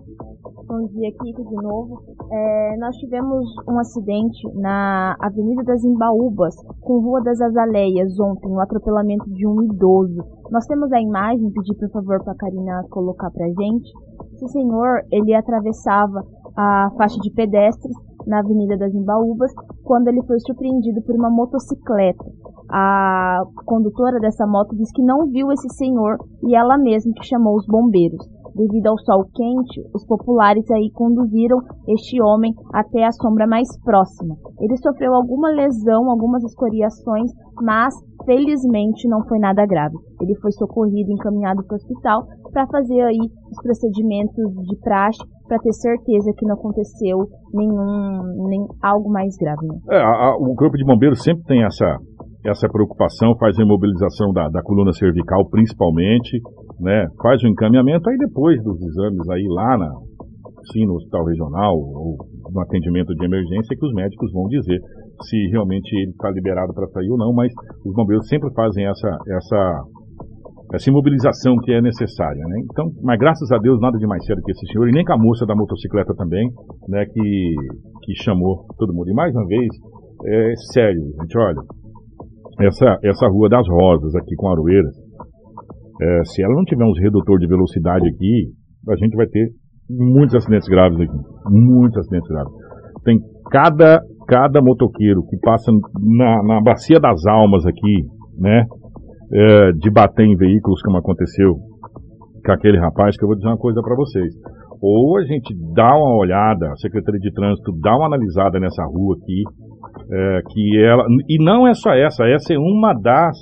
Bom 0.70 0.86
dia, 0.86 1.10
Kiko, 1.10 1.42
de 1.48 1.56
novo. 1.56 2.00
É, 2.30 2.76
nós 2.78 2.94
tivemos 2.98 3.44
um 3.68 3.76
acidente 3.80 4.38
na 4.54 5.16
Avenida 5.18 5.64
das 5.64 5.82
Embaúbas, 5.82 6.54
com 6.80 7.00
Rua 7.00 7.20
das 7.24 7.40
Azaleias, 7.40 8.16
ontem, 8.20 8.48
um 8.48 8.60
atropelamento 8.60 9.28
de 9.30 9.48
um 9.48 9.62
idoso. 9.64 10.24
Nós 10.48 10.64
temos 10.66 10.92
a 10.92 11.00
imagem, 11.00 11.50
pedi 11.50 11.76
por 11.76 11.90
favor 11.90 12.22
para 12.22 12.34
a 12.34 12.36
Karina 12.36 12.84
colocar 12.88 13.32
para 13.32 13.48
gente. 13.48 13.90
Esse 14.34 14.46
senhor, 14.46 15.02
ele 15.10 15.34
atravessava 15.34 16.22
a 16.56 16.92
faixa 16.96 17.18
de 17.18 17.32
pedestres 17.32 17.96
na 18.28 18.38
Avenida 18.38 18.76
das 18.78 18.94
Embaúbas, 18.94 19.52
quando 19.82 20.06
ele 20.06 20.22
foi 20.22 20.38
surpreendido 20.38 21.02
por 21.02 21.16
uma 21.16 21.30
motocicleta. 21.30 22.24
A 22.70 23.42
condutora 23.66 24.20
dessa 24.20 24.46
moto 24.46 24.76
disse 24.76 24.92
que 24.92 25.02
não 25.02 25.26
viu 25.26 25.50
esse 25.50 25.68
senhor 25.70 26.16
e 26.44 26.54
ela 26.54 26.78
mesma 26.78 27.12
que 27.12 27.26
chamou 27.26 27.56
os 27.56 27.66
bombeiros. 27.66 28.24
Devido 28.54 28.88
ao 28.88 28.98
sol 28.98 29.24
quente, 29.34 29.80
os 29.94 30.04
populares 30.06 30.68
aí 30.70 30.90
conduziram 30.92 31.58
este 31.88 32.20
homem 32.22 32.52
até 32.72 33.04
a 33.04 33.12
sombra 33.12 33.46
mais 33.46 33.68
próxima. 33.82 34.36
Ele 34.60 34.76
sofreu 34.76 35.14
alguma 35.14 35.50
lesão, 35.50 36.10
algumas 36.10 36.42
escoriações, 36.44 37.30
mas 37.62 37.94
felizmente 38.24 39.08
não 39.08 39.24
foi 39.26 39.38
nada 39.38 39.64
grave. 39.66 39.94
Ele 40.20 40.34
foi 40.36 40.52
socorrido 40.52 41.10
e 41.10 41.14
encaminhado 41.14 41.64
para 41.64 41.74
o 41.74 41.76
hospital 41.76 42.26
para 42.52 42.66
fazer 42.66 43.00
aí 43.02 43.18
os 43.18 43.62
procedimentos 43.62 44.44
de 44.66 44.78
praxe 44.80 45.22
para 45.46 45.58
ter 45.58 45.72
certeza 45.72 46.32
que 46.36 46.46
não 46.46 46.54
aconteceu 46.54 47.26
nenhum 47.52 48.46
nem 48.48 48.60
algo 48.82 49.10
mais 49.10 49.36
grave. 49.36 49.66
Né? 49.66 49.78
É, 49.90 50.00
a, 50.00 50.30
a, 50.30 50.36
o 50.36 50.54
corpo 50.54 50.76
de 50.76 50.84
bombeiros 50.84 51.22
sempre 51.22 51.42
tem 51.44 51.64
essa 51.64 51.98
essa 52.44 52.68
preocupação, 52.68 53.36
faz 53.38 53.58
a 53.58 53.62
imobilização 53.62 54.32
da, 54.32 54.48
da 54.48 54.62
coluna 54.62 54.92
cervical 54.92 55.48
principalmente, 55.50 56.40
né? 56.80 57.06
Faz 57.22 57.42
o 57.42 57.48
encaminhamento 57.48 58.08
aí 58.08 58.16
depois 58.16 58.62
dos 58.62 58.80
exames 58.80 59.28
aí 59.28 59.46
lá 59.48 59.76
na 59.76 59.90
sim, 60.72 60.86
no 60.86 60.94
hospital 60.94 61.24
regional 61.24 61.74
ou 61.76 62.16
no 62.52 62.60
atendimento 62.60 63.14
de 63.14 63.24
emergência 63.24 63.76
que 63.76 63.86
os 63.86 63.92
médicos 63.94 64.32
vão 64.32 64.46
dizer 64.46 64.78
se 65.22 65.36
realmente 65.50 65.92
ele 65.96 66.10
está 66.10 66.30
liberado 66.30 66.72
para 66.72 66.86
sair 66.88 67.10
ou 67.10 67.18
não, 67.18 67.32
mas 67.32 67.52
os 67.84 67.94
bombeiros 67.94 68.26
sempre 68.28 68.50
fazem 68.54 68.86
essa 68.86 69.18
essa 69.28 69.82
essa 70.72 70.88
imobilização 70.88 71.56
que 71.64 71.72
é 71.72 71.82
necessária, 71.82 72.42
né? 72.46 72.60
Então, 72.72 72.86
mas 73.02 73.18
graças 73.18 73.50
a 73.50 73.58
Deus 73.58 73.80
nada 73.80 73.98
de 73.98 74.06
mais 74.06 74.24
sério 74.24 74.42
que 74.42 74.52
esse 74.52 74.66
senhor 74.72 74.88
e 74.88 74.92
nem 74.92 75.04
com 75.04 75.12
a 75.12 75.18
moça 75.18 75.44
da 75.44 75.54
motocicleta 75.54 76.14
também, 76.14 76.48
né? 76.88 77.04
Que 77.06 77.54
que 78.04 78.22
chamou 78.22 78.64
todo 78.78 78.94
mundo. 78.94 79.10
E 79.10 79.14
mais 79.14 79.34
uma 79.34 79.46
vez, 79.46 79.68
é 80.26 80.52
sério, 80.72 81.02
gente, 81.20 81.38
olha, 81.38 81.60
essa, 82.60 82.98
essa 83.02 83.28
Rua 83.28 83.48
das 83.48 83.66
Rosas 83.68 84.14
aqui 84.14 84.34
com 84.36 84.48
Aroeiras, 84.48 84.94
é, 86.00 86.24
se 86.24 86.42
ela 86.42 86.54
não 86.54 86.64
tiver 86.64 86.84
uns 86.84 86.98
redutor 86.98 87.38
de 87.38 87.46
velocidade 87.46 88.08
aqui, 88.08 88.52
a 88.88 88.96
gente 88.96 89.14
vai 89.16 89.26
ter 89.26 89.50
muitos 89.88 90.34
acidentes 90.34 90.68
graves 90.68 91.00
aqui. 91.00 91.18
Muitos 91.50 91.98
acidentes 91.98 92.28
graves. 92.28 92.52
Tem 93.04 93.18
cada, 93.50 94.00
cada 94.26 94.62
motoqueiro 94.62 95.22
que 95.26 95.36
passa 95.38 95.72
na, 96.00 96.42
na 96.42 96.60
bacia 96.62 97.00
das 97.00 97.26
almas 97.26 97.66
aqui, 97.66 98.04
né? 98.38 98.64
É, 99.32 99.72
de 99.72 99.90
bater 99.90 100.26
em 100.26 100.36
veículos, 100.36 100.82
como 100.82 100.96
aconteceu 100.96 101.54
com 102.44 102.52
aquele 102.52 102.78
rapaz, 102.78 103.16
que 103.16 103.24
eu 103.24 103.28
vou 103.28 103.36
dizer 103.36 103.48
uma 103.48 103.58
coisa 103.58 103.80
para 103.80 103.94
vocês. 103.94 104.32
Ou 104.82 105.18
a 105.18 105.24
gente 105.24 105.54
dá 105.74 105.94
uma 105.94 106.16
olhada, 106.16 106.70
a 106.70 106.76
Secretaria 106.76 107.20
de 107.20 107.32
Trânsito 107.32 107.70
dá 107.80 107.94
uma 107.96 108.06
analisada 108.06 108.58
nessa 108.58 108.82
rua 108.86 109.14
aqui, 109.20 109.44
é, 110.12 110.40
que 110.50 110.78
ela. 110.84 111.04
E 111.28 111.42
não 111.42 111.66
é 111.66 111.74
só 111.74 111.92
essa, 111.94 112.26
essa 112.26 112.52
é 112.52 112.58
uma 112.58 112.92
das. 112.92 113.36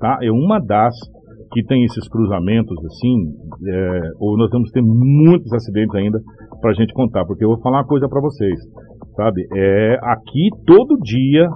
Tá? 0.00 0.18
É 0.22 0.30
uma 0.30 0.58
das 0.58 0.94
que 1.52 1.64
tem 1.64 1.84
esses 1.84 2.08
cruzamentos 2.08 2.76
assim, 2.84 3.32
é, 3.66 4.00
ou 4.18 4.36
nós 4.36 4.50
vamos 4.50 4.70
ter 4.70 4.82
muitos 4.82 5.52
acidentes 5.52 5.94
ainda 5.94 6.18
para 6.60 6.70
a 6.70 6.74
gente 6.74 6.92
contar, 6.92 7.24
porque 7.24 7.44
eu 7.44 7.48
vou 7.48 7.60
falar 7.60 7.78
uma 7.78 7.86
coisa 7.86 8.08
para 8.08 8.20
vocês, 8.20 8.58
sabe? 9.14 9.46
É, 9.54 9.98
aqui 10.02 10.50
todo 10.66 10.98
dia 11.02 11.48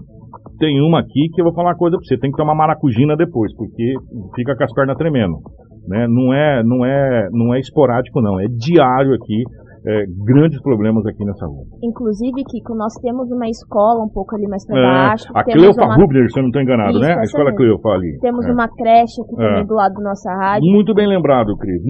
tem 0.59 0.81
uma 0.81 1.01
aqui 1.01 1.29
que 1.35 1.41
eu 1.41 1.45
vou 1.45 1.55
falar 1.55 1.71
uma 1.71 1.77
coisa 1.77 1.97
para 1.97 2.07
você, 2.07 2.19
tem 2.19 2.31
que 2.31 2.37
tomar 2.37 2.55
maracujina 2.55 3.17
depois, 3.17 3.55
porque 3.57 3.95
fica 4.35 4.57
com 4.57 4.65
as 4.65 4.73
pernas 4.73 4.97
tremendo, 4.97 5.39
né? 5.89 6.07
Não 6.09 6.33
é, 6.33 6.63
não 6.63 6.85
é, 6.85 7.29
não 7.33 7.55
é 7.55 7.61
esporádico 7.61 8.21
não, 8.21 8.39
é 8.41 8.47
diário 8.47 9.15
aqui 9.15 9.43
é, 9.87 10.05
grandes 10.25 10.61
problemas 10.63 11.05
aqui 11.07 11.25
nessa 11.25 11.47
rua. 11.47 11.65
Inclusive, 11.83 12.45
Kiko, 12.45 12.75
nós 12.75 12.93
temos 13.01 13.31
uma 13.31 13.49
escola 13.49 14.05
um 14.05 14.09
pouco 14.09 14.37
ali 14.37 14.47
mais 14.47 14.65
para 14.67 14.79
É, 14.79 14.83
baixo. 14.83 15.25
a 15.35 15.45
Cleofa 15.45 15.85
uma, 15.85 15.97
Rubner, 15.97 16.31
se 16.31 16.39
eu 16.39 16.43
não 16.43 16.49
estou 16.51 16.63
enganado, 16.63 16.99
Isso, 16.99 17.01
né? 17.01 17.15
A 17.19 17.23
escola 17.23 17.45
mesmo. 17.51 17.57
Cleofa 17.59 17.89
ali. 17.91 18.19
Temos 18.21 18.47
É. 18.47 18.53
uma 18.53 18.69
creche 18.69 19.21
aqui 19.23 19.35
É. 19.35 19.49
também 19.49 19.67
do 19.67 19.75
lado 19.75 19.95
da 19.95 20.03
nossa 20.03 20.31
rádio. 20.35 20.71
Muito 20.71 20.95
bem 20.95 21.07
lembrado, 21.09 21.57
Cris. 21.57 21.83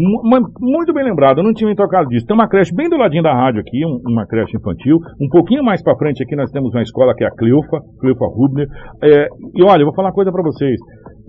Muito 0.61 0.93
bem 0.95 1.05
lembrado, 1.05 1.39
eu 1.39 1.45
não 1.45 1.53
tinha 1.53 1.69
me 1.69 1.75
tocado 1.77 2.09
disso. 2.09 2.27
Tem 2.27 2.35
uma 2.37 2.49
creche 2.49 2.75
bem 2.75 2.89
do 2.89 2.97
ladinho 2.97 3.23
da 3.23 3.35
rádio 3.35 3.61
aqui, 3.61 3.85
um- 3.85 4.01
uma 4.13 4.27
creche 4.27 4.57
infantil. 4.57 4.97
Um 5.21 5.29
pouquinho 5.29 5.65
mais 5.65 5.83
pra 5.83 5.97
frente 5.97 6.23
aqui 6.23 6.37
nós 6.37 6.51
temos 6.51 6.73
uma 6.75 6.83
escola 6.83 7.15
que 7.15 7.25
é 7.25 7.27
a 7.27 7.31
Cleofa, 7.35 7.79
Cleofa 8.01 8.27
Rubner. 8.27 8.67
É, 9.03 9.27
e 9.55 9.63
olha, 9.65 9.83
eu 9.83 9.87
vou 9.87 9.95
falar 9.95 10.09
uma 10.09 10.15
coisa 10.15 10.31
pra 10.31 10.43
vocês. 10.43 10.79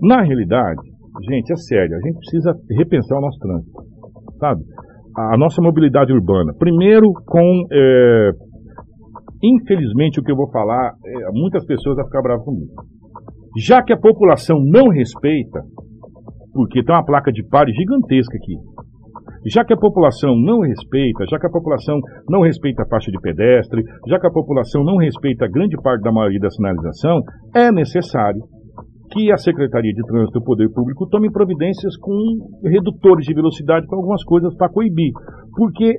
Na 0.00 0.22
realidade, 0.22 0.80
gente, 1.28 1.52
é 1.52 1.56
sério, 1.56 1.96
a 1.96 2.00
gente 2.00 2.18
precisa 2.18 2.54
repensar 2.78 3.18
o 3.18 3.20
nosso 3.20 3.38
trânsito, 3.38 3.82
sabe? 4.38 4.62
A 5.16 5.36
nossa 5.36 5.60
mobilidade 5.60 6.12
urbana. 6.12 6.52
Primeiro 6.58 7.12
com... 7.26 7.66
é, 7.70 8.30
infelizmente, 9.42 10.20
o 10.20 10.22
que 10.22 10.32
eu 10.32 10.36
vou 10.36 10.50
falar, 10.50 10.94
é, 11.04 11.32
muitas 11.32 11.64
pessoas 11.66 11.96
vão 11.96 12.04
ficar 12.06 12.22
bravas 12.22 12.44
comigo. 12.44 12.72
Já 13.58 13.82
que 13.82 13.92
a 13.92 13.98
população 13.98 14.58
não 14.64 14.88
respeita, 14.88 15.60
porque 16.54 16.82
tem 16.82 16.94
uma 16.94 17.04
placa 17.04 17.30
de 17.30 17.42
pare 17.48 17.72
gigantesca 17.72 18.36
aqui. 18.36 18.56
Já 19.46 19.64
que 19.64 19.74
a 19.74 19.76
população 19.76 20.36
não 20.36 20.60
respeita, 20.60 21.24
já 21.28 21.38
que 21.38 21.46
a 21.46 21.50
população 21.50 21.98
não 22.28 22.42
respeita 22.42 22.82
a 22.82 22.86
faixa 22.86 23.10
de 23.10 23.20
pedestre, 23.20 23.82
já 24.08 24.18
que 24.18 24.26
a 24.26 24.30
população 24.30 24.84
não 24.84 24.96
respeita 24.96 25.48
grande 25.48 25.76
parte 25.82 26.02
da 26.02 26.12
maioria 26.12 26.38
da 26.38 26.50
sinalização, 26.50 27.20
é 27.54 27.72
necessário 27.72 28.40
que 29.12 29.30
a 29.30 29.36
Secretaria 29.36 29.92
de 29.92 30.02
Trânsito 30.02 30.38
e 30.38 30.40
o 30.40 30.44
Poder 30.44 30.68
Público 30.72 31.06
tome 31.08 31.30
providências 31.30 31.96
com 31.98 32.16
redutores 32.64 33.26
de 33.26 33.34
velocidade 33.34 33.86
para 33.86 33.98
algumas 33.98 34.24
coisas 34.24 34.54
para 34.56 34.70
coibir. 34.70 35.12
Porque 35.54 35.98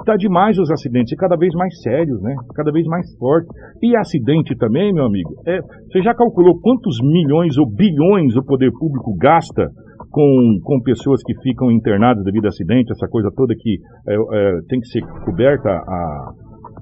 está 0.00 0.16
demais 0.16 0.58
os 0.58 0.70
acidentes, 0.70 1.12
e 1.12 1.16
cada 1.16 1.36
vez 1.36 1.54
mais 1.54 1.80
sérios, 1.80 2.20
né? 2.20 2.34
cada 2.54 2.72
vez 2.72 2.86
mais 2.86 3.06
fortes. 3.16 3.48
E 3.80 3.96
acidente 3.96 4.56
também, 4.56 4.92
meu 4.92 5.04
amigo, 5.04 5.30
é, 5.46 5.60
você 5.90 6.02
já 6.02 6.12
calculou 6.12 6.58
quantos 6.60 6.98
milhões 7.00 7.56
ou 7.56 7.66
bilhões 7.70 8.36
o 8.36 8.44
Poder 8.44 8.72
Público 8.72 9.16
gasta 9.16 9.70
com, 10.10 10.58
com 10.62 10.80
pessoas 10.82 11.22
que 11.22 11.34
ficam 11.40 11.70
internadas 11.70 12.24
devido 12.24 12.46
a 12.46 12.48
acidente, 12.48 12.92
essa 12.92 13.08
coisa 13.08 13.30
toda 13.34 13.54
que 13.56 13.78
é, 14.08 14.14
é, 14.14 14.60
tem 14.68 14.80
que 14.80 14.86
ser 14.86 15.02
coberta 15.24 15.70
a, 15.70 16.32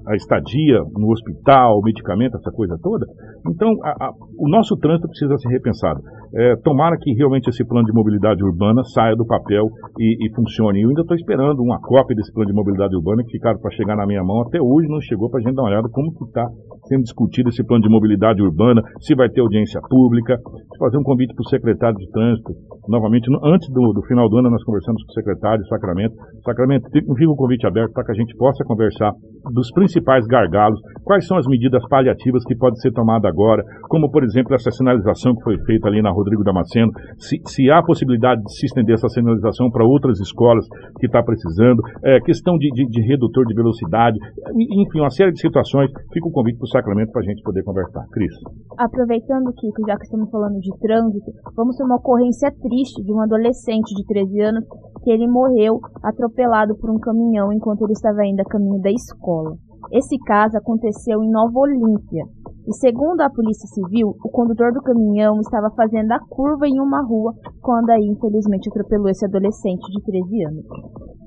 a 0.07 0.15
estadia 0.15 0.79
no 0.97 1.11
hospital, 1.11 1.81
medicamento, 1.83 2.35
essa 2.37 2.51
coisa 2.51 2.77
toda. 2.81 3.05
Então, 3.49 3.69
a- 3.83 4.05
a- 4.07 4.11
o 4.37 4.49
nosso 4.49 4.75
trânsito 4.77 5.07
precisa 5.07 5.37
ser 5.37 5.49
repensado. 5.49 6.01
É, 6.35 6.55
tomara 6.63 6.97
que 6.97 7.13
realmente 7.13 7.47
esse 7.49 7.63
plano 7.65 7.85
de 7.85 7.93
mobilidade 7.93 8.43
urbana 8.43 8.83
saia 8.85 9.15
do 9.15 9.25
papel 9.25 9.69
e, 9.99 10.25
e 10.25 10.35
funcione. 10.35 10.81
Eu 10.81 10.89
ainda 10.89 11.01
estou 11.01 11.15
esperando 11.15 11.61
uma 11.61 11.79
cópia 11.79 12.15
desse 12.15 12.33
plano 12.33 12.49
de 12.49 12.55
mobilidade 12.55 12.95
urbana 12.95 13.23
que 13.23 13.31
ficaram 13.31 13.59
para 13.59 13.71
chegar 13.71 13.95
na 13.95 14.05
minha 14.07 14.23
mão. 14.23 14.41
Até 14.41 14.59
hoje 14.61 14.87
não 14.89 14.99
chegou 14.99 15.29
para 15.29 15.39
a 15.39 15.43
gente 15.43 15.55
dar 15.55 15.61
uma 15.61 15.69
olhada 15.69 15.87
como 15.91 16.11
que 16.15 16.23
está 16.25 16.47
sendo 16.87 17.03
discutido 17.03 17.49
esse 17.49 17.63
plano 17.63 17.83
de 17.83 17.89
mobilidade 17.89 18.41
urbana, 18.41 18.81
se 18.99 19.13
vai 19.15 19.29
ter 19.29 19.41
audiência 19.41 19.79
pública. 19.89 20.37
Fazer 20.79 20.97
um 20.97 21.03
convite 21.03 21.33
para 21.35 21.43
o 21.43 21.49
secretário 21.49 21.97
de 21.97 22.09
trânsito. 22.11 22.51
Novamente, 22.89 23.29
no- 23.29 23.39
antes 23.45 23.69
do, 23.69 23.93
do 23.93 24.01
final 24.07 24.27
do 24.27 24.37
ano, 24.37 24.49
nós 24.49 24.63
conversamos 24.63 25.03
com 25.03 25.11
o 25.11 25.13
secretário 25.13 25.63
Sacramento. 25.67 26.15
Sacramento, 26.43 26.89
fica 26.91 27.29
o 27.31 27.35
convite 27.35 27.65
aberto 27.67 27.93
para 27.93 28.03
que 28.05 28.11
a 28.11 28.15
gente 28.15 28.35
possa 28.35 28.63
conversar 28.65 29.13
dos 29.53 29.69
principais 29.71 29.92
gargalos, 30.27 30.79
quais 31.03 31.27
são 31.27 31.37
as 31.37 31.45
medidas 31.47 31.81
paliativas 31.89 32.43
que 32.45 32.55
podem 32.55 32.75
ser 32.79 32.91
tomadas 32.91 33.29
agora, 33.29 33.63
como, 33.89 34.09
por 34.09 34.23
exemplo, 34.23 34.53
essa 34.55 34.71
sinalização 34.71 35.35
que 35.35 35.43
foi 35.43 35.57
feita 35.65 35.87
ali 35.87 36.01
na 36.01 36.11
Rodrigo 36.11 36.43
Damasceno, 36.43 36.91
se, 37.17 37.39
se 37.45 37.69
há 37.69 37.81
possibilidade 37.83 38.41
de 38.43 38.53
se 38.53 38.65
estender 38.65 38.95
essa 38.95 39.07
sinalização 39.09 39.69
para 39.69 39.85
outras 39.85 40.19
escolas 40.19 40.65
que 40.99 41.05
está 41.05 41.21
precisando, 41.21 41.81
é, 42.03 42.19
questão 42.21 42.57
de, 42.57 42.69
de- 42.71 42.87
de 42.87 43.01
redutor 43.07 43.45
de 43.45 43.53
velocidade, 43.53 44.17
enfim, 44.55 44.99
uma 44.99 45.09
série 45.09 45.31
de 45.31 45.39
situações. 45.39 45.91
Fica 46.13 46.27
o 46.27 46.31
convite 46.31 46.57
para 46.57 46.65
o 46.65 46.69
Sacramento 46.69 47.11
para 47.11 47.21
a 47.21 47.25
gente 47.25 47.41
poder 47.43 47.63
conversar. 47.63 48.05
Cris. 48.11 48.33
Aproveitando, 48.77 49.51
Kiko, 49.53 49.85
já 49.87 49.97
que 49.97 50.03
estamos 50.05 50.29
falando 50.29 50.59
de 50.59 50.71
trânsito, 50.79 51.31
vamos 51.55 51.75
ter 51.75 51.83
uma 51.83 51.95
ocorrência 51.97 52.51
triste 52.61 53.03
de 53.03 53.11
um 53.13 53.21
adolescente 53.21 53.93
de 53.95 54.05
13 54.05 54.41
anos 54.41 54.65
que 55.03 55.11
ele 55.11 55.27
morreu 55.27 55.79
atropelado 56.03 56.75
por 56.77 56.89
um 56.89 56.99
caminhão 56.99 57.51
enquanto 57.51 57.83
ele 57.83 57.93
estava 57.93 58.25
indo 58.25 58.39
a 58.41 58.45
caminho 58.45 58.81
da 58.81 58.91
escola. 58.91 59.55
Esse 59.91 60.17
caso 60.19 60.57
aconteceu 60.57 61.23
em 61.23 61.29
Nova 61.29 61.59
Olímpia. 61.59 62.25
E 62.65 62.73
segundo 62.75 63.19
a 63.21 63.29
Polícia 63.29 63.67
Civil, 63.67 64.15
o 64.23 64.29
condutor 64.29 64.71
do 64.71 64.81
caminhão 64.81 65.39
estava 65.41 65.69
fazendo 65.75 66.11
a 66.13 66.19
curva 66.29 66.65
em 66.65 66.79
uma 66.79 67.01
rua 67.01 67.33
quando 67.61 67.89
aí 67.89 68.05
infelizmente 68.07 68.69
atropelou 68.69 69.09
esse 69.09 69.25
adolescente 69.25 69.83
de 69.91 70.01
13 70.01 70.45
anos. 70.45 70.65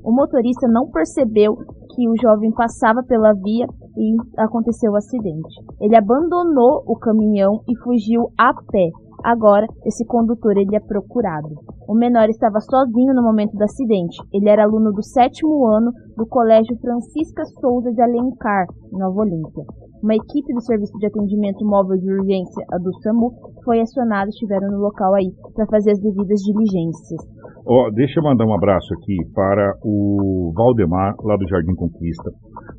O 0.03 0.13
motorista 0.13 0.67
não 0.67 0.89
percebeu 0.91 1.57
que 1.95 2.09
o 2.09 2.15
jovem 2.23 2.51
passava 2.53 3.03
pela 3.03 3.35
via 3.35 3.67
e 3.97 4.17
aconteceu 4.39 4.93
o 4.93 4.97
acidente. 4.97 5.61
Ele 5.81 5.97
abandonou 5.97 6.83
o 6.87 6.97
caminhão 6.97 7.61
e 7.69 7.77
fugiu 7.83 8.31
a 8.39 8.55
pé. 8.55 8.91
Agora, 9.25 9.67
esse 9.85 10.05
condutor 10.07 10.57
ele 10.57 10.77
é 10.77 10.81
procurado. 10.81 11.55
O 11.89 11.95
menor 11.95 12.29
estava 12.29 12.61
sozinho 12.61 13.15
no 13.15 13.23
momento 13.23 13.57
do 13.57 13.63
acidente. 13.63 14.17
Ele 14.33 14.49
era 14.49 14.65
aluno 14.65 14.93
do 14.93 15.03
sétimo 15.03 15.67
ano 15.67 15.93
do 16.17 16.27
Colégio 16.27 16.77
Francisca 16.81 17.45
Souza 17.61 17.93
de 17.93 18.03
Alencar, 18.03 18.67
em 18.93 18.99
Nova 18.99 19.21
Olímpia. 19.21 19.65
Uma 20.03 20.15
equipe 20.15 20.53
do 20.53 20.61
Serviço 20.61 20.97
de 20.99 21.07
Atendimento 21.07 21.65
Móvel 21.65 21.99
de 21.99 22.13
Urgência, 22.13 22.65
a 22.71 22.79
do 22.79 22.93
SAMU, 23.03 23.33
foi 23.65 23.81
acionada 23.81 24.27
e 24.27 24.31
estiveram 24.31 24.71
no 24.71 24.79
local 24.79 25.15
aí 25.15 25.33
para 25.55 25.67
fazer 25.67 25.93
as 25.93 26.01
devidas 26.01 26.41
diligências. 26.41 27.21
Ó, 27.67 27.91
deixa 27.91 28.21
eu 28.21 28.25
mandar 28.25 28.47
um 28.47 28.55
abraço 28.55 28.95
aqui 28.95 29.17
para 29.35 29.75
o 29.83 30.53
Valdemar, 30.55 31.17
lá 31.25 31.37
do 31.37 31.49
Jardim 31.49 31.75
Conquista. 31.75 32.31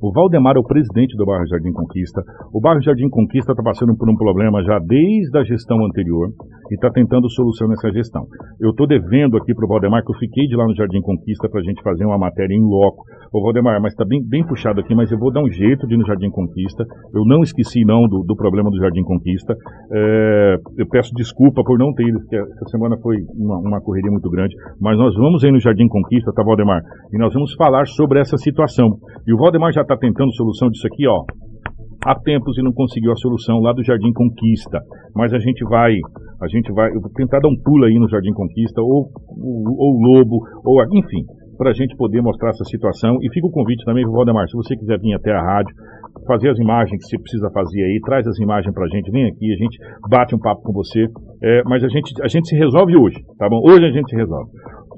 O 0.01 0.11
Valdemar 0.11 0.55
é 0.55 0.59
o 0.59 0.63
presidente 0.63 1.15
do 1.17 1.25
bairro 1.25 1.47
Jardim 1.47 1.71
Conquista. 1.73 2.21
O 2.53 2.61
bairro 2.61 2.81
Jardim 2.81 3.09
Conquista 3.09 3.51
está 3.51 3.63
passando 3.63 3.95
por 3.95 4.09
um 4.09 4.15
problema 4.15 4.63
já 4.63 4.79
desde 4.79 5.37
a 5.37 5.43
gestão 5.43 5.83
anterior 5.85 6.29
e 6.71 6.75
está 6.75 6.89
tentando 6.89 7.29
solução 7.31 7.67
nessa 7.67 7.91
gestão. 7.91 8.25
Eu 8.59 8.71
estou 8.71 8.87
devendo 8.87 9.37
aqui 9.37 9.53
para 9.53 9.65
o 9.65 9.67
Valdemar, 9.67 10.03
que 10.03 10.11
eu 10.11 10.19
fiquei 10.19 10.45
de 10.47 10.55
lá 10.55 10.65
no 10.65 10.75
Jardim 10.75 11.01
Conquista 11.01 11.49
para 11.49 11.61
a 11.61 11.63
gente 11.63 11.81
fazer 11.81 12.05
uma 12.05 12.17
matéria 12.17 12.53
em 12.53 12.61
loco. 12.61 13.03
Ô 13.33 13.41
Valdemar, 13.41 13.81
mas 13.81 13.93
está 13.93 14.05
bem, 14.05 14.21
bem 14.23 14.45
puxado 14.45 14.79
aqui, 14.79 14.95
mas 14.95 15.11
eu 15.11 15.17
vou 15.17 15.31
dar 15.31 15.43
um 15.43 15.49
jeito 15.49 15.87
de 15.87 15.95
ir 15.95 15.97
no 15.97 16.05
Jardim 16.05 16.29
Conquista. 16.29 16.83
Eu 17.13 17.25
não 17.25 17.41
esqueci 17.41 17.83
não 17.85 18.07
do, 18.07 18.23
do 18.23 18.35
problema 18.35 18.69
do 18.69 18.77
Jardim 18.77 19.03
Conquista. 19.03 19.53
É, 19.91 20.55
eu 20.77 20.87
peço 20.87 21.13
desculpa 21.15 21.63
por 21.63 21.77
não 21.77 21.93
ter 21.93 22.07
ido, 22.07 22.19
porque 22.19 22.35
essa 22.35 22.65
semana 22.71 22.97
foi 23.01 23.17
uma, 23.35 23.57
uma 23.59 23.81
correria 23.81 24.11
muito 24.11 24.29
grande. 24.29 24.55
Mas 24.79 24.97
nós 24.97 25.15
vamos 25.15 25.43
aí 25.43 25.51
no 25.51 25.59
Jardim 25.59 25.87
Conquista, 25.87 26.31
tá, 26.33 26.43
Valdemar? 26.43 26.81
E 27.13 27.17
nós 27.17 27.33
vamos 27.33 27.53
falar 27.55 27.85
sobre 27.87 28.19
essa 28.19 28.37
situação. 28.37 28.97
E 29.27 29.33
o 29.33 29.37
Valdemar 29.37 29.73
já 29.77 29.81
está 29.83 29.95
tentando 29.95 30.33
solução 30.33 30.69
disso 30.69 30.87
aqui, 30.87 31.05
ó. 31.07 31.21
Há 32.05 32.15
tempos 32.19 32.57
e 32.57 32.63
não 32.63 32.73
conseguiu 32.73 33.11
a 33.11 33.15
solução 33.15 33.59
lá 33.59 33.73
do 33.73 33.83
Jardim 33.83 34.11
Conquista. 34.13 34.79
Mas 35.15 35.33
a 35.33 35.39
gente 35.39 35.63
vai, 35.65 35.93
a 36.41 36.47
gente 36.47 36.71
vai, 36.73 36.89
eu 36.89 37.01
vou 37.01 37.11
tentar 37.13 37.39
dar 37.39 37.49
um 37.49 37.57
pulo 37.63 37.85
aí 37.85 37.97
no 37.99 38.09
Jardim 38.09 38.33
Conquista, 38.33 38.81
ou 38.81 39.09
ou 39.37 39.89
o 39.93 39.99
Lobo, 40.01 40.39
ou 40.65 40.81
a- 40.81 40.87
enfim, 40.93 41.21
para 41.57 41.71
a 41.71 41.73
gente 41.73 41.95
poder 41.97 42.21
mostrar 42.21 42.49
essa 42.49 42.63
situação. 42.65 43.17
E 43.21 43.29
fica 43.33 43.45
o 43.47 43.51
convite 43.51 43.83
também, 43.85 44.05
Valdemar, 44.05 44.47
se 44.47 44.55
você 44.55 44.75
quiser 44.77 44.97
vir 44.99 45.13
até 45.13 45.31
a 45.31 45.41
rádio, 45.41 45.73
fazer 46.25 46.49
as 46.49 46.59
imagens 46.59 46.97
que 47.03 47.09
você 47.09 47.17
precisa 47.19 47.49
fazer 47.51 47.81
aí, 47.83 47.99
traz 48.05 48.25
as 48.27 48.37
imagens 48.39 48.73
pra 48.73 48.87
gente, 48.87 49.11
vem 49.11 49.25
aqui, 49.25 49.51
a 49.53 49.57
gente 49.57 49.77
bate 50.09 50.35
um 50.35 50.39
papo 50.39 50.61
com 50.61 50.73
você, 50.73 51.05
é, 51.43 51.61
mas 51.65 51.83
a 51.83 51.87
gente, 51.89 52.11
a 52.23 52.27
gente 52.27 52.47
se 52.47 52.55
resolve 52.55 52.95
hoje, 52.97 53.17
tá 53.37 53.47
bom? 53.49 53.59
Hoje 53.63 53.85
a 53.85 53.91
gente 53.91 54.09
se 54.09 54.15
resolve. 54.15 54.49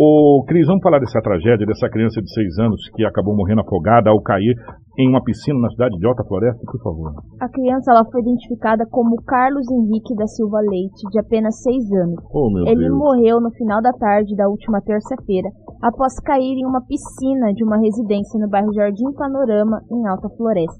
Ô, 0.02 0.46
Cris, 0.48 0.66
vamos 0.66 0.82
falar 0.82 0.98
dessa 1.00 1.20
tragédia, 1.20 1.68
dessa 1.68 1.90
criança 1.90 2.22
de 2.22 2.32
seis 2.32 2.58
anos 2.58 2.80
que 2.96 3.04
acabou 3.04 3.36
morrendo 3.36 3.60
afogada 3.60 4.10
ao 4.10 4.22
cair 4.22 4.56
em 4.98 5.10
uma 5.10 5.22
piscina 5.22 5.60
na 5.60 5.70
cidade 5.72 6.00
de 6.00 6.08
Alta 6.08 6.24
Floresta, 6.24 6.64
por 6.64 6.82
favor. 6.82 7.12
A 7.42 7.50
criança 7.50 7.92
ela 7.92 8.06
foi 8.10 8.22
identificada 8.22 8.86
como 8.90 9.22
Carlos 9.28 9.70
Henrique 9.70 10.16
da 10.16 10.26
Silva 10.26 10.62
Leite, 10.62 11.04
de 11.12 11.20
apenas 11.20 11.62
6 11.64 11.92
anos. 11.92 12.16
Oh, 12.32 12.50
meu 12.50 12.66
Ele 12.66 12.88
Deus. 12.88 12.98
morreu 12.98 13.42
no 13.42 13.52
final 13.52 13.82
da 13.82 13.92
tarde 13.92 14.38
da 14.38 14.48
última 14.48 14.80
terça-feira, 14.80 15.50
após 15.84 16.18
cair 16.22 16.56
em 16.56 16.66
uma 16.66 16.80
piscina 16.80 17.52
de 17.54 17.66
uma 17.66 17.78
residência 17.78 18.40
no 18.40 18.50
bairro 18.50 18.72
Jardim 18.72 19.12
Panorama, 19.18 19.82
em 19.92 20.08
Alta 20.08 20.30
Floresta. 20.30 20.80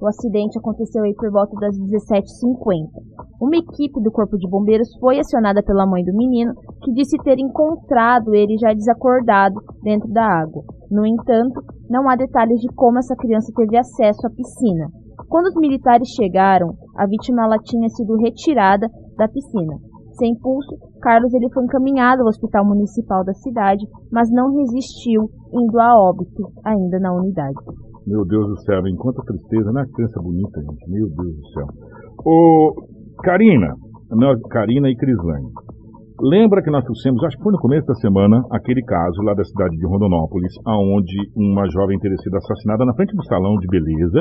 O 0.00 0.06
acidente 0.06 0.58
aconteceu 0.58 1.02
aí 1.02 1.14
por 1.14 1.30
volta 1.30 1.54
das 1.60 1.76
17h50. 1.76 2.88
Uma 3.38 3.56
equipe 3.56 4.00
do 4.00 4.10
Corpo 4.10 4.38
de 4.38 4.48
Bombeiros 4.48 4.88
foi 4.98 5.18
acionada 5.18 5.62
pela 5.62 5.86
mãe 5.86 6.02
do 6.02 6.16
menino, 6.16 6.54
que 6.82 6.92
disse 6.94 7.18
ter 7.18 7.38
encontrado 7.38 8.34
ele 8.34 8.56
já 8.56 8.72
desacordado 8.72 9.60
dentro 9.82 10.08
da 10.08 10.24
água. 10.24 10.64
No 10.90 11.06
entanto, 11.06 11.60
não 11.90 12.08
há 12.08 12.16
detalhes 12.16 12.60
de 12.60 12.68
como 12.74 12.98
essa 12.98 13.14
criança 13.14 13.52
teve 13.54 13.76
acesso 13.76 14.26
à 14.26 14.30
piscina. 14.30 14.88
Quando 15.28 15.48
os 15.48 15.54
militares 15.56 16.08
chegaram, 16.08 16.74
a 16.96 17.06
vítima 17.06 17.44
ela 17.44 17.58
tinha 17.58 17.88
sido 17.90 18.16
retirada 18.16 18.88
da 19.18 19.28
piscina. 19.28 19.76
Sem 20.12 20.34
pulso, 20.38 20.76
Carlos 21.02 21.32
ele 21.34 21.50
foi 21.52 21.64
encaminhado 21.64 22.22
ao 22.22 22.28
hospital 22.28 22.64
municipal 22.64 23.22
da 23.22 23.34
cidade, 23.34 23.86
mas 24.10 24.30
não 24.30 24.56
resistiu, 24.56 25.28
indo 25.52 25.78
a 25.78 25.94
óbito 25.94 26.50
ainda 26.64 26.98
na 26.98 27.12
unidade. 27.12 27.58
Meu 28.06 28.24
Deus 28.24 28.46
do 28.48 28.60
céu, 28.62 28.80
enquanto 28.86 29.24
tristeza, 29.24 29.72
né? 29.72 29.84
Criança 29.94 30.20
bonita, 30.22 30.60
gente. 30.60 30.90
Meu 30.90 31.08
Deus 31.08 31.36
do 31.36 31.46
céu. 31.52 31.66
Ô, 32.24 32.74
Karina, 33.22 33.74
nós, 34.10 34.40
Karina 34.50 34.88
e 34.88 34.96
Crislane. 34.96 35.48
Lembra 36.22 36.62
que 36.62 36.70
nós 36.70 36.84
trouxemos, 36.84 37.24
acho 37.24 37.36
que 37.38 37.42
foi 37.42 37.52
no 37.52 37.58
começo 37.58 37.86
da 37.86 37.94
semana, 37.94 38.42
aquele 38.52 38.82
caso 38.82 39.22
lá 39.22 39.32
da 39.32 39.42
cidade 39.42 39.74
de 39.74 39.86
Rondonópolis, 39.86 40.52
onde 40.66 41.16
uma 41.34 41.66
jovem 41.70 41.98
teria 41.98 42.16
sido 42.18 42.36
assassinada 42.36 42.84
na 42.84 42.92
frente 42.92 43.16
do 43.16 43.24
salão 43.24 43.56
de 43.56 43.66
beleza. 43.66 44.20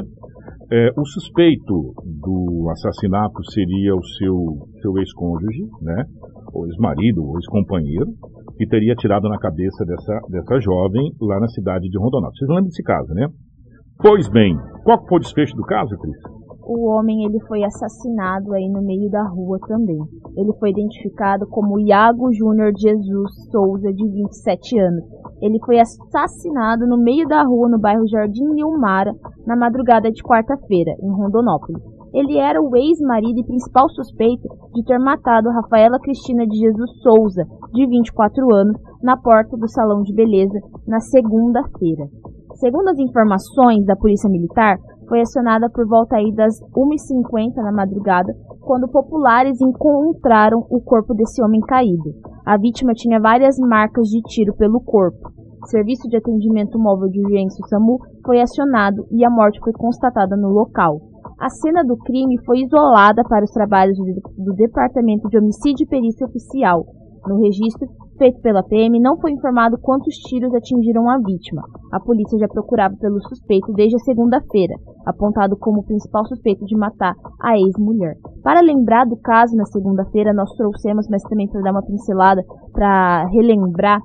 É, 0.72 0.92
o 0.96 1.06
suspeito 1.06 1.92
do 2.24 2.70
assassinato 2.72 3.44
seria 3.52 3.96
o 3.96 4.04
seu, 4.18 4.36
seu 4.82 4.98
ex-cônjuge, 4.98 5.64
né? 5.82 6.06
ou 6.54 6.66
ex-marido, 6.68 7.22
ou 7.22 7.36
ex-companheiro, 7.38 8.12
que 8.58 8.66
teria 8.68 8.96
tirado 8.96 9.28
na 9.28 9.38
cabeça 9.38 9.84
dessa, 9.86 10.20
dessa 10.30 10.60
jovem 10.62 11.04
lá 11.22 11.40
na 11.40 11.48
cidade 11.50 11.90
de 11.90 11.98
Rondonópolis. 11.98 12.38
Vocês 12.38 12.50
lembram 12.50 12.66
desse 12.66 12.84
caso, 12.84 13.14
né? 13.14 13.28
Pois 14.02 14.30
bem, 14.30 14.58
qual 14.84 15.06
foi 15.08 15.18
o 15.18 15.22
desfecho 15.22 15.56
do 15.56 15.64
caso, 15.64 15.97
Cris? 15.97 16.39
o 16.72 16.86
homem 16.86 17.26
ele 17.26 17.39
foi 17.47 17.64
assassinado 17.64 18.54
aí 18.54 18.70
no 18.70 18.80
meio 18.80 19.10
da 19.10 19.24
rua 19.24 19.58
também. 19.68 19.97
Ele 20.38 20.54
foi 20.60 20.70
identificado 20.70 21.47
como 21.47 21.80
Iago 21.80 22.32
Júnior 22.32 22.72
Jesus 22.78 23.50
Souza, 23.50 23.91
de 23.91 24.08
27 24.08 24.80
anos. 24.80 25.04
Ele 25.41 25.58
foi 25.66 25.80
assassinado 25.80 26.86
no 26.86 26.95
meio 26.95 27.28
da 27.28 27.41
rua 27.41 27.68
no 27.68 27.80
bairro 27.80 28.08
Jardim 28.08 28.45
Nilmara, 28.54 29.16
na 29.47 29.56
madrugada 29.56 30.12
de 30.12 30.22
quarta-feira, 30.22 30.91
em 31.02 31.10
Rondonópolis. 31.12 31.82
Ele 32.14 32.38
era 32.38 32.62
o 32.62 32.76
ex-marido 32.76 33.39
e 33.39 33.45
principal 33.45 33.89
suspeito 33.89 34.47
de 34.76 34.84
ter 34.84 35.00
matado 35.00 35.50
Rafaela 35.50 36.00
Cristina 36.00 36.45
de 36.45 36.56
Jesus 36.56 37.02
Souza, 37.02 37.45
de 37.74 37.88
24 37.88 38.54
anos, 38.54 38.80
na 39.02 39.18
porta 39.18 39.58
do 39.58 39.68
salão 39.68 40.04
de 40.04 40.14
beleza 40.14 40.60
na 40.88 41.00
segunda-feira. 41.00 42.06
Segundo 42.60 42.89
as 42.89 42.99
informações 42.99 43.86
da 43.86 43.95
Polícia 43.95 44.30
Militar, 44.30 44.78
foi 45.07 45.22
acionada 45.22 45.70
por 45.70 45.88
volta 45.88 46.18
aí 46.18 46.30
das 46.36 46.60
1h50 46.76 47.55
na 47.55 47.72
madrugada, 47.72 48.36
quando 48.60 48.89
populares 48.89 49.62
encontraram 49.62 50.68
o 50.70 50.82
corpo 50.82 51.14
desse 51.14 51.41
homem 51.41 51.62
caído. 51.62 52.14
A 52.45 52.57
vítima 52.57 52.91
tinha 52.93 53.18
várias 53.18 53.57
marcas 53.57 54.10
de 54.10 54.22
tiro 54.24 54.53
pelo 54.57 54.82
corpo. 54.82 55.32
O 55.64 55.68
Serviço 55.68 56.10
de 56.10 56.18
Atendimento 56.18 56.78
Móvel 56.78 57.07
de 57.07 57.22
Urgência 57.22 57.66
SAMU 57.68 57.97
foi 58.26 58.41
acionado 58.41 59.07
e 59.10 59.24
a 59.24 59.30
morte 59.30 59.57
foi 59.62 59.72
constatada 59.72 60.36
no 60.36 60.49
local. 60.49 60.99
A 61.39 61.47
cena 61.49 61.82
do 61.82 61.95
crime 61.95 62.38
foi 62.45 62.60
isolada 62.60 63.24
para 63.24 63.45
os 63.45 63.51
trabalhos 63.51 63.97
do 63.97 64.53
Departamento 64.53 65.30
de 65.30 65.38
Homicídio 65.38 65.86
e 65.86 65.89
Perícia 65.89 66.28
Oficial. 66.28 66.86
No 67.26 67.41
registro, 67.41 67.88
feito 68.20 68.39
pela 68.41 68.61
PM, 68.61 68.99
não 68.99 69.17
foi 69.17 69.32
informado 69.32 69.80
quantos 69.82 70.13
tiros 70.30 70.53
atingiram 70.53 71.09
a 71.09 71.17
vítima. 71.17 71.63
A 71.91 71.99
polícia 71.99 72.38
já 72.38 72.47
procurava 72.47 72.93
pelo 72.99 73.20
suspeito 73.22 73.74
desde 73.74 73.95
a 73.95 73.99
segunda-feira, 73.99 74.76
apontado 75.07 75.57
como 75.57 75.80
o 75.80 75.86
principal 75.86 76.26
suspeito 76.26 76.63
de 76.65 76.78
matar 76.78 77.15
a 77.41 77.57
ex-mulher. 77.57 78.15
Para 78.43 78.61
lembrar 78.61 79.05
do 79.05 79.17
caso 79.17 79.55
na 79.55 79.65
segunda-feira, 79.65 80.34
nós 80.34 80.51
trouxemos, 80.51 81.07
mas 81.09 81.24
também 81.24 81.47
para 81.47 81.61
dar 81.61 81.72
uma 81.72 81.86
pincelada, 81.86 82.43
para 82.74 83.26
relembrar 83.32 83.99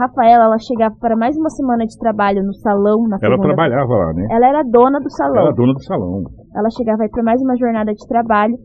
Rafaela, 0.00 0.44
ela 0.44 0.58
chegava 0.58 0.94
para 0.98 1.14
mais 1.14 1.36
uma 1.36 1.50
semana 1.50 1.84
de 1.84 1.96
trabalho 1.98 2.42
no 2.42 2.54
salão 2.54 3.06
na 3.06 3.18
Ela 3.20 3.38
trabalhava 3.38 3.92
lá, 3.92 4.12
né? 4.14 4.28
Ela 4.30 4.48
era 4.48 4.62
dona 4.62 4.98
do 4.98 5.10
salão. 5.10 5.36
Ela 5.36 5.46
era 5.48 5.54
dona 5.54 5.74
do 5.74 5.82
salão. 5.82 6.22
Ela 6.56 6.70
chegava 6.70 7.02
aí 7.02 7.10
para 7.10 7.22
mais 7.22 7.42
uma 7.42 7.54
jornada 7.56 7.92
de 7.92 8.06
trabalho 8.08 8.56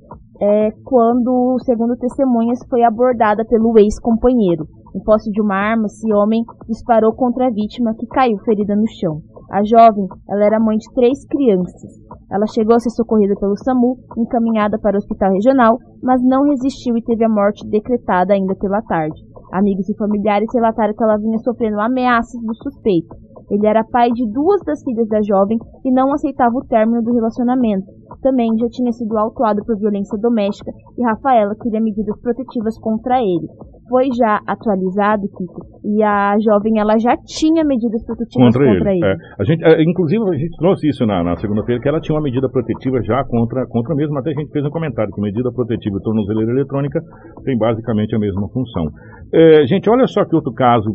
é, 0.41 0.69
quando, 0.83 1.57
segundo 1.65 1.95
testemunhas, 1.97 2.59
foi 2.69 2.83
abordada 2.83 3.43
pelo 3.45 3.77
ex-companheiro. 3.77 4.65
Em 4.95 5.03
posse 5.03 5.29
de 5.29 5.41
uma 5.41 5.55
arma, 5.55 5.87
esse 5.87 6.11
homem 6.13 6.45
disparou 6.69 7.11
contra 7.13 7.47
a 7.47 7.51
vítima, 7.51 7.93
que 7.95 8.07
caiu 8.07 8.37
ferida 8.45 8.77
no 8.77 8.87
chão. 8.87 9.21
A 9.51 9.61
jovem, 9.61 10.07
ela 10.29 10.45
era 10.45 10.57
mãe 10.57 10.77
de 10.77 10.89
três 10.93 11.27
crianças. 11.27 11.91
Ela 12.31 12.47
chegou 12.47 12.73
a 12.73 12.79
ser 12.79 12.91
socorrida 12.91 13.35
pelo 13.35 13.57
SAMU, 13.57 13.97
encaminhada 14.17 14.79
para 14.79 14.95
o 14.95 14.97
hospital 14.97 15.33
regional, 15.33 15.77
mas 16.01 16.23
não 16.23 16.43
resistiu 16.49 16.95
e 16.95 17.03
teve 17.03 17.25
a 17.25 17.29
morte 17.29 17.67
decretada 17.67 18.33
ainda 18.33 18.55
pela 18.55 18.81
tarde. 18.83 19.21
Amigos 19.51 19.89
e 19.89 19.97
familiares 19.97 20.47
relataram 20.53 20.93
que 20.93 21.03
ela 21.03 21.17
vinha 21.17 21.39
sofrendo 21.39 21.81
ameaças 21.81 22.41
do 22.41 22.55
suspeito. 22.55 23.24
Ele 23.49 23.67
era 23.67 23.83
pai 23.83 24.09
de 24.11 24.25
duas 24.31 24.61
das 24.65 24.83
filhas 24.83 25.07
da 25.07 25.21
jovem 25.21 25.57
e 25.83 25.91
não 25.91 26.11
aceitava 26.11 26.55
o 26.55 26.65
término 26.65 27.01
do 27.01 27.13
relacionamento. 27.13 27.85
Também 28.21 28.49
já 28.57 28.67
tinha 28.69 28.91
sido 28.91 29.17
autuado 29.17 29.63
por 29.65 29.77
violência 29.77 30.17
doméstica 30.19 30.71
e 30.97 31.03
Rafaela 31.03 31.55
queria 31.61 31.81
medidas 31.81 32.19
protetivas 32.21 32.77
contra 32.79 33.21
ele. 33.21 33.47
Foi 33.87 34.09
já 34.17 34.41
atualizado, 34.47 35.29
Kiko, 35.29 35.61
e 35.85 36.01
a 36.01 36.33
jovem 36.39 36.79
ela 36.79 36.97
já 36.97 37.15
tinha 37.17 37.63
medidas 37.63 38.03
protetivas 38.03 38.55
contra, 38.55 38.65
contra 38.65 38.91
ele. 38.91 39.05
ele. 39.05 39.13
É. 39.13 39.15
A 39.37 39.43
gente, 39.43 39.63
é, 39.63 39.83
inclusive, 39.83 40.23
a 40.23 40.33
gente 40.33 40.57
trouxe 40.57 40.89
isso 40.89 41.05
na, 41.05 41.23
na 41.23 41.35
segunda-feira, 41.35 41.79
que 41.79 41.87
ela 41.87 42.01
tinha 42.01 42.15
uma 42.15 42.23
medida 42.23 42.49
protetiva 42.49 42.99
já 43.03 43.23
contra, 43.25 43.67
contra 43.67 43.93
mesmo. 43.93 44.17
Até 44.17 44.31
a 44.31 44.33
gente 44.33 44.51
fez 44.51 44.65
um 44.65 44.71
comentário 44.71 45.13
que 45.13 45.21
medida 45.21 45.51
protetiva 45.51 45.97
e 45.97 46.01
tornozeleira 46.01 46.51
eletrônica 46.51 46.99
tem 47.43 47.55
basicamente 47.57 48.15
a 48.15 48.19
mesma 48.19 48.49
função. 48.49 48.85
É, 49.31 49.67
gente, 49.67 49.87
olha 49.87 50.07
só 50.07 50.25
que 50.25 50.35
outro 50.35 50.51
caso 50.53 50.89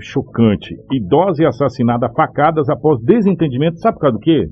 chocante. 0.00 0.76
Idosa 0.92 1.42
e 1.42 1.46
assassinada 1.46 2.06
a 2.06 2.12
facadas 2.12 2.68
após 2.68 3.00
desentendimento. 3.02 3.78
Sabe 3.78 3.96
por 3.96 4.02
causa 4.02 4.18
do 4.18 4.20
quê? 4.20 4.48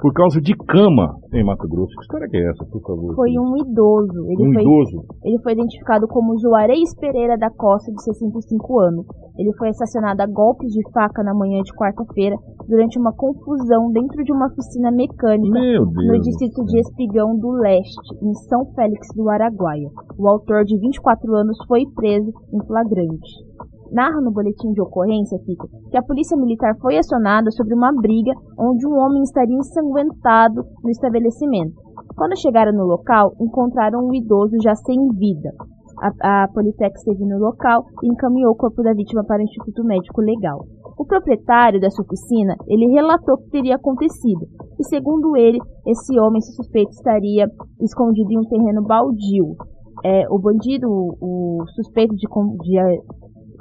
por 0.00 0.12
causa 0.12 0.40
de 0.40 0.54
cama 0.54 1.18
em 1.34 1.44
Mato 1.44 1.66
Grosso. 1.68 1.92
Que 1.96 2.02
história 2.02 2.28
que 2.28 2.36
é 2.36 2.50
essa, 2.50 2.64
por 2.70 2.80
favor? 2.82 3.14
Foi 3.14 3.30
um 3.30 3.56
idoso. 3.56 4.30
Ele 4.30 4.48
um 4.48 4.52
foi, 4.52 4.62
idoso? 4.62 5.04
Ele 5.24 5.38
foi 5.42 5.52
identificado 5.52 6.06
como 6.06 6.38
Juarez 6.38 6.94
Pereira 7.00 7.36
da 7.36 7.50
Costa, 7.50 7.90
de 7.92 8.02
65 8.02 8.78
anos. 8.78 9.06
Ele 9.36 9.52
foi 9.56 9.68
assassinado 9.70 10.22
a 10.22 10.26
golpes 10.26 10.72
de 10.72 10.82
faca 10.92 11.22
na 11.22 11.34
manhã 11.34 11.62
de 11.62 11.72
quarta-feira 11.74 12.36
durante 12.68 12.98
uma 12.98 13.12
confusão 13.12 13.90
dentro 13.90 14.22
de 14.22 14.32
uma 14.32 14.46
oficina 14.46 14.90
mecânica 14.90 15.58
no 15.58 16.20
distrito 16.20 16.64
de 16.64 16.78
Espigão 16.80 17.36
do 17.36 17.50
Leste, 17.50 18.14
em 18.22 18.34
São 18.48 18.66
Félix 18.74 19.08
do 19.14 19.28
Araguaia. 19.28 19.88
O 20.16 20.28
autor 20.28 20.64
de 20.64 20.78
24 20.78 21.34
anos 21.34 21.56
foi 21.66 21.82
preso 21.94 22.32
em 22.52 22.66
flagrante 22.66 23.47
narra 23.92 24.20
no 24.20 24.32
boletim 24.32 24.72
de 24.72 24.80
ocorrência, 24.80 25.38
Fico, 25.44 25.68
que 25.90 25.96
a 25.96 26.02
polícia 26.02 26.36
militar 26.36 26.76
foi 26.80 26.96
acionada 26.96 27.50
sobre 27.50 27.74
uma 27.74 27.92
briga 27.92 28.32
onde 28.58 28.86
um 28.86 28.98
homem 28.98 29.22
estaria 29.22 29.56
ensanguentado 29.56 30.64
no 30.82 30.90
estabelecimento. 30.90 31.74
Quando 32.16 32.38
chegaram 32.38 32.72
no 32.72 32.84
local, 32.84 33.32
encontraram 33.40 34.00
um 34.06 34.14
idoso 34.14 34.56
já 34.62 34.74
sem 34.74 34.96
vida. 35.14 35.50
A, 36.00 36.44
a 36.44 36.48
Politec 36.48 36.96
esteve 36.96 37.24
no 37.24 37.38
local 37.38 37.84
e 38.02 38.08
encaminhou 38.08 38.52
o 38.52 38.56
corpo 38.56 38.82
da 38.82 38.92
vítima 38.92 39.24
para 39.24 39.40
o 39.40 39.42
Instituto 39.42 39.84
Médico 39.84 40.20
Legal. 40.20 40.64
O 40.98 41.04
proprietário 41.04 41.80
dessa 41.80 42.02
oficina, 42.02 42.56
ele 42.66 42.86
relatou 42.92 43.34
o 43.34 43.38
que 43.38 43.50
teria 43.50 43.76
acontecido. 43.76 44.46
E 44.78 44.84
segundo 44.84 45.36
ele, 45.36 45.58
esse 45.86 46.18
homem, 46.18 46.38
esse 46.38 46.54
suspeito, 46.54 46.90
estaria 46.90 47.46
escondido 47.80 48.32
em 48.32 48.38
um 48.38 48.48
terreno 48.48 48.82
baldio. 48.82 49.56
É, 50.04 50.24
o 50.30 50.38
bandido, 50.38 50.88
o, 50.88 51.62
o 51.62 51.66
suspeito 51.74 52.14
de, 52.14 52.26
de 52.26 52.78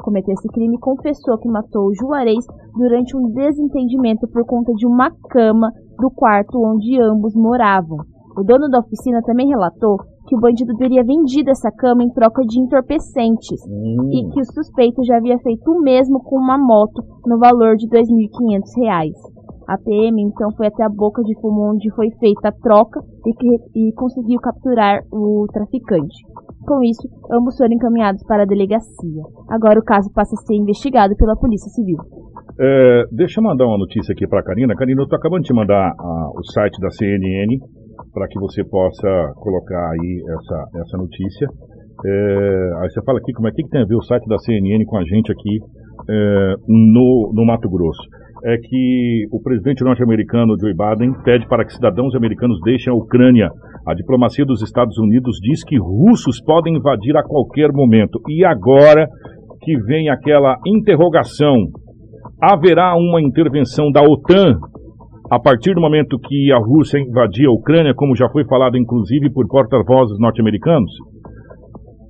cometeu 0.07 0.33
esse 0.33 0.47
crime 0.47 0.79
confessou 0.79 1.37
que 1.37 1.49
matou 1.49 1.93
Juarez 1.93 2.45
durante 2.73 3.15
um 3.17 3.29
desentendimento 3.29 4.25
por 4.29 4.45
conta 4.45 4.71
de 4.71 4.87
uma 4.87 5.11
cama 5.29 5.69
do 5.99 6.09
quarto 6.09 6.57
onde 6.63 6.97
ambos 7.01 7.35
moravam. 7.35 7.97
O 8.37 8.43
dono 8.43 8.69
da 8.69 8.79
oficina 8.79 9.21
também 9.23 9.49
relatou 9.49 9.97
que 10.27 10.35
o 10.35 10.39
bandido 10.39 10.73
teria 10.77 11.03
vendido 11.03 11.49
essa 11.49 11.69
cama 11.71 12.03
em 12.03 12.09
troca 12.09 12.41
de 12.43 12.57
entorpecentes 12.61 13.59
hum. 13.67 14.09
e 14.13 14.29
que 14.31 14.39
o 14.39 14.45
suspeito 14.45 15.03
já 15.03 15.17
havia 15.17 15.39
feito 15.39 15.69
o 15.71 15.81
mesmo 15.81 16.23
com 16.23 16.37
uma 16.37 16.57
moto 16.57 17.03
no 17.25 17.37
valor 17.37 17.75
de 17.75 17.87
R$ 17.87 18.01
2.500. 18.01 19.11
A 19.67 19.77
PM 19.77 20.21
então 20.21 20.51
foi 20.55 20.67
até 20.67 20.83
a 20.85 20.89
boca 20.89 21.21
de 21.23 21.37
fumo 21.41 21.71
onde 21.71 21.91
foi 21.91 22.09
feita 22.11 22.47
a 22.47 22.51
troca 22.53 23.01
e, 23.25 23.33
que, 23.33 23.47
e 23.75 23.91
conseguiu 23.93 24.39
capturar 24.39 25.01
o 25.11 25.45
traficante. 25.51 26.15
Com 26.65 26.83
isso, 26.83 27.07
ambos 27.31 27.57
foram 27.57 27.73
encaminhados 27.73 28.23
para 28.23 28.43
a 28.43 28.45
delegacia. 28.45 29.23
Agora 29.49 29.79
o 29.79 29.83
caso 29.83 30.11
passa 30.13 30.35
a 30.35 30.45
ser 30.45 30.55
investigado 30.55 31.15
pela 31.15 31.35
Polícia 31.35 31.69
Civil. 31.69 31.97
É, 32.59 33.03
deixa 33.11 33.39
eu 33.39 33.43
mandar 33.43 33.65
uma 33.65 33.77
notícia 33.77 34.11
aqui 34.13 34.27
para 34.27 34.39
a 34.39 34.43
Karina. 34.43 34.75
Karina, 34.75 35.01
eu 35.01 35.03
estou 35.03 35.17
acabando 35.17 35.43
de 35.43 35.53
mandar 35.53 35.93
a, 35.97 36.29
o 36.35 36.43
site 36.51 36.79
da 36.81 36.89
CNN 36.89 37.59
para 38.13 38.27
que 38.27 38.39
você 38.39 38.63
possa 38.63 39.33
colocar 39.35 39.91
aí 39.91 40.23
essa, 40.27 40.81
essa 40.81 40.97
notícia. 40.97 41.47
É, 42.05 42.71
aí 42.81 42.89
você 42.89 43.01
fala 43.03 43.19
aqui 43.19 43.31
como 43.33 43.47
é 43.47 43.51
que 43.51 43.67
tem 43.69 43.81
a 43.81 43.85
ver 43.85 43.95
o 43.95 44.01
site 44.01 44.27
da 44.27 44.37
CNN 44.39 44.85
com 44.85 44.97
a 44.97 45.03
gente 45.03 45.31
aqui 45.31 45.59
é, 46.09 46.55
no, 46.67 47.31
no 47.33 47.45
Mato 47.45 47.69
Grosso 47.69 48.01
é 48.45 48.57
que 48.57 49.27
o 49.31 49.41
presidente 49.41 49.83
norte-americano 49.83 50.55
Joe 50.59 50.73
Biden 50.73 51.13
pede 51.23 51.47
para 51.47 51.65
que 51.65 51.73
cidadãos 51.73 52.15
americanos 52.15 52.59
deixem 52.63 52.91
a 52.91 52.95
Ucrânia. 52.95 53.49
A 53.87 53.93
diplomacia 53.93 54.45
dos 54.45 54.61
Estados 54.61 54.97
Unidos 54.97 55.37
diz 55.41 55.63
que 55.63 55.79
russos 55.79 56.41
podem 56.41 56.75
invadir 56.75 57.15
a 57.15 57.23
qualquer 57.23 57.71
momento. 57.71 58.19
E 58.27 58.43
agora 58.43 59.07
que 59.61 59.77
vem 59.83 60.09
aquela 60.09 60.57
interrogação: 60.65 61.55
haverá 62.41 62.93
uma 62.97 63.21
intervenção 63.21 63.89
da 63.89 64.01
OTAN 64.01 64.59
a 65.31 65.39
partir 65.39 65.73
do 65.73 65.79
momento 65.79 66.19
que 66.19 66.51
a 66.51 66.57
Rússia 66.57 66.99
invadir 66.99 67.47
a 67.47 67.51
Ucrânia, 67.51 67.93
como 67.95 68.13
já 68.13 68.27
foi 68.29 68.43
falado 68.45 68.77
inclusive 68.77 69.31
por 69.31 69.47
porta-vozes 69.47 70.19
norte-americanos? 70.19 70.91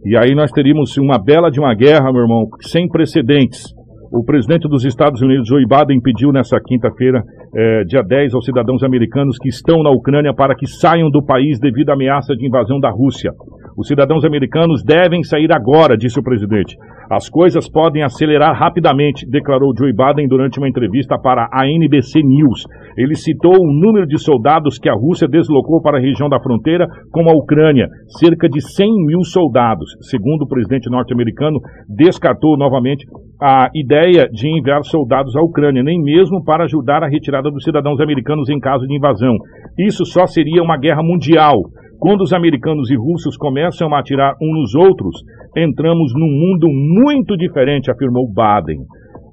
E 0.03 0.17
aí 0.17 0.33
nós 0.33 0.51
teríamos 0.51 0.97
uma 0.97 1.19
bela 1.19 1.51
de 1.51 1.59
uma 1.59 1.75
guerra, 1.75 2.11
meu 2.11 2.21
irmão, 2.21 2.47
sem 2.61 2.87
precedentes. 2.87 3.76
O 4.11 4.23
presidente 4.23 4.67
dos 4.69 4.85
Estados 4.85 5.21
Unidos, 5.21 5.47
Joe 5.47 5.65
Biden, 5.65 6.01
pediu 6.01 6.31
nessa 6.31 6.57
quinta-feira, 6.59 7.21
eh, 7.53 7.83
dia 7.85 8.01
10, 8.01 8.33
aos 8.33 8.45
cidadãos 8.45 8.83
americanos 8.83 9.37
que 9.37 9.49
estão 9.49 9.83
na 9.83 9.89
Ucrânia 9.89 10.33
para 10.33 10.55
que 10.55 10.65
saiam 10.65 11.09
do 11.09 11.23
país 11.23 11.59
devido 11.59 11.89
à 11.89 11.93
ameaça 11.93 12.33
de 12.35 12.47
invasão 12.47 12.79
da 12.79 12.89
Rússia. 12.89 13.31
Os 13.77 13.87
cidadãos 13.87 14.23
americanos 14.23 14.83
devem 14.83 15.23
sair 15.23 15.51
agora, 15.51 15.97
disse 15.97 16.19
o 16.19 16.23
presidente. 16.23 16.75
As 17.09 17.29
coisas 17.29 17.69
podem 17.69 18.03
acelerar 18.03 18.53
rapidamente, 18.57 19.25
declarou 19.29 19.73
Joe 19.77 19.93
Biden 19.93 20.27
durante 20.27 20.59
uma 20.59 20.67
entrevista 20.67 21.17
para 21.17 21.47
a 21.53 21.65
NBC 21.65 22.21
News. 22.21 22.63
Ele 22.97 23.15
citou 23.15 23.53
o 23.53 23.71
número 23.71 24.05
de 24.05 24.17
soldados 24.17 24.77
que 24.77 24.89
a 24.89 24.93
Rússia 24.93 25.27
deslocou 25.27 25.81
para 25.81 25.97
a 25.97 26.01
região 26.01 26.27
da 26.27 26.39
fronteira 26.41 26.85
com 27.11 27.29
a 27.29 27.33
Ucrânia, 27.33 27.87
cerca 28.19 28.49
de 28.49 28.59
100 28.59 29.05
mil 29.05 29.23
soldados. 29.23 29.89
Segundo 30.01 30.41
o 30.41 30.47
presidente 30.47 30.89
norte-americano, 30.89 31.59
descartou 31.87 32.57
novamente 32.57 33.05
a 33.41 33.69
ideia 33.73 34.27
de 34.29 34.49
enviar 34.49 34.83
soldados 34.83 35.35
à 35.35 35.41
Ucrânia, 35.41 35.83
nem 35.83 36.01
mesmo 36.01 36.43
para 36.43 36.65
ajudar 36.65 37.03
a 37.03 37.07
retirada 37.07 37.49
dos 37.49 37.63
cidadãos 37.63 38.01
americanos 38.01 38.49
em 38.49 38.59
caso 38.59 38.85
de 38.85 38.97
invasão. 38.97 39.35
Isso 39.77 40.03
só 40.05 40.25
seria 40.25 40.61
uma 40.61 40.77
guerra 40.77 41.03
mundial. 41.03 41.55
Quando 41.99 42.21
os 42.21 42.33
americanos 42.33 42.89
e 42.91 42.95
russos 42.95 43.35
começam 43.37 43.93
a 43.93 43.99
atirar 43.99 44.35
uns 44.41 44.73
nos 44.73 44.75
outros, 44.75 45.15
entramos 45.55 46.13
num 46.13 46.27
mundo 46.27 46.67
muito 46.69 47.35
diferente, 47.35 47.91
afirmou 47.91 48.31
Baden. 48.31 48.79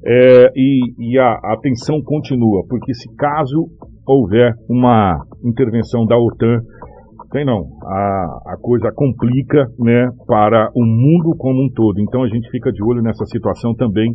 É, 0.06 0.50
e, 0.54 1.12
e 1.12 1.18
a, 1.18 1.32
a 1.32 1.56
tensão 1.62 2.02
continua, 2.02 2.62
porque 2.68 2.92
se 2.94 3.08
caso 3.16 3.68
houver 4.06 4.52
uma 4.68 5.18
intervenção 5.42 6.04
da 6.04 6.16
OTAN, 6.16 6.60
tem 7.32 7.44
não, 7.44 7.64
a, 7.82 8.52
a 8.52 8.56
coisa 8.60 8.92
complica 8.94 9.66
né, 9.78 10.08
para 10.26 10.70
o 10.74 10.84
mundo 10.84 11.34
como 11.36 11.64
um 11.64 11.68
todo. 11.74 11.98
Então 12.00 12.22
a 12.22 12.28
gente 12.28 12.48
fica 12.50 12.70
de 12.70 12.82
olho 12.84 13.02
nessa 13.02 13.24
situação 13.24 13.74
também 13.74 14.14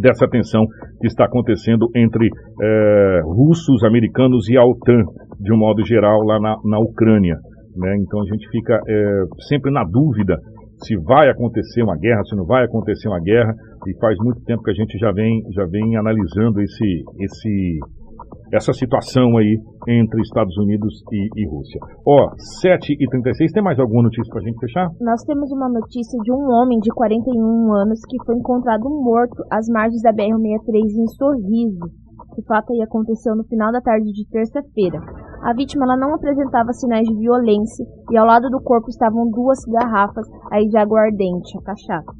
dessa 0.00 0.26
tensão 0.26 0.66
que 1.00 1.06
está 1.06 1.26
acontecendo 1.26 1.86
entre 1.94 2.28
é, 2.60 3.20
russos, 3.24 3.84
americanos 3.84 4.48
e 4.48 4.56
a 4.56 4.64
OTAN, 4.64 5.04
de 5.38 5.52
um 5.52 5.58
modo 5.58 5.84
geral, 5.86 6.22
lá 6.24 6.40
na, 6.40 6.56
na 6.64 6.80
Ucrânia. 6.80 7.36
Né? 7.76 7.96
Então 7.98 8.20
a 8.20 8.24
gente 8.24 8.48
fica 8.50 8.80
é, 8.86 9.22
sempre 9.48 9.70
na 9.70 9.84
dúvida 9.84 10.38
se 10.82 10.96
vai 10.96 11.28
acontecer 11.30 11.82
uma 11.82 11.96
guerra, 11.96 12.22
se 12.24 12.36
não 12.36 12.44
vai 12.44 12.64
acontecer 12.64 13.08
uma 13.08 13.20
guerra, 13.20 13.54
e 13.86 13.98
faz 13.98 14.16
muito 14.18 14.42
tempo 14.44 14.62
que 14.62 14.70
a 14.70 14.74
gente 14.74 14.98
já 14.98 15.12
vem, 15.12 15.42
já 15.52 15.64
vem 15.66 15.96
analisando 15.96 16.60
esse, 16.60 17.04
esse, 17.20 17.78
essa 18.52 18.72
situação 18.72 19.36
aí 19.36 19.58
entre 19.88 20.20
Estados 20.22 20.56
Unidos 20.58 21.02
e, 21.12 21.28
e 21.36 21.48
Rússia. 21.48 21.80
Ó, 22.06 22.30
7h36, 22.64 23.52
tem 23.52 23.62
mais 23.62 23.78
alguma 23.78 24.02
notícia 24.02 24.30
pra 24.32 24.42
gente 24.42 24.58
fechar? 24.58 24.88
Nós 25.00 25.22
temos 25.24 25.50
uma 25.52 25.68
notícia 25.68 26.18
de 26.22 26.32
um 26.32 26.50
homem 26.50 26.78
de 26.80 26.90
41 26.90 27.72
anos 27.74 28.00
que 28.08 28.16
foi 28.24 28.36
encontrado 28.36 28.88
morto 28.88 29.44
às 29.50 29.68
margens 29.68 30.02
da 30.02 30.12
BR-63 30.12 30.90
em 30.98 31.06
Sorriso. 31.16 32.04
O 32.36 32.42
fato 32.42 32.72
aí 32.72 32.82
aconteceu 32.82 33.36
no 33.36 33.44
final 33.44 33.70
da 33.70 33.80
tarde 33.80 34.10
de 34.10 34.28
terça-feira. 34.28 34.98
A 35.44 35.52
vítima 35.52 35.84
ela 35.84 35.98
não 35.98 36.14
apresentava 36.14 36.72
sinais 36.72 37.06
de 37.06 37.14
violência 37.16 37.84
e 38.10 38.16
ao 38.16 38.24
lado 38.24 38.48
do 38.48 38.62
corpo 38.62 38.88
estavam 38.88 39.28
duas 39.28 39.58
garrafas 39.66 40.26
aí 40.50 40.66
de 40.66 40.78
aguardente, 40.78 41.58
a 41.58 41.62
cachaça. 41.62 42.12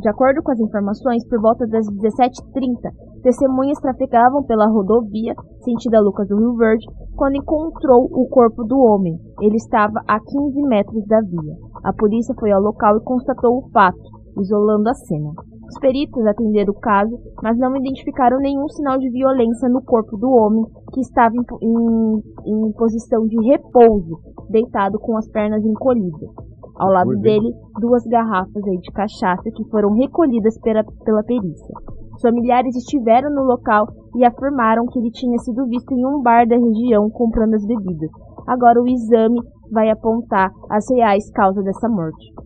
De 0.00 0.08
acordo 0.08 0.42
com 0.42 0.50
as 0.50 0.58
informações, 0.58 1.24
por 1.28 1.40
volta 1.40 1.68
das 1.68 1.86
17h30, 1.86 2.90
testemunhas 3.22 3.78
trafegavam 3.78 4.42
pela 4.42 4.66
rodovia, 4.66 5.34
sentido 5.62 5.94
a 5.94 6.00
Lucas 6.00 6.26
do 6.26 6.36
Rio 6.36 6.56
Verde, 6.56 6.84
quando 7.14 7.36
encontrou 7.36 8.08
o 8.10 8.28
corpo 8.28 8.64
do 8.64 8.76
homem. 8.76 9.16
Ele 9.40 9.54
estava 9.54 10.02
a 10.08 10.18
15 10.18 10.60
metros 10.66 11.06
da 11.06 11.20
via. 11.20 11.54
A 11.84 11.92
polícia 11.92 12.34
foi 12.40 12.50
ao 12.50 12.60
local 12.60 12.96
e 12.96 13.04
constatou 13.04 13.56
o 13.56 13.70
fato, 13.70 14.02
isolando 14.36 14.88
a 14.88 14.94
cena. 14.94 15.30
Os 15.74 15.80
peritos 15.80 16.24
atenderam 16.24 16.72
o 16.72 16.78
caso, 16.78 17.18
mas 17.42 17.58
não 17.58 17.76
identificaram 17.76 18.38
nenhum 18.38 18.68
sinal 18.68 18.96
de 18.96 19.10
violência 19.10 19.68
no 19.68 19.82
corpo 19.82 20.16
do 20.16 20.30
homem, 20.30 20.64
que 20.92 21.00
estava 21.00 21.34
em, 21.34 21.42
em, 21.66 22.68
em 22.68 22.72
posição 22.74 23.26
de 23.26 23.36
repouso, 23.44 24.20
deitado 24.48 25.00
com 25.00 25.16
as 25.16 25.28
pernas 25.28 25.64
encolhidas. 25.64 26.30
Ao 26.76 26.92
lado 26.92 27.10
dele, 27.18 27.52
duas 27.80 28.04
garrafas 28.04 28.62
de 28.62 28.92
cachaça 28.92 29.50
que 29.50 29.68
foram 29.68 29.94
recolhidas 29.94 30.56
pela, 30.60 30.84
pela 31.04 31.24
perícia. 31.24 31.74
Os 32.14 32.22
familiares 32.22 32.76
estiveram 32.76 33.34
no 33.34 33.42
local 33.42 33.88
e 34.14 34.24
afirmaram 34.24 34.86
que 34.86 35.00
ele 35.00 35.10
tinha 35.10 35.38
sido 35.38 35.66
visto 35.66 35.92
em 35.92 36.06
um 36.06 36.22
bar 36.22 36.46
da 36.46 36.56
região 36.56 37.10
comprando 37.10 37.54
as 37.54 37.66
bebidas. 37.66 38.10
Agora 38.46 38.80
o 38.80 38.86
exame 38.86 39.40
vai 39.72 39.90
apontar 39.90 40.52
as 40.70 40.88
reais 40.88 41.28
causas 41.32 41.64
dessa 41.64 41.88
morte. 41.88 42.43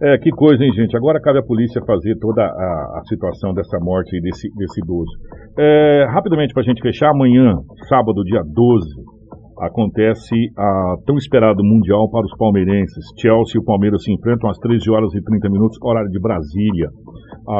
É, 0.00 0.16
que 0.18 0.30
coisa, 0.30 0.62
hein, 0.62 0.72
gente? 0.74 0.96
Agora 0.96 1.20
cabe 1.20 1.40
à 1.40 1.42
polícia 1.42 1.82
fazer 1.84 2.16
toda 2.20 2.42
a, 2.42 2.98
a 2.98 3.02
situação 3.08 3.52
dessa 3.52 3.78
morte 3.80 4.20
desse, 4.20 4.48
desse 4.54 4.80
idoso. 4.80 5.10
É, 5.58 6.06
rapidamente, 6.08 6.54
para 6.54 6.62
a 6.62 6.66
gente 6.66 6.80
fechar, 6.80 7.10
amanhã, 7.10 7.58
sábado, 7.88 8.22
dia 8.22 8.42
12, 8.46 8.86
acontece 9.60 10.34
a 10.56 10.94
tão 11.04 11.16
esperado 11.16 11.64
Mundial 11.64 12.08
para 12.10 12.24
os 12.24 12.36
palmeirenses. 12.36 13.04
Chelsea 13.18 13.56
e 13.56 13.58
o 13.58 13.64
Palmeiras 13.64 14.04
se 14.04 14.12
enfrentam 14.12 14.48
às 14.48 14.58
13 14.58 14.88
horas 14.90 15.12
e 15.14 15.22
30 15.22 15.50
minutos, 15.50 15.76
horário 15.82 16.10
de 16.10 16.20
Brasília, 16.20 16.88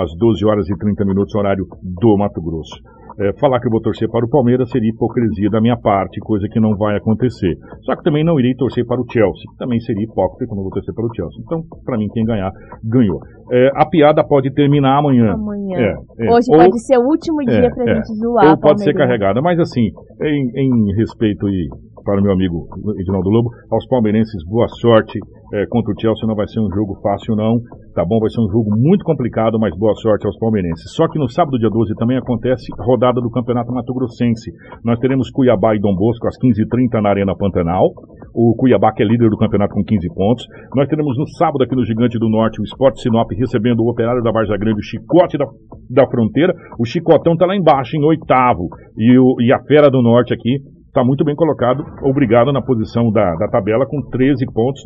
às 0.01 0.11
12 0.17 0.47
horas 0.47 0.69
e 0.69 0.79
30 0.79 1.05
minutos, 1.05 1.35
horário 1.35 1.67
do 1.83 2.17
Mato 2.17 2.41
Grosso. 2.41 2.79
É, 3.21 3.33
falar 3.41 3.59
que 3.61 3.67
eu 3.67 3.71
vou 3.71 3.81
torcer 3.81 4.09
para 4.09 4.25
o 4.25 4.29
Palmeiras 4.29 4.71
seria 4.71 4.91
hipocrisia 4.91 5.51
da 5.51 5.61
minha 5.61 5.77
parte, 5.77 6.21
coisa 6.21 6.47
que 6.49 6.61
não 6.61 6.77
vai 6.77 6.97
acontecer. 6.97 7.57
Só 7.83 7.97
que 7.97 8.05
também 8.05 8.25
não 8.25 8.39
irei 8.39 8.55
torcer 8.55 8.87
para 8.87 9.01
o 9.01 9.05
Chelsea, 9.11 9.43
também 9.59 9.81
seria 9.81 10.05
hipócrita 10.05 10.47
quando 10.47 10.61
eu 10.61 10.65
vou 10.65 10.73
torcer 10.73 10.95
para 10.95 11.05
o 11.05 11.15
Chelsea. 11.15 11.43
Então, 11.45 11.63
para 11.85 11.99
mim, 11.99 12.09
quem 12.13 12.25
ganhar, 12.25 12.53
ganhou. 12.85 13.19
É, 13.51 13.71
a 13.75 13.87
piada 13.87 14.23
pode 14.25 14.53
terminar 14.53 14.99
amanhã. 14.99 15.33
Amanhã. 15.33 15.79
É, 15.79 16.27
é. 16.27 16.31
Hoje 16.31 16.47
Ou- 16.51 16.59
pode 16.59 16.79
ser 16.85 16.99
o 16.99 17.07
último 17.07 17.45
dia 17.45 17.67
é, 17.67 17.71
pra 17.71 17.91
é. 17.91 17.95
gente 17.97 18.15
zoar. 18.15 18.51
Ou 18.51 18.59
pode 18.59 18.83
ser 18.83 18.95
carregada. 18.95 19.41
Mas 19.43 19.59
assim, 19.59 19.91
em, 20.23 20.51
em 20.55 20.97
respeito 20.97 21.49
e 21.49 21.69
para 22.09 22.21
o 22.21 22.25
meu 22.25 22.33
amigo 22.33 22.65
Edinaldo 22.97 23.29
Lobo, 23.29 23.51
aos 23.71 23.87
palmeirenses, 23.87 24.43
boa 24.49 24.67
sorte 24.81 25.21
é, 25.53 25.67
contra 25.69 25.93
o 25.93 26.01
Chelsea. 26.01 26.27
Não 26.27 26.35
vai 26.35 26.49
ser 26.49 26.59
um 26.59 26.73
jogo 26.73 26.97
fácil, 27.03 27.37
não. 27.37 27.61
Tá 27.95 28.03
bom? 28.03 28.19
Vai 28.19 28.31
ser 28.31 28.41
um 28.41 28.49
jogo 28.49 28.73
muito 28.73 29.05
complicado, 29.05 29.61
mas 29.61 29.77
boa 29.77 29.93
sorte 29.97 30.27
aos 30.27 30.39
palmeirenses. 30.39 30.91
Só 30.97 31.07
que 31.07 31.19
no 31.19 31.29
sábado, 31.29 31.59
dia 31.59 31.69
12, 31.69 31.95
também 31.97 32.17
acontece 32.17 32.65
rodada 32.81 33.21
do 33.21 33.29
Campeonato 33.29 33.71
Mato 33.73 33.93
Grossense. 33.93 34.51
Nós 34.83 34.99
teremos 35.01 35.31
Cuiabá 35.31 35.77
e 35.77 35.81
Dom 35.81 35.95
Bosco 35.95 36.27
às 36.27 36.39
15h30 36.41 37.03
na 37.03 37.11
Arena 37.11 37.37
Pantanal. 37.37 37.93
O 38.35 38.57
Cuiabá, 38.57 38.91
que 38.95 39.03
é 39.03 39.07
líder 39.07 39.29
do 39.29 39.37
campeonato 39.37 39.75
com 39.75 39.85
15 39.85 40.09
pontos. 40.15 40.47
Nós 40.75 40.89
teremos 40.89 41.19
no 41.19 41.29
sábado 41.37 41.63
aqui 41.63 41.77
no 41.77 41.85
Gigante 41.85 42.19
do 42.19 42.31
Norte 42.31 42.59
o 42.59 42.65
Sport 42.65 42.97
Sinop 42.97 43.29
recebendo 43.37 43.81
o 43.81 43.91
operário 43.91 44.23
da 44.23 44.33
Varja 44.33 44.57
Grande, 44.57 44.81
o 44.81 44.83
Chicote 44.83 45.37
da, 45.37 45.45
da 45.91 46.09
Fronteira. 46.09 46.55
O 46.79 46.87
Chicotão 46.87 47.37
tá 47.37 47.45
lá 47.45 47.55
embaixo, 47.55 47.99
em 47.99 48.05
oitavo. 48.05 48.69
E, 48.97 49.19
o, 49.19 49.37
e 49.43 49.53
a 49.53 49.61
Fera 49.65 49.91
do 49.91 50.01
Norte 50.01 50.33
aqui 50.33 50.57
está 50.99 51.05
muito 51.05 51.25
bem 51.25 51.37
colocado, 51.37 51.85
obrigado 52.03 52.53
na 52.53 52.61
posição 52.61 53.11
da, 53.13 53.35
da 53.37 53.47
tabela 53.47 53.87
com 53.87 54.03
13 54.11 54.45
pontos. 54.53 54.83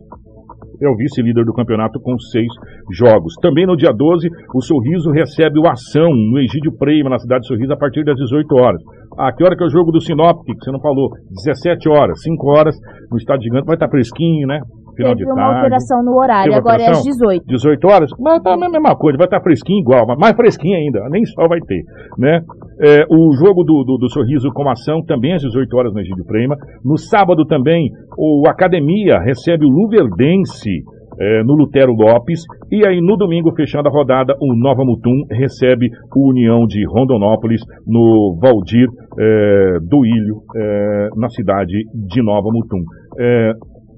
É 0.83 0.89
o 0.89 0.97
vice-líder 0.97 1.45
do 1.45 1.55
campeonato 1.55 2.01
com 2.01 2.19
seis 2.19 2.49
jogos. 2.91 3.35
Também 3.41 3.67
no 3.67 3.77
dia 3.77 3.93
12, 3.93 4.29
o 4.55 4.61
Sorriso 4.61 5.11
recebe 5.11 5.59
o 5.59 5.67
Ação 5.67 6.11
no 6.11 6.39
Egídio 6.39 6.77
Preima, 6.77 7.09
na 7.09 7.19
cidade 7.19 7.43
de 7.43 7.49
Sorriso, 7.49 7.73
a 7.73 7.77
partir 7.77 8.05
das 8.05 8.17
18 8.17 8.55
horas. 8.57 8.83
Ah, 9.17 9.33
que 9.33 9.45
hora 9.45 9.57
que 9.57 9.63
é 9.63 9.67
o 9.67 9.71
jogo 9.71 9.93
do 9.93 10.01
Sinop, 10.01 10.45
que 10.45 10.53
você 10.59 10.73
não 10.73 10.81
falou? 10.81 11.09
17 11.45 11.89
horas, 11.89 12.21
5 12.23 12.51
horas, 12.51 12.75
no 13.11 13.17
estádio 13.17 13.45
gigante, 13.45 13.67
vai 13.67 13.77
estar 13.77 13.89
fresquinho, 13.89 14.47
né? 14.47 14.61
Final 14.95 15.13
Teve 15.13 15.25
de 15.25 15.33
uma 15.33 15.35
tarde. 15.35 15.57
alteração 15.57 16.03
no 16.03 16.17
horário, 16.17 16.55
agora 16.55 16.83
é 16.83 16.91
às 16.91 16.99
alteração? 16.99 17.13
18. 17.13 17.47
18 17.47 17.89
horas, 17.89 18.11
mas 18.19 18.43
tá 18.43 18.55
a 18.55 18.57
mesma 18.57 18.97
coisa, 18.97 19.19
vai 19.19 19.27
estar 19.27 19.41
fresquinho 19.41 19.81
igual, 19.81 20.07
mas 20.07 20.19
mais 20.19 20.37
fresquinho 20.37 20.77
ainda, 20.77 21.09
nem 21.11 21.25
só 21.25 21.47
vai 21.49 21.61
ter, 21.61 21.83
né? 22.19 22.41
É, 22.81 23.05
o 23.11 23.33
jogo 23.33 23.63
do, 23.63 23.85
do, 23.85 23.97
do 23.99 24.11
Sorriso 24.11 24.51
com 24.53 24.69
ação 24.69 25.03
também 25.05 25.35
às 25.35 25.43
18 25.43 25.77
horas 25.77 25.93
no 25.93 26.01
Egídio 26.01 26.25
Prema. 26.25 26.57
No 26.85 26.97
sábado 26.97 27.45
também, 27.47 27.91
o 28.19 28.49
Academia 28.49 29.19
recebe 29.21 29.65
o 29.65 29.69
Luverdense 29.69 30.83
é, 31.19 31.43
no 31.45 31.55
Lutero 31.55 31.93
Lopes. 31.93 32.41
E 32.71 32.87
aí 32.87 33.01
no 33.01 33.17
domingo, 33.17 33.55
fechando 33.55 33.89
a 33.89 33.93
rodada, 33.93 34.35
o 34.41 34.55
Nova 34.55 34.85
Mutum 34.85 35.25
recebe 35.31 35.89
o 36.15 36.31
União 36.31 36.67
de 36.67 36.85
Rondonópolis 36.87 37.61
no 37.87 38.39
Valdir 38.41 38.89
é, 39.19 39.79
do 39.83 40.05
Ilho, 40.05 40.43
é, 40.57 41.09
na 41.17 41.29
cidade 41.29 41.85
de 41.95 42.23
Nova 42.23 42.49
Mutum. 42.51 42.83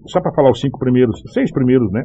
Só 0.07 0.21
para 0.21 0.33
falar 0.35 0.51
os 0.51 0.61
cinco 0.61 0.79
primeiros, 0.79 1.21
seis 1.33 1.51
primeiros, 1.53 1.91
né? 1.91 2.05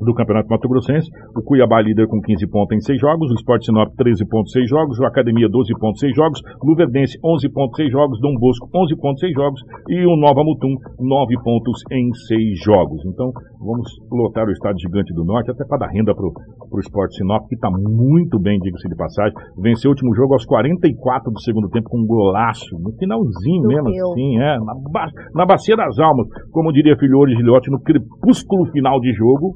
Do 0.00 0.12
Campeonato 0.14 0.48
Mato 0.48 0.68
Grossense, 0.68 1.08
o 1.34 1.42
Cuiabá 1.42 1.80
líder 1.80 2.06
com 2.06 2.20
15 2.20 2.46
pontos 2.48 2.76
em 2.76 2.80
6 2.80 3.00
jogos, 3.00 3.30
o 3.30 3.34
Sport 3.34 3.64
Sinop 3.64 3.88
13 3.96 4.26
pontos 4.28 4.52
6 4.52 4.68
jogos, 4.68 4.98
o 4.98 5.04
Academia 5.06 5.48
12 5.48 5.72
pontos 5.78 6.00
6 6.00 6.14
jogos, 6.14 6.40
Luverdense 6.62 7.18
11 7.24 7.48
pontos 7.52 7.76
6 7.76 7.90
jogos, 7.90 8.20
Dom 8.20 8.34
Bosco 8.38 8.68
11 8.74 8.96
pontos 8.96 9.20
6 9.20 9.32
jogos. 9.34 9.60
E 9.88 10.04
o 10.06 10.16
Nova 10.16 10.42
Mutum 10.44 10.74
9 11.00 11.34
pontos 11.42 11.80
em 11.90 12.12
6 12.12 12.60
jogos. 12.64 13.00
Então 13.06 13.32
vamos 13.58 13.88
lotar 14.10 14.46
o 14.46 14.52
Estado 14.52 14.78
Gigante 14.78 15.14
do 15.14 15.24
Norte 15.24 15.50
até 15.50 15.64
para 15.64 15.78
dar 15.78 15.88
renda 15.88 16.14
pro, 16.14 16.32
pro 16.70 16.80
Sport 16.80 17.12
Sinop, 17.12 17.46
que 17.48 17.54
está 17.54 17.70
muito 17.70 18.38
bem, 18.38 18.58
diga-se 18.60 18.88
de 18.88 18.96
passagem. 18.96 19.32
Venceu 19.62 19.90
o 19.90 19.92
último 19.92 20.14
jogo 20.14 20.34
aos 20.34 20.44
44 20.44 21.32
do 21.32 21.40
segundo 21.40 21.68
tempo 21.70 21.88
com 21.88 21.98
um 22.00 22.06
golaço, 22.06 22.78
no 22.78 22.92
finalzinho 22.98 23.62
Do 23.62 23.68
mesmo 23.68 23.90
meu. 23.90 24.10
assim, 24.12 24.38
é, 24.38 24.58
na, 24.58 24.74
ba- 24.92 25.10
na 25.34 25.46
bacia 25.46 25.76
das 25.76 25.98
almas, 25.98 26.26
como 26.52 26.72
diria 26.72 26.96
Filhores 26.98 27.36
Gilhote, 27.36 27.70
no 27.70 27.80
crepúsculo 27.80 28.66
final 28.72 29.00
de 29.00 29.12
jogo, 29.12 29.54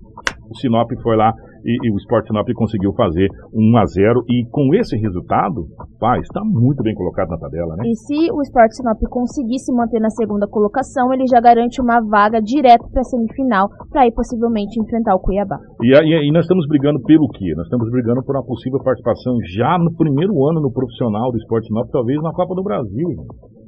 o 0.51 0.57
Sinop 0.59 0.91
foi 1.03 1.17
lá 1.17 1.33
e, 1.65 1.77
e 1.87 1.93
o 1.93 1.97
Sport 1.97 2.27
Sinop 2.27 2.49
conseguiu 2.55 2.93
fazer 2.95 3.29
1 3.55 3.77
a 3.77 3.85
0 3.85 4.25
e 4.29 4.49
com 4.51 4.75
esse 4.75 4.97
resultado, 4.97 5.69
rapaz, 5.79 6.23
está 6.23 6.43
muito 6.45 6.83
bem 6.83 6.95
colocado 6.95 7.29
na 7.29 7.39
tabela, 7.39 7.77
né? 7.77 7.85
E 7.87 7.95
se 7.95 8.33
o 8.33 8.43
Sport 8.43 8.73
Sinop 8.73 8.99
conseguir 9.09 9.59
se 9.59 9.73
manter 9.73 10.01
na 10.01 10.11
segunda 10.11 10.49
colocação, 10.49 11.13
ele 11.13 11.27
já 11.27 11.41
garante 11.41 11.81
uma 11.81 12.01
vaga 12.01 12.41
direto 12.41 12.89
para 12.91 13.01
a 13.01 13.05
semifinal, 13.05 13.69
para 13.91 14.03
aí 14.03 14.13
possivelmente 14.13 14.81
enfrentar 14.81 15.15
o 15.15 15.21
Cuiabá. 15.21 15.59
E, 15.83 15.93
e, 15.93 16.29
e 16.29 16.33
nós 16.33 16.45
estamos 16.45 16.67
brigando 16.67 17.01
pelo 17.03 17.29
quê? 17.29 17.53
Nós 17.57 17.67
estamos 17.67 17.91
brigando 17.91 18.23
por 18.25 18.37
uma 18.37 18.45
possível 18.45 18.83
participação 18.83 19.37
já 19.57 19.79
no 19.79 19.95
primeiro 19.95 20.33
ano 20.49 20.61
no 20.61 20.73
profissional 20.73 21.31
do 21.31 21.39
Sport 21.39 21.65
Sinop, 21.65 21.89
talvez 21.93 22.21
na 22.23 22.33
Copa 22.33 22.55
do 22.55 22.63
Brasil. 22.63 23.09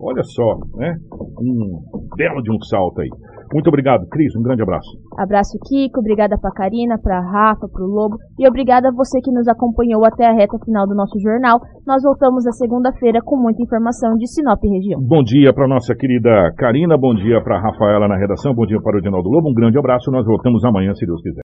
Olha 0.01 0.23
só, 0.25 0.59
né? 0.75 0.97
Um 1.41 1.79
belo 2.17 2.43
de 2.43 2.51
um 2.51 2.61
salto 2.63 3.01
aí. 3.01 3.09
Muito 3.53 3.69
obrigado, 3.69 4.07
Cris. 4.09 4.35
Um 4.37 4.43
grande 4.43 4.63
abraço. 4.63 4.89
Abraço, 5.19 5.59
Kiko. 5.67 6.01
Obrigada 6.01 6.39
pra 6.39 6.51
Karina, 6.51 6.99
pra 6.99 7.21
Rafa, 7.21 7.69
pro 7.69 7.87
Lobo. 7.87 8.17
E 8.39 8.49
obrigada 8.49 8.89
a 8.89 8.93
você 8.93 9.21
que 9.21 9.31
nos 9.31 9.49
acompanhou 9.49 10.05
até 10.05 10.27
a 10.27 10.33
reta 10.33 10.59
final 10.65 10.87
do 10.87 10.95
nosso 10.95 11.19
jornal. 11.21 11.61
Nós 11.87 12.03
voltamos 12.03 12.45
na 12.45 12.53
segunda-feira 12.53 13.21
com 13.25 13.37
muita 13.37 13.63
informação 13.63 14.17
de 14.17 14.27
Sinop 14.27 14.63
e 14.65 14.69
região. 14.69 15.01
Bom 15.01 15.23
dia 15.23 15.53
para 15.53 15.69
nossa 15.69 15.95
querida 15.95 16.53
Karina. 16.57 16.97
Bom 16.97 17.15
dia 17.15 17.43
para 17.43 17.61
Rafaela 17.61 18.09
na 18.09 18.17
redação. 18.17 18.55
Bom 18.55 18.67
dia 18.67 18.81
para 18.81 18.97
o 18.97 18.99
Edinaldo 18.99 19.29
Lobo. 19.29 19.51
Um 19.51 19.55
grande 19.55 19.79
abraço. 19.79 20.11
Nós 20.11 20.27
voltamos 20.27 20.65
amanhã, 20.65 20.95
se 20.95 21.07
Deus 21.07 21.21
quiser. 21.23 21.41